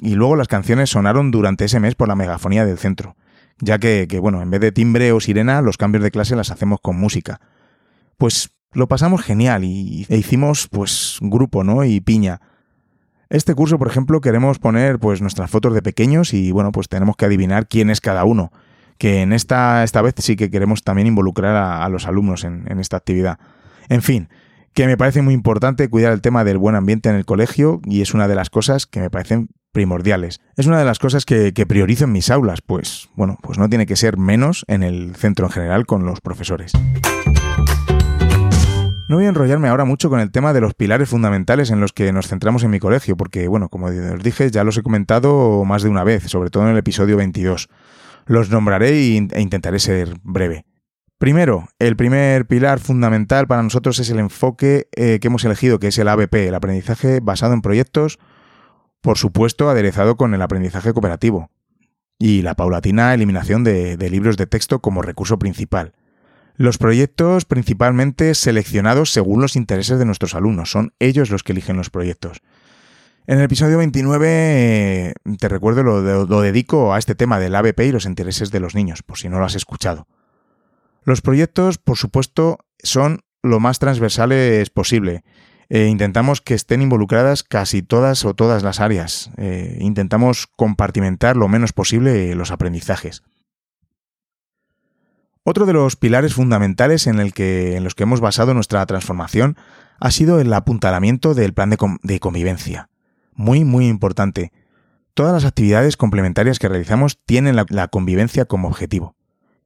Y 0.00 0.14
luego 0.14 0.36
las 0.36 0.48
canciones 0.48 0.90
sonaron 0.90 1.30
durante 1.30 1.64
ese 1.64 1.80
mes 1.80 1.94
por 1.94 2.08
la 2.08 2.14
megafonía 2.14 2.64
del 2.64 2.78
centro, 2.78 3.16
ya 3.58 3.78
que, 3.78 4.06
bueno, 4.20 4.40
en 4.42 4.50
vez 4.50 4.60
de 4.60 4.72
timbre 4.72 5.12
o 5.12 5.20
sirena, 5.20 5.62
los 5.62 5.76
cambios 5.76 6.04
de 6.04 6.10
clase 6.10 6.36
las 6.36 6.50
hacemos 6.50 6.80
con 6.80 6.96
música. 6.96 7.40
Pues 8.18 8.50
lo 8.72 8.88
pasamos 8.88 9.22
genial 9.22 9.64
y 9.64 10.06
e 10.08 10.16
hicimos 10.16 10.68
pues 10.68 11.18
grupo, 11.20 11.64
¿no? 11.64 11.84
Y 11.84 12.00
piña. 12.00 12.40
Este 13.28 13.54
curso, 13.54 13.78
por 13.78 13.88
ejemplo, 13.88 14.20
queremos 14.20 14.58
poner 14.58 14.98
pues 14.98 15.20
nuestras 15.20 15.50
fotos 15.50 15.74
de 15.74 15.82
pequeños 15.82 16.34
y 16.34 16.52
bueno, 16.52 16.70
pues 16.70 16.88
tenemos 16.88 17.16
que 17.16 17.24
adivinar 17.24 17.66
quién 17.66 17.90
es 17.90 18.00
cada 18.00 18.24
uno. 18.24 18.52
Que 18.98 19.22
en 19.22 19.32
esta, 19.32 19.82
esta 19.84 20.02
vez 20.02 20.14
sí 20.18 20.36
que 20.36 20.50
queremos 20.50 20.84
también 20.84 21.08
involucrar 21.08 21.56
a, 21.56 21.88
los 21.88 22.06
alumnos 22.06 22.44
en 22.44 22.78
esta 22.78 22.98
actividad. 22.98 23.38
En 23.88 24.02
fin, 24.02 24.28
que 24.74 24.86
me 24.86 24.96
parece 24.96 25.22
muy 25.22 25.34
importante 25.34 25.88
cuidar 25.88 26.12
el 26.12 26.20
tema 26.20 26.44
del 26.44 26.58
buen 26.58 26.74
ambiente 26.74 27.08
en 27.08 27.16
el 27.16 27.24
colegio 27.24 27.80
y 27.84 28.00
es 28.00 28.14
una 28.14 28.28
de 28.28 28.34
las 28.34 28.50
cosas 28.50 28.86
que 28.86 29.00
me 29.00 29.10
parecen 29.10 29.48
primordiales. 29.72 30.40
Es 30.56 30.66
una 30.66 30.78
de 30.78 30.84
las 30.84 30.98
cosas 30.98 31.24
que, 31.24 31.52
priorizo 31.66 32.04
en 32.04 32.12
mis 32.12 32.30
aulas, 32.30 32.60
pues 32.62 33.08
bueno, 33.14 33.38
pues 33.42 33.58
no 33.58 33.68
tiene 33.68 33.86
que 33.86 33.96
ser 33.96 34.16
menos 34.16 34.64
en 34.68 34.82
el 34.82 35.14
centro 35.16 35.46
en 35.46 35.52
general 35.52 35.86
con 35.86 36.04
los 36.04 36.20
profesores. 36.20 36.72
No 39.08 39.16
voy 39.16 39.26
a 39.26 39.28
enrollarme 39.28 39.68
ahora 39.68 39.84
mucho 39.84 40.08
con 40.08 40.20
el 40.20 40.30
tema 40.30 40.54
de 40.54 40.62
los 40.62 40.72
pilares 40.72 41.10
fundamentales 41.10 41.70
en 41.70 41.80
los 41.80 41.92
que 41.92 42.12
nos 42.12 42.28
centramos 42.28 42.64
en 42.64 42.70
mi 42.70 42.78
colegio, 42.78 43.14
porque, 43.16 43.46
bueno, 43.46 43.68
como 43.68 43.86
os 43.86 44.22
dije, 44.22 44.50
ya 44.50 44.64
los 44.64 44.78
he 44.78 44.82
comentado 44.82 45.64
más 45.66 45.82
de 45.82 45.90
una 45.90 46.02
vez, 46.02 46.24
sobre 46.24 46.48
todo 46.48 46.64
en 46.64 46.70
el 46.70 46.78
episodio 46.78 47.18
22. 47.18 47.68
Los 48.24 48.48
nombraré 48.48 48.90
e 48.90 49.40
intentaré 49.40 49.80
ser 49.80 50.14
breve. 50.22 50.64
Primero, 51.22 51.68
el 51.78 51.94
primer 51.94 52.48
pilar 52.48 52.80
fundamental 52.80 53.46
para 53.46 53.62
nosotros 53.62 54.00
es 54.00 54.10
el 54.10 54.18
enfoque 54.18 54.88
eh, 54.90 55.20
que 55.20 55.28
hemos 55.28 55.44
elegido, 55.44 55.78
que 55.78 55.86
es 55.86 55.98
el 55.98 56.08
ABP, 56.08 56.48
el 56.48 56.54
aprendizaje 56.56 57.20
basado 57.20 57.54
en 57.54 57.62
proyectos, 57.62 58.18
por 59.00 59.18
supuesto, 59.18 59.70
aderezado 59.70 60.16
con 60.16 60.34
el 60.34 60.42
aprendizaje 60.42 60.92
cooperativo, 60.92 61.52
y 62.18 62.42
la 62.42 62.56
paulatina 62.56 63.14
eliminación 63.14 63.62
de, 63.62 63.96
libros 64.10 64.36
de 64.36 64.48
texto 64.48 64.80
como 64.80 65.00
recurso 65.00 65.38
principal. 65.38 65.92
Los 66.56 66.76
proyectos 66.76 67.44
principalmente 67.44 68.34
seleccionados 68.34 69.12
según 69.12 69.40
los 69.42 69.54
intereses 69.54 70.00
de 70.00 70.04
nuestros 70.04 70.34
alumnos, 70.34 70.72
son 70.72 70.92
ellos 70.98 71.30
los 71.30 71.44
que 71.44 71.52
eligen 71.52 71.76
los 71.76 71.88
proyectos. 71.88 72.40
En 73.28 73.38
el 73.38 73.44
episodio 73.44 73.78
29 73.78 74.26
eh, 74.28 75.14
te 75.38 75.48
recuerdo 75.48 75.84
lo, 75.84 76.26
lo, 76.26 76.40
dedico 76.40 76.92
a 76.92 76.98
este 76.98 77.14
tema 77.14 77.38
del 77.38 77.54
ABP 77.54 77.78
y 77.78 77.92
los 77.92 78.06
intereses 78.06 78.50
de 78.50 78.58
los 78.58 78.74
niños, 78.74 79.04
por 79.04 79.18
si 79.18 79.28
no 79.28 79.38
lo 79.38 79.44
has 79.44 79.54
escuchado. 79.54 80.08
Los 81.04 81.20
proyectos, 81.20 81.78
por 81.78 81.96
supuesto, 81.96 82.58
son 82.82 83.20
lo 83.42 83.60
más 83.60 83.78
transversales 83.78 84.70
posible. 84.70 85.24
Eh, 85.68 85.86
intentamos 85.86 86.40
que 86.40 86.54
estén 86.54 86.82
involucradas 86.82 87.42
casi 87.42 87.82
todas 87.82 88.24
o 88.24 88.34
todas 88.34 88.62
las 88.62 88.78
áreas. 88.78 89.30
Eh, 89.36 89.78
intentamos 89.80 90.46
compartimentar 90.46 91.36
lo 91.36 91.48
menos 91.48 91.72
posible 91.72 92.34
los 92.34 92.50
aprendizajes. 92.50 93.22
Otro 95.44 95.66
de 95.66 95.72
los 95.72 95.96
pilares 95.96 96.34
fundamentales 96.34 97.06
en, 97.08 97.16
los 97.16 97.32
que 97.94 98.02
hemos 98.02 98.20
basado 98.20 98.54
nuestra 98.54 98.86
transformación 98.86 99.56
ha 99.98 100.10
sido 100.12 100.40
el 100.40 100.52
apuntalamiento 100.52 101.34
del 101.34 101.52
plan 101.52 101.70
de, 101.70 102.20
convivencia. 102.20 102.90
Muy, 103.34 103.64
muy 103.64 103.88
importante. 103.88 104.52
Todas 105.14 105.32
las 105.32 105.44
actividades 105.44 105.96
complementarias 105.96 106.60
que 106.60 106.68
realizamos 106.68 107.18
tienen 107.24 107.56
la 107.56 107.88
convivencia 107.88 108.44
como 108.44 108.68
objetivo. 108.68 109.16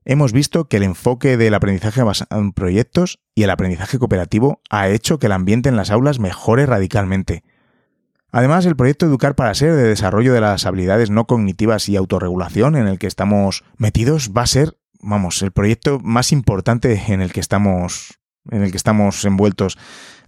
Hemos 0.08 0.32
visto 0.32 0.68
que 0.68 0.78
el 0.78 0.84
enfoque 0.84 1.36
del 1.36 1.52
aprendizaje 1.52 2.02
basado 2.02 2.40
en 2.40 2.52
proyectos 2.52 3.18
y 3.34 3.42
el 3.42 3.50
aprendizaje 3.50 3.98
cooperativo 3.98 4.62
ha 4.70 4.88
hecho 4.88 5.18
que 5.18 5.26
el 5.26 5.32
ambiente 5.32 5.68
en 5.68 5.76
las 5.76 5.90
aulas 5.90 6.20
mejore 6.20 6.64
radicalmente. 6.64 7.42
Además, 8.30 8.66
el 8.66 8.76
proyecto 8.76 9.06
Educar 9.06 9.34
para 9.34 9.54
Ser 9.54 9.74
de 9.74 9.82
desarrollo 9.82 10.32
de 10.32 10.40
las 10.40 10.64
habilidades 10.64 11.10
no 11.10 11.26
cognitivas 11.26 11.88
y 11.88 11.96
autorregulación 11.96 12.76
en 12.76 12.86
el 12.86 12.98
que 12.98 13.06
estamos 13.06 13.64
metidos 13.78 14.30
va 14.36 14.42
a 14.42 14.46
ser 14.46 14.76
vamos, 15.00 15.42
el 15.42 15.52
proyecto 15.52 16.00
más 16.02 16.32
importante 16.32 17.02
en 17.08 17.20
el 17.20 17.32
que 17.32 17.40
estamos, 17.40 18.18
en 18.50 18.62
el 18.62 18.70
que 18.70 18.76
estamos 18.76 19.24
envueltos. 19.24 19.78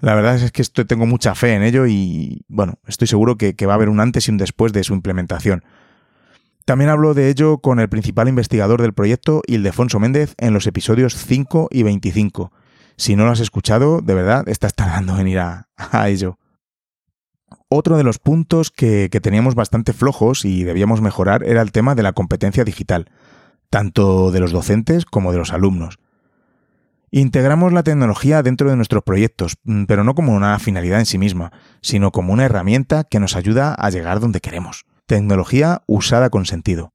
La 0.01 0.14
verdad 0.14 0.37
es 0.37 0.53
que 0.53 0.85
tengo 0.85 1.07
mucha 1.07 1.35
fe 1.35 1.55
en 1.55 1.62
ello 1.62 1.87
y, 1.87 2.45
bueno, 2.49 2.79
estoy 2.87 3.09
seguro 3.09 3.37
que, 3.37 3.57
que 3.57 3.66
va 3.66 3.74
a 3.74 3.76
haber 3.76 3.89
un 3.89 4.01
antes 4.01 4.29
y 4.29 4.31
un 4.31 4.39
después 4.39 4.72
de 4.72 4.85
su 4.85 4.95
implementación. 4.95 5.64
También 6.69 6.91
hablo 6.91 7.14
de 7.14 7.31
ello 7.31 7.62
con 7.62 7.81
el 7.81 7.89
principal 7.89 8.29
investigador 8.29 8.83
del 8.83 8.93
proyecto, 8.93 9.41
Ildefonso 9.47 9.99
Méndez, 10.01 10.35
en 10.37 10.53
los 10.53 10.66
episodios 10.66 11.16
5 11.16 11.69
y 11.71 11.83
25. 11.83 12.53
Si 12.95 13.16
no 13.16 13.25
lo 13.25 13.31
has 13.31 13.41
escuchado, 13.41 14.03
de 14.03 14.12
verdad, 14.12 14.47
estás 14.51 14.75
tardando 14.75 15.19
en 15.19 15.29
ir 15.29 15.39
a, 15.39 15.66
ello. 16.09 16.39
Otro 17.71 17.97
de 17.97 18.05
los 18.05 18.19
puntos 18.19 18.71
que, 18.71 19.09
teníamos 19.09 19.55
bastante 19.55 19.95
flojos 19.95 20.45
y 20.45 20.62
debíamos 20.62 21.01
mejorar 21.01 21.43
era 21.43 21.62
el 21.62 21.73
tema 21.73 21.95
de 21.95 22.03
la 22.03 22.12
competencia 22.12 22.64
digital 22.64 23.11
tanto 23.71 24.31
de 24.31 24.41
los 24.41 24.53
docentes 24.53 25.07
como 25.07 25.33
de 25.33 25.39
los 25.39 25.55
alumnos. 25.55 25.99
Integramos 27.11 27.73
la 27.73 27.83
tecnología 27.83 28.43
dentro 28.43 28.69
de 28.69 28.77
nuestros 28.77 29.05
proyectos, 29.05 29.57
pero 29.87 30.05
no 30.05 30.14
como 30.14 30.35
una 30.35 30.59
finalidad 30.59 30.99
en 30.99 31.07
sí 31.07 31.16
misma, 31.16 31.51
sino 31.81 32.12
como 32.12 32.35
una 32.35 32.45
herramienta 32.45 33.05
que 33.05 33.21
nos 33.21 33.37
ayuda 33.37 33.73
a 33.73 33.89
llegar 33.89 34.21
donde 34.21 34.43
queremos. 34.43 34.85
Tecnología 35.09 35.83
usada 35.87 36.29
con 36.29 36.45
sentido. 36.45 36.93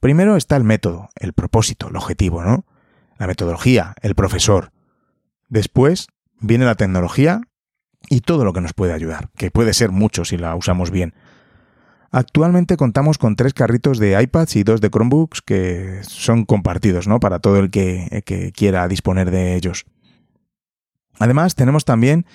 Primero 0.00 0.36
está 0.36 0.56
el 0.56 0.64
método, 0.64 1.10
el 1.14 1.32
propósito, 1.32 1.88
el 1.88 1.96
objetivo, 1.96 2.42
¿no? 2.42 2.66
La 3.18 3.28
metodología, 3.28 3.94
el 4.02 4.16
profesor. 4.16 4.72
Después 5.48 6.08
viene 6.40 6.64
la 6.64 6.74
tecnología 6.74 7.42
y 8.10 8.22
todo 8.22 8.44
lo 8.44 8.52
que 8.52 8.60
nos 8.60 8.72
puede 8.72 8.92
ayudar, 8.92 9.30
que 9.36 9.52
puede 9.52 9.74
ser 9.74 9.92
mucho 9.92 10.24
si 10.24 10.36
la 10.36 10.56
usamos 10.56 10.90
bien. 10.90 11.14
Actualmente 12.10 12.76
contamos 12.76 13.16
con 13.16 13.36
tres 13.36 13.54
carritos 13.54 14.00
de 14.00 14.20
iPads 14.20 14.56
y 14.56 14.64
dos 14.64 14.80
de 14.80 14.90
Chromebooks 14.90 15.40
que 15.40 16.00
son 16.02 16.46
compartidos, 16.46 17.06
¿no? 17.06 17.20
Para 17.20 17.38
todo 17.38 17.60
el 17.60 17.70
que, 17.70 18.24
que 18.26 18.50
quiera 18.50 18.88
disponer 18.88 19.30
de 19.30 19.54
ellos. 19.54 19.86
Además, 21.20 21.54
tenemos 21.54 21.84
también 21.84 22.26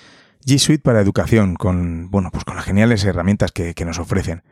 G 0.46 0.58
Suite 0.58 0.82
para 0.82 1.02
educación, 1.02 1.54
con, 1.54 2.10
bueno, 2.10 2.30
pues 2.32 2.44
con 2.44 2.56
las 2.56 2.64
geniales 2.64 3.04
herramientas 3.04 3.52
que, 3.52 3.74
nos 3.84 3.98
ofrecen. 3.98 4.42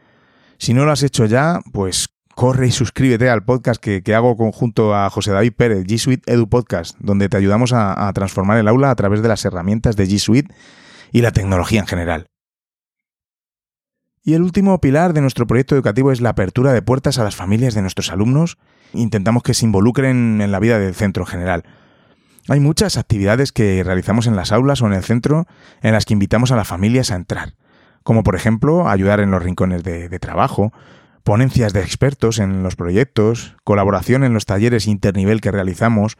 Si 0.60 0.74
no 0.74 0.84
lo 0.84 0.92
has 0.92 1.02
hecho 1.02 1.24
ya, 1.24 1.60
pues 1.72 2.10
corre 2.34 2.66
y 2.66 2.70
suscríbete 2.70 3.30
al 3.30 3.42
podcast 3.42 3.82
que, 3.82 4.14
hago 4.14 4.36
conjunto 4.36 4.94
a 4.94 5.08
José 5.08 5.30
David 5.30 5.54
Pérez, 5.56 5.86
G 5.86 5.96
Suite 5.96 6.30
Edu 6.30 6.50
Podcast, 6.50 6.98
donde 6.98 7.30
te 7.30 7.38
ayudamos 7.38 7.72
a, 7.72 8.06
a 8.06 8.12
transformar 8.12 8.58
el 8.58 8.68
aula 8.68 8.90
a 8.90 8.94
través 8.94 9.22
de 9.22 9.28
las 9.28 9.42
herramientas 9.46 9.96
de 9.96 10.04
G 10.04 10.18
Suite 10.18 10.54
y 11.12 11.22
la 11.22 11.32
tecnología 11.32 11.80
en 11.80 11.86
general. 11.86 12.26
Y 14.22 14.34
el 14.34 14.42
último 14.42 14.78
pilar 14.82 15.14
de 15.14 15.22
nuestro 15.22 15.46
proyecto 15.46 15.74
educativo 15.74 16.12
es 16.12 16.20
la 16.20 16.28
apertura 16.28 16.74
de 16.74 16.82
puertas 16.82 17.18
a 17.18 17.24
las 17.24 17.36
familias 17.36 17.72
de 17.74 17.80
nuestros 17.80 18.12
alumnos. 18.12 18.58
Intentamos 18.92 19.42
que 19.42 19.54
se 19.54 19.64
involucren 19.64 20.42
en 20.42 20.52
la 20.52 20.58
vida 20.60 20.78
del 20.78 20.94
centro 20.94 21.22
en 21.22 21.28
general. 21.28 21.64
Hay 22.48 22.60
muchas 22.60 22.98
actividades 22.98 23.52
que 23.52 23.82
realizamos 23.82 24.26
en 24.26 24.36
las 24.36 24.52
aulas 24.52 24.82
o 24.82 24.86
en 24.86 24.92
el 24.92 25.04
centro 25.04 25.46
en 25.80 25.92
las 25.92 26.04
que 26.04 26.12
invitamos 26.12 26.52
a 26.52 26.56
las 26.56 26.68
familias 26.68 27.10
a 27.10 27.16
entrar, 27.16 27.54
como 28.02 28.22
por 28.22 28.34
ejemplo 28.34 28.88
ayudar 28.88 29.20
en 29.20 29.30
los 29.30 29.42
rincones 29.42 29.82
de, 29.82 30.18
trabajo, 30.18 30.72
ponencias 31.22 31.72
de 31.72 31.80
expertos 31.80 32.38
en 32.38 32.62
los 32.62 32.76
proyectos, 32.76 33.56
colaboración 33.64 34.24
en 34.24 34.32
los 34.32 34.46
talleres 34.46 34.86
internivel 34.86 35.40
que 35.40 35.50
realizamos, 35.50 36.16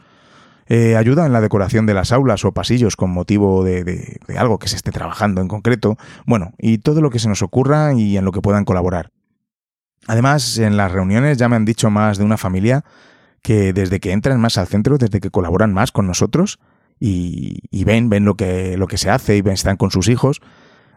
eh, 0.67 0.97
ayuda 0.97 1.27
en 1.27 1.33
la 1.33 1.41
decoración 1.41 1.87
de 1.87 1.95
las 1.95 2.13
aulas 2.13 2.45
o 2.45 2.53
pasillos 2.53 2.95
con 2.97 3.11
motivo 3.11 3.65
de, 3.65 4.21
algo 4.37 4.59
que 4.59 4.69
se 4.69 4.77
esté 4.77 4.93
trabajando 4.93 5.41
en 5.41 5.49
concreto, 5.49 5.97
bueno, 6.27 6.53
y 6.59 6.79
todo 6.79 7.01
lo 7.01 7.11
que 7.11 7.19
se 7.19 7.29
nos 7.29 7.43
ocurra 7.43 7.93
y 7.95 8.17
en 8.17 8.25
lo 8.25 8.33
que 8.33 8.41
puedan 8.41 8.65
colaborar. 8.65 9.11
Además, 10.07 10.59
en 10.59 10.77
las 10.77 10.93
reuniones 10.93 11.39
ya 11.39 11.49
me 11.49 11.57
han 11.57 11.65
dicho 11.65 11.91
más 11.91 12.19
de 12.19 12.25
una 12.25 12.37
familia 12.37 12.85
que 13.43 13.73
desde 13.73 14.01
que 14.01 14.13
entran 14.13 14.41
más 14.41 14.59
al 14.59 14.67
centro, 14.67 14.99
desde 14.99 15.21
que 15.21 15.31
colaboran 15.31 15.73
más 15.73 15.93
con 15.93 16.07
nosotros 16.07 16.59
y, 16.99 17.85
ven, 17.85 18.11
ven 18.11 18.25
lo 18.25 18.35
que, 18.35 18.77
lo 18.77 18.87
que 18.87 18.99
se 18.99 19.11
hace 19.11 19.37
y 19.37 19.43
ven, 19.43 19.55
están 19.55 19.77
con 19.77 19.91
sus 19.91 20.09
hijos, 20.09 20.41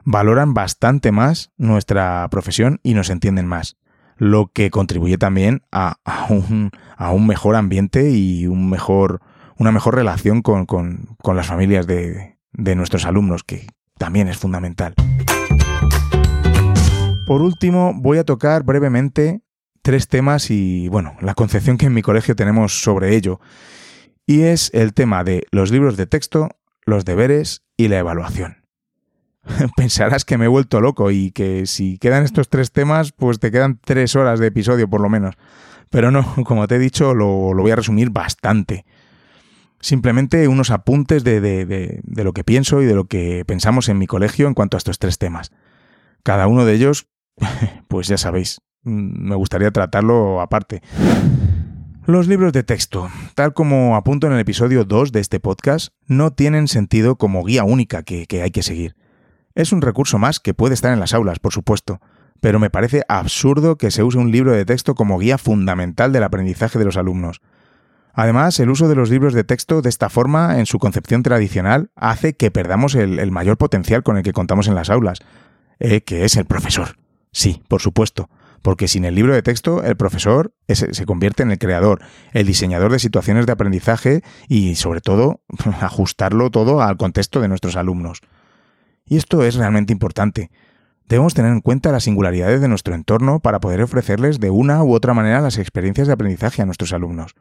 valoran 0.06 0.54
bastante 0.54 1.12
más 1.12 1.52
nuestra 1.58 2.28
profesión 2.30 2.80
y 2.84 2.94
nos 2.94 3.10
entienden 3.10 3.48
más. 3.48 3.78
Lo 4.18 4.48
que 4.48 4.70
contribuye 4.70 5.18
también 5.18 5.64
a, 5.72 5.98
un, 6.30 6.72
un, 7.00 7.28
mejor 7.28 7.56
ambiente 7.56 8.12
y 8.12 8.48
un 8.48 8.70
mejor, 8.70 9.22
una 9.58 9.72
mejor 9.72 9.96
relación 9.96 10.42
con, 10.42 10.66
con, 10.66 11.16
con 11.22 11.36
las 11.36 11.48
familias 11.48 11.88
de, 11.88 12.38
de 12.52 12.76
nuestros 12.76 13.06
alumnos, 13.06 13.44
que 13.44 13.68
también 13.98 14.28
es 14.28 14.38
fundamental. 14.38 14.94
Por 17.26 17.42
último, 17.42 17.94
voy 17.96 18.18
a 18.18 18.24
tocar 18.24 18.64
brevemente 18.64 19.42
tres 19.82 20.08
temas 20.08 20.50
y, 20.52 20.88
bueno, 20.90 21.16
la 21.22 21.34
concepción 21.34 21.78
que 21.78 21.88
en 21.88 21.94
mi 21.94 22.02
colegio 22.02 22.36
tenemos 22.36 22.82
sobre 22.82 23.16
ello. 23.16 23.40
Y 24.26 24.42
es 24.44 24.70
el 24.74 24.94
tema 24.94 25.24
de 25.24 25.46
los 25.52 25.72
libros 25.72 25.98
de 25.98 26.06
texto, 26.06 26.50
los 26.86 27.06
deberes 27.06 27.64
y 27.78 27.90
la 27.90 28.00
evaluación. 28.00 28.63
Pensarás 29.76 30.26
que 30.26 30.38
me 30.38 30.46
he 30.46 30.48
vuelto 30.48 30.82
loco 30.82 31.12
y 31.12 31.32
que 31.32 31.66
si 31.66 31.98
quedan 31.98 32.24
estos 32.24 32.50
tres 32.50 32.72
temas, 32.72 33.12
pues 33.12 33.40
te 33.40 33.52
quedan 33.52 33.80
tres 33.84 34.16
horas 34.16 34.40
de 34.40 34.48
episodio 34.48 34.90
por 34.90 35.02
lo 35.02 35.10
menos. 35.10 35.36
Pero 35.90 36.12
no, 36.12 36.26
como 36.46 36.68
te 36.68 36.76
he 36.76 36.80
dicho, 36.80 37.14
lo, 37.14 37.54
voy 37.54 37.72
a 37.72 37.76
resumir 37.76 38.10
bastante. 38.10 38.86
Simplemente 39.80 40.48
unos 40.48 40.72
apuntes 40.72 41.24
de 41.26 42.02
lo 42.06 42.34
que 42.34 42.44
pienso 42.46 42.82
y 42.82 42.86
de 42.86 42.96
lo 42.96 43.06
que 43.06 43.44
pensamos 43.46 43.90
en 43.90 43.98
mi 43.98 44.08
colegio 44.08 44.48
en 44.48 44.54
cuanto 44.54 44.78
a 44.78 44.80
estos 44.80 44.98
tres 44.98 45.18
temas. 45.18 45.52
Cada 46.24 46.48
uno 46.48 46.64
de 46.64 46.74
ellos, 46.74 47.08
pues 47.90 48.08
ya 48.08 48.18
sabéis, 48.18 48.62
Mm, 48.84 49.30
me 49.30 49.36
gustaría 49.36 49.72
tratarlo 49.72 50.42
aparte. 50.42 50.82
Los 52.06 52.28
libros 52.28 52.52
de 52.52 52.64
texto, 52.64 53.10
tal 53.34 53.54
como 53.54 53.96
apunto 53.96 54.28
en 54.28 54.34
el 54.34 54.40
episodio 54.40 54.84
2 54.84 55.14
de 55.14 55.22
este 55.22 55.40
podcast, 55.40 55.94
no 56.06 56.32
tienen 56.34 56.68
sentido 56.68 57.18
como 57.18 57.44
guía 57.46 57.64
única 57.64 58.04
que, 58.04 58.28
hay 58.44 58.52
que 58.52 58.64
seguir. 58.64 58.96
Es 59.56 59.72
un 59.72 59.82
recurso 59.82 60.18
más 60.18 60.40
que 60.40 60.54
puede 60.54 60.74
estar 60.74 60.92
en 60.94 61.00
las 61.00 61.14
aulas, 61.14 61.40
por 61.40 61.54
supuesto, 61.54 62.02
pero 62.42 62.60
me 62.60 62.70
parece 62.70 63.04
absurdo 63.08 63.78
que 63.78 63.92
se 63.92 64.04
use 64.04 64.18
un 64.18 64.32
libro 64.32 64.52
de 64.52 64.66
texto 64.66 64.96
como 64.96 65.20
guía 65.20 65.38
fundamental 65.38 66.12
del 66.12 66.24
aprendizaje 66.24 66.80
de 66.80 66.86
los 66.86 66.98
alumnos. 66.98 67.42
Además, 68.14 68.60
el 68.60 68.70
uso 68.70 68.88
de 68.88 68.96
los 68.96 69.10
libros 69.10 69.34
de 69.34 69.44
texto 69.44 69.82
de 69.82 69.90
esta 69.90 70.10
forma, 70.10 70.60
en 70.60 70.66
su 70.66 70.78
concepción 70.80 71.24
tradicional, 71.24 71.90
hace 71.96 72.34
que 72.34 72.52
perdamos 72.52 72.96
el, 72.96 73.32
mayor 73.32 73.58
potencial 73.58 74.04
con 74.04 74.18
el 74.18 74.24
que 74.24 74.34
contamos 74.34 74.68
en 74.68 74.76
las 74.76 74.90
aulas, 74.90 75.20
eh, 75.80 76.02
que 76.02 76.26
es 76.26 76.36
el 76.36 76.46
profesor. 76.46 76.98
Sí, 77.32 77.64
por 77.68 77.82
supuesto 77.82 78.30
porque 78.64 78.88
sin 78.88 79.06
el 79.06 79.14
libro 79.14 79.34
de 79.34 79.44
texto 79.44 79.84
el 79.84 79.98
profesor 79.98 80.54
se 80.70 81.06
convierte 81.06 81.44
en 81.44 81.52
el 81.52 81.60
creador, 81.60 82.00
el 82.32 82.48
diseñador 82.48 82.92
de 82.92 82.98
situaciones 82.98 83.46
de 83.46 83.52
aprendizaje 83.52 84.24
y 84.48 84.76
sobre 84.76 85.02
todo 85.02 85.42
ajustarlo 85.82 86.50
todo 86.50 86.82
al 86.82 86.98
contexto 86.98 87.42
de 87.42 87.50
nuestros 87.50 87.76
alumnos. 87.76 88.22
Y 89.06 89.18
esto 89.18 89.44
es 89.44 89.56
realmente 89.56 89.94
importante. 89.94 90.50
Debemos 91.08 91.34
tener 91.34 91.52
en 91.52 91.62
cuenta 91.62 91.92
las 91.92 92.06
singularidades 92.06 92.62
de 92.62 92.68
nuestro 92.68 92.96
entorno 92.96 93.40
para 93.40 93.60
poder 93.60 93.82
ofrecerles 93.82 94.40
de 94.40 94.50
una 94.50 94.84
u 94.84 94.94
otra 94.94 95.14
manera 95.14 95.42
las 95.42 95.58
experiencias 95.58 96.08
de 96.08 96.14
aprendizaje 96.14 96.62
a 96.62 96.66
nuestros 96.66 96.94
alumnos. 96.94 97.36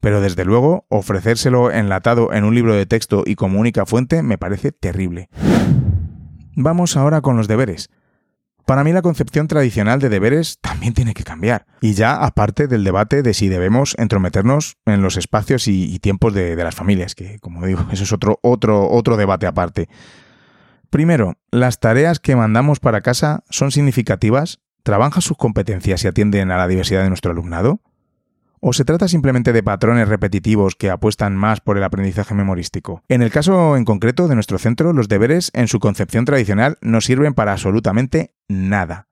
Pero 0.00 0.20
desde 0.20 0.44
luego, 0.44 0.86
ofrecérselo 0.88 1.70
enlatado 1.70 2.32
en 2.32 2.44
un 2.44 2.54
libro 2.54 2.74
de 2.74 2.86
texto 2.86 3.22
y 3.26 3.34
como 3.34 3.60
única 3.60 3.86
fuente 3.86 4.22
me 4.22 4.38
parece 4.38 4.72
terrible. 4.72 5.28
Vamos 6.54 6.96
ahora 6.96 7.20
con 7.20 7.36
los 7.36 7.48
deberes. 7.48 7.90
Para 8.66 8.84
mí 8.84 8.92
la 8.92 9.02
concepción 9.02 9.48
tradicional 9.48 9.98
de 9.98 10.08
deberes 10.08 10.58
también 10.60 10.94
tiene 10.94 11.12
que 11.12 11.24
cambiar. 11.24 11.66
Y 11.80 11.94
ya 11.94 12.24
aparte 12.24 12.68
del 12.68 12.84
debate 12.84 13.22
de 13.22 13.34
si 13.34 13.48
debemos 13.48 13.96
entrometernos 13.98 14.76
en 14.86 15.02
los 15.02 15.16
espacios 15.16 15.66
y, 15.66 15.98
tiempos 15.98 16.34
de, 16.34 16.54
las 16.54 16.74
familias, 16.74 17.14
que 17.14 17.38
como 17.40 17.66
digo, 17.66 17.84
eso 17.90 18.04
es 18.04 18.12
otro, 18.12 18.38
otro, 18.42 18.88
otro 18.88 19.16
debate 19.16 19.46
aparte. 19.46 19.88
Primero, 20.90 21.38
¿las 21.52 21.78
tareas 21.78 22.18
que 22.18 22.34
mandamos 22.34 22.80
para 22.80 23.00
casa 23.00 23.44
son 23.48 23.70
significativas? 23.70 24.60
¿Trabajan 24.82 25.22
sus 25.22 25.36
competencias 25.36 26.02
y 26.02 26.08
atienden 26.08 26.50
a 26.50 26.56
la 26.56 26.66
diversidad 26.66 27.04
de 27.04 27.08
nuestro 27.08 27.30
alumnado? 27.30 27.80
¿O 28.58 28.72
se 28.72 28.84
trata 28.84 29.06
simplemente 29.06 29.52
de 29.52 29.62
patrones 29.62 30.08
repetitivos 30.08 30.74
que 30.74 30.90
apuestan 30.90 31.36
más 31.36 31.60
por 31.60 31.78
el 31.78 31.84
aprendizaje 31.84 32.34
memorístico? 32.34 33.04
En 33.08 33.22
el 33.22 33.30
caso 33.30 33.76
en 33.76 33.84
concreto 33.84 34.26
de 34.26 34.34
nuestro 34.34 34.58
centro, 34.58 34.92
los 34.92 35.08
deberes, 35.08 35.52
en 35.54 35.68
su 35.68 35.78
concepción 35.78 36.24
tradicional, 36.24 36.76
no 36.82 37.00
sirven 37.00 37.34
para 37.34 37.52
absolutamente 37.52 38.34
nada. 38.48 39.06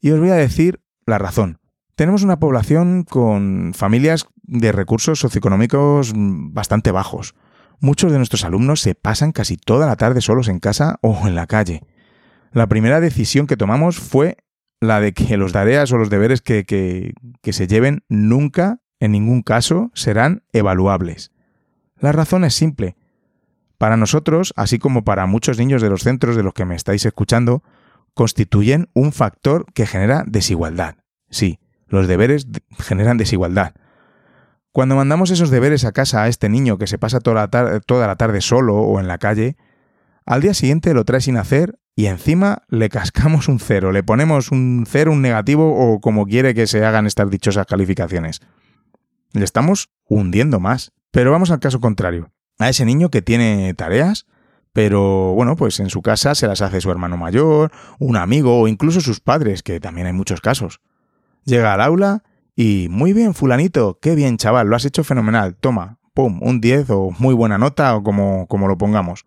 Y 0.00 0.12
os 0.12 0.20
voy 0.20 0.30
a 0.30 0.34
decir 0.34 0.80
la 1.04 1.18
razón. 1.18 1.58
Tenemos 1.96 2.22
una 2.22 2.38
población 2.38 3.02
con 3.02 3.72
familias 3.74 4.28
de 4.44 4.70
recursos 4.70 5.18
socioeconómicos 5.18 6.12
bastante 6.14 6.92
bajos. 6.92 7.34
Muchos 7.80 8.10
de 8.10 8.18
nuestros 8.18 8.44
alumnos 8.44 8.80
se 8.80 8.94
pasan 8.94 9.32
casi 9.32 9.56
toda 9.56 9.86
la 9.86 9.96
tarde 9.96 10.20
solos 10.20 10.48
en 10.48 10.58
casa 10.58 10.98
o 11.00 11.26
en 11.26 11.34
la 11.34 11.46
calle. 11.46 11.82
La 12.52 12.66
primera 12.66 13.00
decisión 13.00 13.46
que 13.46 13.56
tomamos 13.56 13.98
fue 13.98 14.38
la 14.80 15.00
de 15.00 15.12
que 15.12 15.36
los 15.36 15.52
tareas 15.52 15.92
o 15.92 15.98
los 15.98 16.10
deberes 16.10 16.40
que, 16.40 16.64
que, 16.64 17.52
se 17.52 17.66
lleven 17.66 18.04
nunca, 18.08 18.80
en 19.00 19.12
ningún 19.12 19.42
caso, 19.42 19.90
serán 19.94 20.44
evaluables. 20.52 21.32
La 21.98 22.12
razón 22.12 22.44
es 22.44 22.54
simple. 22.54 22.96
Para 23.76 23.96
nosotros, 23.96 24.52
así 24.56 24.78
como 24.78 25.04
para 25.04 25.26
muchos 25.26 25.58
niños 25.58 25.82
de 25.82 25.90
los 25.90 26.02
centros 26.02 26.36
de 26.36 26.42
los 26.42 26.54
que 26.54 26.64
me 26.64 26.74
estáis 26.74 27.04
escuchando, 27.06 27.62
constituyen 28.14 28.88
un 28.94 29.12
factor 29.12 29.66
que 29.72 29.86
genera 29.86 30.24
desigualdad. 30.26 30.96
Sí, 31.30 31.60
los 31.86 32.08
deberes 32.08 32.48
generan 32.78 33.18
desigualdad. 33.18 33.74
Cuando 34.72 34.96
mandamos 34.96 35.30
esos 35.30 35.50
deberes 35.50 35.84
a 35.84 35.92
casa 35.92 36.22
a 36.22 36.28
este 36.28 36.48
niño 36.48 36.78
que 36.78 36.86
se 36.86 36.98
pasa 36.98 37.20
toda 37.20 37.48
la, 37.50 38.16
tarde 38.16 38.40
solo 38.40 38.76
o 38.76 39.00
en 39.00 39.08
la 39.08 39.18
calle, 39.18 39.56
al 40.24 40.42
día 40.42 40.54
siguiente 40.54 40.94
lo 40.94 41.04
trae 41.04 41.20
sin 41.20 41.36
hacer 41.36 41.78
y 41.96 42.06
encima 42.06 42.62
le 42.68 42.88
cascamos 42.88 43.48
un 43.48 43.58
cero, 43.58 43.92
le 43.92 44.02
ponemos 44.02 44.52
un 44.52 44.84
cero, 44.86 45.12
un 45.12 45.22
negativo 45.22 45.74
o 45.74 46.00
como 46.00 46.26
quiere 46.26 46.54
que 46.54 46.66
se 46.66 46.84
hagan 46.84 47.06
estas 47.06 47.30
dichosas 47.30 47.66
calificaciones. 47.66 48.40
Le 49.32 49.44
estamos 49.44 49.90
hundiendo 50.06 50.60
más. 50.60 50.92
Pero 51.10 51.32
vamos 51.32 51.50
al 51.50 51.60
caso 51.60 51.80
contrario. 51.80 52.30
A 52.58 52.68
ese 52.68 52.84
niño 52.84 53.10
que 53.10 53.22
tiene 53.22 53.72
tareas, 53.74 54.26
pero 54.72 55.32
bueno, 55.34 55.56
pues 55.56 55.80
en 55.80 55.90
su 55.90 56.02
casa 56.02 56.34
se 56.34 56.46
las 56.46 56.60
hace 56.60 56.80
su 56.80 56.90
hermano 56.90 57.16
mayor, 57.16 57.72
un 57.98 58.16
amigo 58.16 58.60
o 58.60 58.68
incluso 58.68 59.00
sus 59.00 59.20
padres, 59.20 59.62
que 59.62 59.80
también 59.80 60.06
hay 60.06 60.12
muchos 60.12 60.40
casos. 60.40 60.80
Llega 61.44 61.72
al 61.72 61.80
aula 61.80 62.24
y 62.60 62.88
muy 62.90 63.12
bien, 63.12 63.34
fulanito, 63.34 64.00
qué 64.02 64.16
bien 64.16 64.36
chaval, 64.36 64.66
lo 64.66 64.74
has 64.74 64.84
hecho 64.84 65.04
fenomenal, 65.04 65.54
toma, 65.54 66.00
pum, 66.12 66.40
un 66.42 66.60
10 66.60 66.90
o 66.90 67.14
muy 67.16 67.32
buena 67.32 67.56
nota 67.56 67.94
o 67.94 68.02
como, 68.02 68.48
como 68.48 68.66
lo 68.66 68.76
pongamos. 68.76 69.26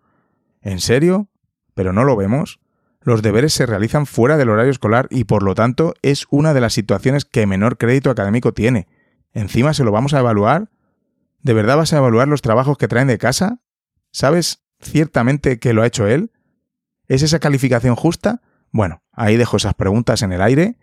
¿En 0.61 0.81
serio? 0.81 1.29
¿Pero 1.73 1.93
no 1.93 2.03
lo 2.03 2.17
vemos? 2.17 2.59
los 3.03 3.21
deberes 3.21 3.53
se 3.53 3.65
realizan 3.65 4.05
fuera 4.05 4.35
del 4.35 4.49
horario 4.49 4.69
escolar 4.69 5.07
y 5.09 5.23
por 5.23 5.43
lo 5.43 5.55
tanto 5.55 5.93
es 6.01 6.27
una 6.29 6.53
de 6.53 6.59
las 6.59 6.73
situaciones 6.73 7.23
que 7.23 7.47
menor 7.47 7.77
crédito 7.77 8.09
académico 8.09 8.53
tiene. 8.53 8.89
Encima 9.33 9.73
se 9.73 9.85
lo 9.85 9.93
vamos 9.93 10.13
a 10.13 10.19
evaluar. 10.19 10.69
¿De 11.41 11.53
verdad 11.53 11.77
vas 11.77 11.93
a 11.93 11.99
evaluar 11.99 12.27
los 12.27 12.41
trabajos 12.41 12.77
que 12.77 12.89
traen 12.89 13.07
de 13.07 13.17
casa? 13.17 13.61
¿Sabes 14.11 14.61
ciertamente 14.81 15.57
que 15.57 15.71
lo 15.71 15.83
ha 15.83 15.87
hecho 15.87 16.05
él? 16.05 16.33
¿Es 17.07 17.23
esa 17.23 17.39
calificación 17.39 17.95
justa? 17.95 18.41
Bueno, 18.71 19.01
ahí 19.13 19.37
dejo 19.37 19.55
esas 19.55 19.73
preguntas 19.73 20.21
en 20.21 20.33
el 20.33 20.41
aire 20.41 20.77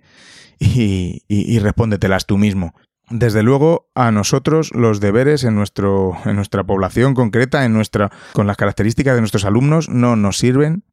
y, 0.59 1.59
respóndetelas 1.59 2.27
tú 2.27 2.39
mismo. 2.39 2.75
Desde 3.11 3.43
luego, 3.43 3.89
a 3.95 4.11
nosotros 4.11 4.71
los 4.75 5.01
deberes 5.01 5.45
en, 5.45 5.55
nuestro, 5.55 6.17
en 6.25 6.37
nuestra 6.37 6.65
población 6.65 7.15
concreta, 7.15 7.65
en 7.65 7.73
nuestra, 7.73 8.11
con 8.35 8.47
las 8.47 8.57
características 8.57 9.15
de 9.15 9.21
nuestros 9.21 9.45
alumnos, 9.45 9.89
no 9.89 10.15
nos 10.17 10.39
sirven 10.39 10.85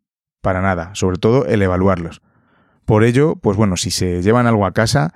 para 0.42 0.62
nada, 0.62 0.92
sobre 0.94 1.18
todo 1.18 1.46
el 1.46 1.62
evaluarlos. 1.62 2.22
Por 2.86 3.04
ello, 3.04 3.36
pues 3.36 3.58
bueno, 3.58 3.78
si 3.78 3.92
se 3.92 4.22
llevan 4.22 4.48
algo 4.48 4.66
a 4.66 4.74
casa, 4.74 5.14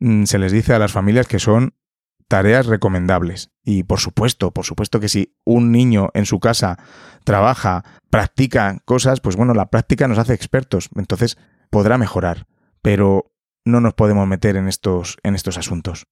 mm, 0.00 0.24
se 0.24 0.38
les 0.38 0.52
dice 0.52 0.74
a 0.74 0.78
las 0.78 0.92
familias 0.92 1.28
que 1.28 1.38
son 1.38 1.74
tareas 2.30 2.66
recomendables. 2.66 3.50
Y 3.64 3.82
por 3.82 4.00
supuesto, 4.00 4.52
por 4.52 4.64
supuesto 4.64 5.00
que 5.00 5.08
si 5.08 5.36
un 5.44 5.72
niño 5.72 6.10
en 6.14 6.26
su 6.26 6.40
casa 6.40 6.78
trabaja, 7.24 7.84
practica 8.08 8.78
cosas, 8.84 9.20
pues 9.20 9.36
bueno, 9.36 9.52
la 9.52 9.68
práctica 9.68 10.08
nos 10.08 10.18
hace 10.18 10.32
expertos, 10.32 10.88
entonces 10.96 11.38
podrá 11.70 11.98
mejorar. 11.98 12.46
Pero 12.82 13.32
no 13.64 13.80
nos 13.80 13.94
podemos 13.94 14.26
meter 14.26 14.56
en 14.56 14.68
estos, 14.68 15.18
en 15.22 15.34
estos 15.34 15.58
asuntos. 15.58 16.06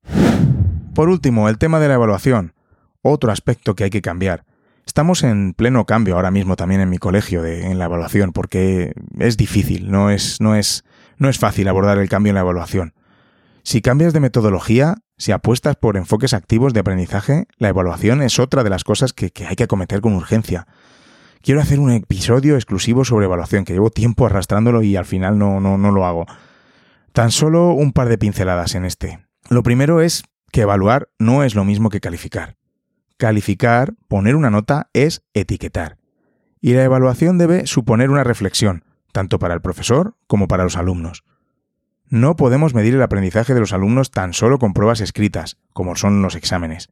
Por 0.95 1.09
último, 1.09 1.49
el 1.49 1.59
tema 1.59 1.81
de 1.81 1.89
la 1.89 1.95
evaluación. 1.95 2.55
Otro 3.03 3.31
aspecto 3.31 3.75
que 3.75 3.85
hay 3.85 3.91
que 3.91 4.03
cambiar. 4.03 4.45
Estamos 4.85 5.23
en 5.23 5.53
pleno 5.53 5.85
cambio 5.85 6.17
ahora 6.17 6.31
mismo 6.31 6.57
también 6.57 6.81
en 6.81 6.89
mi 6.89 6.99
colegio 6.99 7.43
de, 7.43 7.67
en 7.67 7.79
la 7.79 7.85
evaluación, 7.85 8.33
porque 8.33 8.95
es 9.19 9.37
difícil, 9.37 9.91
no 9.91 10.11
es, 10.11 10.41
no, 10.41 10.57
es, 10.57 10.85
no 11.19 11.29
es 11.29 11.39
fácil 11.39 11.69
abordar 11.69 11.99
el 11.99 12.09
cambio 12.09 12.31
en 12.31 12.35
la 12.35 12.41
evaluación. 12.41 12.95
Si 13.63 13.83
cambias 13.83 14.15
de 14.15 14.21
metodología, 14.21 14.97
si 15.19 15.31
apuestas 15.31 15.77
por 15.77 15.99
enfoques 15.99 16.33
activos 16.33 16.73
de 16.73 16.81
aprendizaje, 16.81 17.47
la 17.59 17.69
evaluación 17.69 18.23
es 18.23 18.39
otra 18.39 18.65
de 18.65 18.71
las 18.71 18.83
cosas 18.83 19.13
que, 19.13 19.31
hay 19.47 19.57
que 19.57 19.65
acometer 19.65 20.01
con 20.01 20.15
urgencia. 20.15 20.67
Quiero 21.43 21.61
hacer 21.61 21.79
un 21.79 21.91
episodio 21.91 22.55
exclusivo 22.55 23.05
sobre 23.05 23.27
evaluación, 23.27 23.67
que 23.67 23.75
llevo 23.75 23.91
tiempo 23.91 24.25
arrastrándolo 24.25 24.83
y 24.83 24.97
al 24.97 25.05
final 25.05 25.39
no, 25.39 25.61
no, 25.61 25.77
no 25.77 25.93
lo 25.93 26.07
hago. 26.07 26.27
Tan 27.13 27.31
solo 27.31 27.73
un 27.73 27.93
par 27.93 28.09
de 28.09 28.19
pinceladas 28.19 28.75
en 28.75 28.85
este. 28.85 29.27
Lo 29.49 29.63
primero 29.63 30.01
es 30.01 30.25
que 30.53 30.63
evaluar 30.63 31.09
no 31.19 31.43
es 31.43 31.55
lo 31.55 31.65
mismo 31.65 31.91
que 31.91 32.01
calificar. 32.01 32.57
Calificar, 33.17 33.95
poner 34.09 34.37
una 34.37 34.51
nota, 34.51 34.91
es 34.93 35.23
etiquetar. 35.35 35.99
Y 36.61 36.75
la 36.75 36.85
evaluación 36.85 37.39
debe 37.39 37.67
suponer 37.67 38.11
una 38.11 38.25
reflexión, 38.25 38.85
tanto 39.13 39.39
para 39.39 39.55
el 39.55 39.61
profesor 39.61 40.17
como 40.27 40.49
para 40.49 40.65
los 40.65 40.77
alumnos. 40.77 41.25
No 42.09 42.37
podemos 42.37 42.75
medir 42.75 42.95
el 42.95 43.03
aprendizaje 43.03 43.55
de 43.55 43.61
los 43.61 43.73
alumnos 43.73 44.11
tan 44.11 44.33
solo 44.33 44.59
con 44.59 44.73
pruebas 44.73 45.01
escritas, 45.01 45.59
como 45.73 45.95
son 45.97 46.23
los 46.23 46.37
exámenes. 46.37 46.89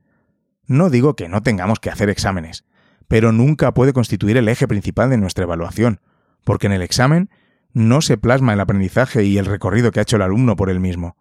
No 0.67 0.91
digo 0.91 1.17
que 1.17 1.29
no 1.29 1.43
tengamos 1.43 1.81
que 1.81 1.91
hacer 1.91 2.11
exámenes, 2.11 2.65
pero 3.09 3.33
nunca 3.33 3.73
puede 3.73 3.93
constituir 3.93 4.37
el 4.37 4.49
eje 4.49 4.69
principal 4.69 5.11
de 5.11 5.17
nuestra 5.17 5.45
evaluación, 5.45 6.01
porque 6.45 6.67
en 6.67 6.73
el 6.73 6.83
examen 6.83 7.31
no 7.77 8.01
se 8.01 8.17
plasma 8.17 8.55
el 8.55 8.61
aprendizaje 8.61 9.25
y 9.25 9.37
el 9.37 9.45
recorrido 9.45 9.93
que 9.93 10.01
ha 10.01 10.03
hecho 10.03 10.17
el 10.17 10.23
alumno 10.23 10.57
por 10.57 10.71
él 10.71 10.81
mismo. 10.81 11.15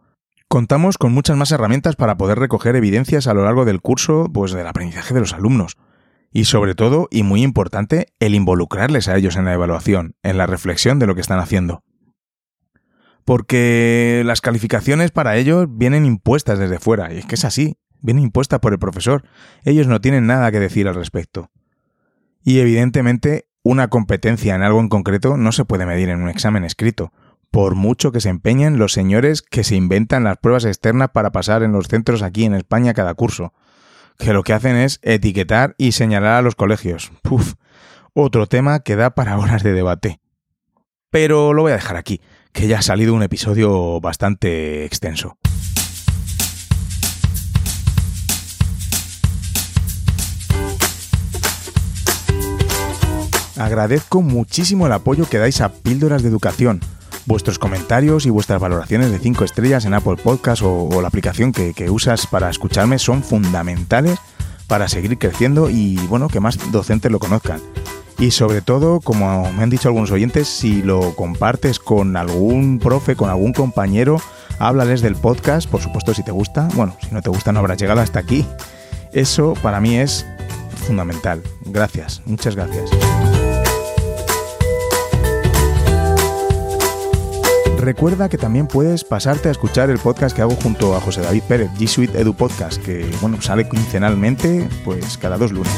Contamos 0.48 0.98
con 0.98 1.12
muchas 1.12 1.36
más 1.36 1.52
herramientas 1.52 1.98
para 1.98 2.16
poder 2.16 2.40
recoger 2.40 2.78
evidencias 2.78 3.28
a 3.28 3.34
lo 3.34 3.44
largo 3.44 3.66
del 3.66 3.82
curso, 3.82 4.30
pues 4.34 4.54
del 4.54 4.66
aprendizaje 4.66 5.14
de 5.14 5.20
los 5.20 5.34
alumnos. 5.34 5.76
Y 6.32 6.46
sobre 6.46 6.74
todo, 6.74 7.10
y 7.12 7.24
muy 7.24 7.44
importante, 7.44 8.14
el 8.22 8.36
involucrarles 8.36 9.10
a 9.10 9.18
ellos 9.18 9.36
en 9.36 9.44
la 9.44 9.54
evaluación, 9.54 10.16
en 10.24 10.38
la 10.38 10.46
reflexión 10.46 10.98
de 10.98 11.08
lo 11.08 11.14
que 11.14 11.20
están 11.20 11.40
haciendo. 11.40 11.84
Porque 13.26 14.24
las 14.26 14.40
calificaciones 14.40 15.12
para 15.12 15.36
ellos 15.36 15.68
vienen 15.70 16.06
impuestas 16.06 16.58
desde 16.58 16.80
fuera, 16.80 17.14
y 17.14 17.18
es 17.18 17.26
que 17.26 17.36
es 17.36 17.44
así, 17.44 17.76
vienen 18.00 18.24
impuestas 18.24 18.62
por 18.62 18.72
el 18.72 18.80
profesor. 18.80 19.24
Ellos 19.66 19.88
no 19.88 20.00
tienen 20.00 20.26
nada 20.26 20.54
que 20.54 20.62
decir 20.62 20.88
al 20.88 20.96
respecto. 20.96 21.52
Y 22.46 22.60
evidentemente 22.60 23.50
una 23.66 23.88
competencia 23.88 24.54
en 24.54 24.62
algo 24.62 24.80
en 24.80 24.90
concreto 24.90 25.38
no 25.38 25.52
se 25.52 25.66
puede 25.66 25.88
medir 25.88 26.10
en 26.10 26.22
un 26.22 26.30
examen 26.30 26.64
escrito, 26.64 27.12
por 27.50 27.74
mucho 27.74 28.12
que 28.12 28.22
se 28.22 28.30
empeñen 28.30 28.78
los 28.78 28.94
señores 28.94 29.42
que 29.42 29.64
se 29.64 29.76
inventan 29.76 30.24
las 30.24 30.38
pruebas 30.38 30.66
externas 30.66 31.10
para 31.10 31.32
pasar 31.32 31.64
en 31.64 31.72
los 31.72 31.88
centros 31.88 32.22
aquí 32.22 32.46
en 32.46 32.54
España 32.54 32.94
cada 32.94 33.16
curso, 33.16 33.54
que 34.20 34.34
lo 34.34 34.44
que 34.44 34.54
hacen 34.54 34.76
es 34.76 35.00
etiquetar 35.02 35.74
y 35.80 35.94
señalar 35.94 36.36
a 36.36 36.42
los 36.44 36.54
colegios. 36.54 37.12
Puf, 37.24 37.56
otro 38.14 38.46
tema 38.46 38.82
que 38.82 38.96
da 38.96 39.16
para 39.16 39.36
horas 39.40 39.64
de 39.64 39.74
debate. 39.74 40.20
Pero 41.10 41.52
lo 41.52 41.64
voy 41.64 41.72
a 41.72 41.76
dejar 41.78 41.98
aquí, 41.98 42.22
que 42.52 42.68
ya 42.68 42.78
ha 42.78 42.84
salido 42.84 43.16
un 43.16 43.24
episodio 43.24 44.00
bastante 44.00 44.86
extenso. 44.86 45.40
Agradezco 53.58 54.22
muchísimo 54.22 54.86
el 54.86 54.92
apoyo 54.92 55.28
que 55.30 55.38
dais 55.38 55.62
a 55.62 55.70
Píldoras 55.70 56.24
de 56.24 56.30
Educación. 56.30 56.82
Vuestros 57.26 57.58
comentarios 57.58 58.26
y 58.26 58.30
vuestras 58.30 58.62
valoraciones 58.62 59.12
de 59.12 59.20
5 59.20 59.44
estrellas 59.46 59.86
en 59.86 59.94
Apple 59.94 60.18
Podcast 60.22 60.62
o, 60.64 61.02
la 61.02 61.08
aplicación 61.08 61.52
que, 61.52 61.74
que, 61.74 61.90
usas 61.90 62.28
para 62.28 62.50
escucharme 62.50 63.00
son 63.00 63.24
fundamentales 63.24 64.20
para 64.68 64.88
seguir 64.88 65.18
creciendo 65.18 65.70
y 65.70 65.98
bueno, 66.08 66.28
que 66.28 66.40
más 66.40 66.72
docentes 66.72 67.12
lo 67.12 67.20
conozcan. 67.20 67.62
Y 68.18 68.32
sobre 68.32 68.62
todo, 68.62 69.02
como 69.02 69.52
me 69.52 69.64
han 69.64 69.70
dicho 69.70 69.90
algunos 69.90 70.12
oyentes, 70.12 70.48
si 70.48 70.82
lo 70.82 71.16
compartes 71.16 71.80
con 71.80 72.16
algún 72.16 72.80
profe, 72.80 73.16
con 73.16 73.30
algún 73.30 73.54
compañero, 73.54 74.22
háblales 74.60 75.02
del 75.02 75.16
podcast, 75.16 75.70
por 75.70 75.82
supuesto 75.82 76.14
si 76.14 76.24
te 76.24 76.32
gusta. 76.32 76.68
Bueno, 76.76 76.96
si 77.02 77.14
no 77.14 77.22
te 77.22 77.30
gusta 77.30 77.52
no 77.52 77.60
habrás 77.60 77.78
llegado 77.78 78.02
hasta 78.02 78.20
aquí. 78.20 78.46
Eso 79.12 79.54
para 79.62 79.80
mí 79.80 79.98
es 79.98 80.26
fundamental. 80.88 81.42
Gracias, 81.66 82.22
muchas 82.26 82.56
gracias. 82.56 82.90
Recuerda 87.86 88.30
que 88.30 88.40
también 88.40 88.66
puedes 88.66 89.04
pasarte 89.04 89.48
a 89.48 89.52
escuchar 89.52 89.92
el 89.92 90.00
podcast 90.00 90.36
que 90.36 90.42
hago 90.42 90.56
junto 90.56 90.96
a 90.96 91.02
José 91.02 91.22
David 91.22 91.44
Pérez, 91.48 91.70
G 91.78 91.86
Suite 91.86 92.20
Edu 92.20 92.34
Podcast, 92.34 92.84
que 92.84 93.08
bueno, 93.22 93.40
sale 93.44 93.70
quincenalmente, 93.70 94.68
pues 94.84 95.20
cada 95.20 95.38
dos 95.38 95.52
lunes. 95.52 95.72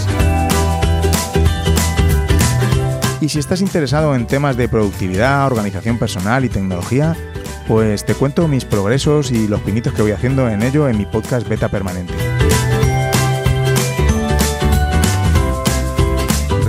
Y 3.19 3.27
si 3.27 3.39
estás 3.39 3.59
interesado 3.59 4.15
en 4.15 4.25
temas 4.25 4.55
de 4.55 4.69
productividad, 4.69 5.47
organización 5.47 5.99
personal 5.99 6.45
y 6.45 6.49
tecnología, 6.49 7.13
pues 7.67 8.05
te 8.05 8.13
cuento 8.13 8.47
mis 8.47 8.63
progresos 8.63 9.29
y 9.29 9.49
los 9.49 9.59
pinitos 9.59 9.91
que 9.91 10.01
voy 10.01 10.11
haciendo 10.11 10.47
en 10.47 10.63
ello 10.63 10.87
en 10.87 10.97
mi 10.97 11.05
podcast 11.05 11.45
Beta 11.45 11.67
Permanente. 11.67 12.13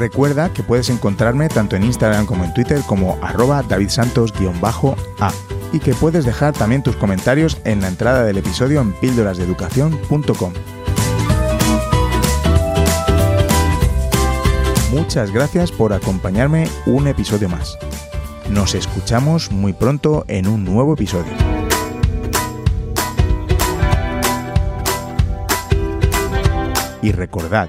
Recuerda 0.08 0.50
que 0.54 0.62
puedes 0.62 0.88
encontrarme 0.88 1.50
tanto 1.50 1.76
en 1.76 1.84
Instagram 1.84 2.24
como 2.24 2.42
en 2.42 2.54
Twitter 2.54 2.80
como 2.86 3.18
arroba 3.20 3.62
davidsantos-a 3.62 5.32
y 5.70 5.80
que 5.80 5.94
puedes 5.94 6.24
dejar 6.24 6.54
también 6.54 6.82
tus 6.82 6.96
comentarios 6.96 7.58
en 7.64 7.82
la 7.82 7.88
entrada 7.88 8.24
del 8.24 8.38
episodio 8.38 8.80
en 8.80 8.94
píldorasdeeducación.com. 8.94 10.52
Muchas 14.90 15.30
gracias 15.30 15.70
por 15.70 15.92
acompañarme 15.92 16.66
un 16.86 17.06
episodio 17.06 17.50
más. 17.50 17.76
Nos 18.48 18.74
escuchamos 18.74 19.52
muy 19.52 19.74
pronto 19.74 20.24
en 20.26 20.48
un 20.48 20.64
nuevo 20.64 20.94
episodio. 20.94 21.34
Y 27.02 27.12
recordad, 27.12 27.68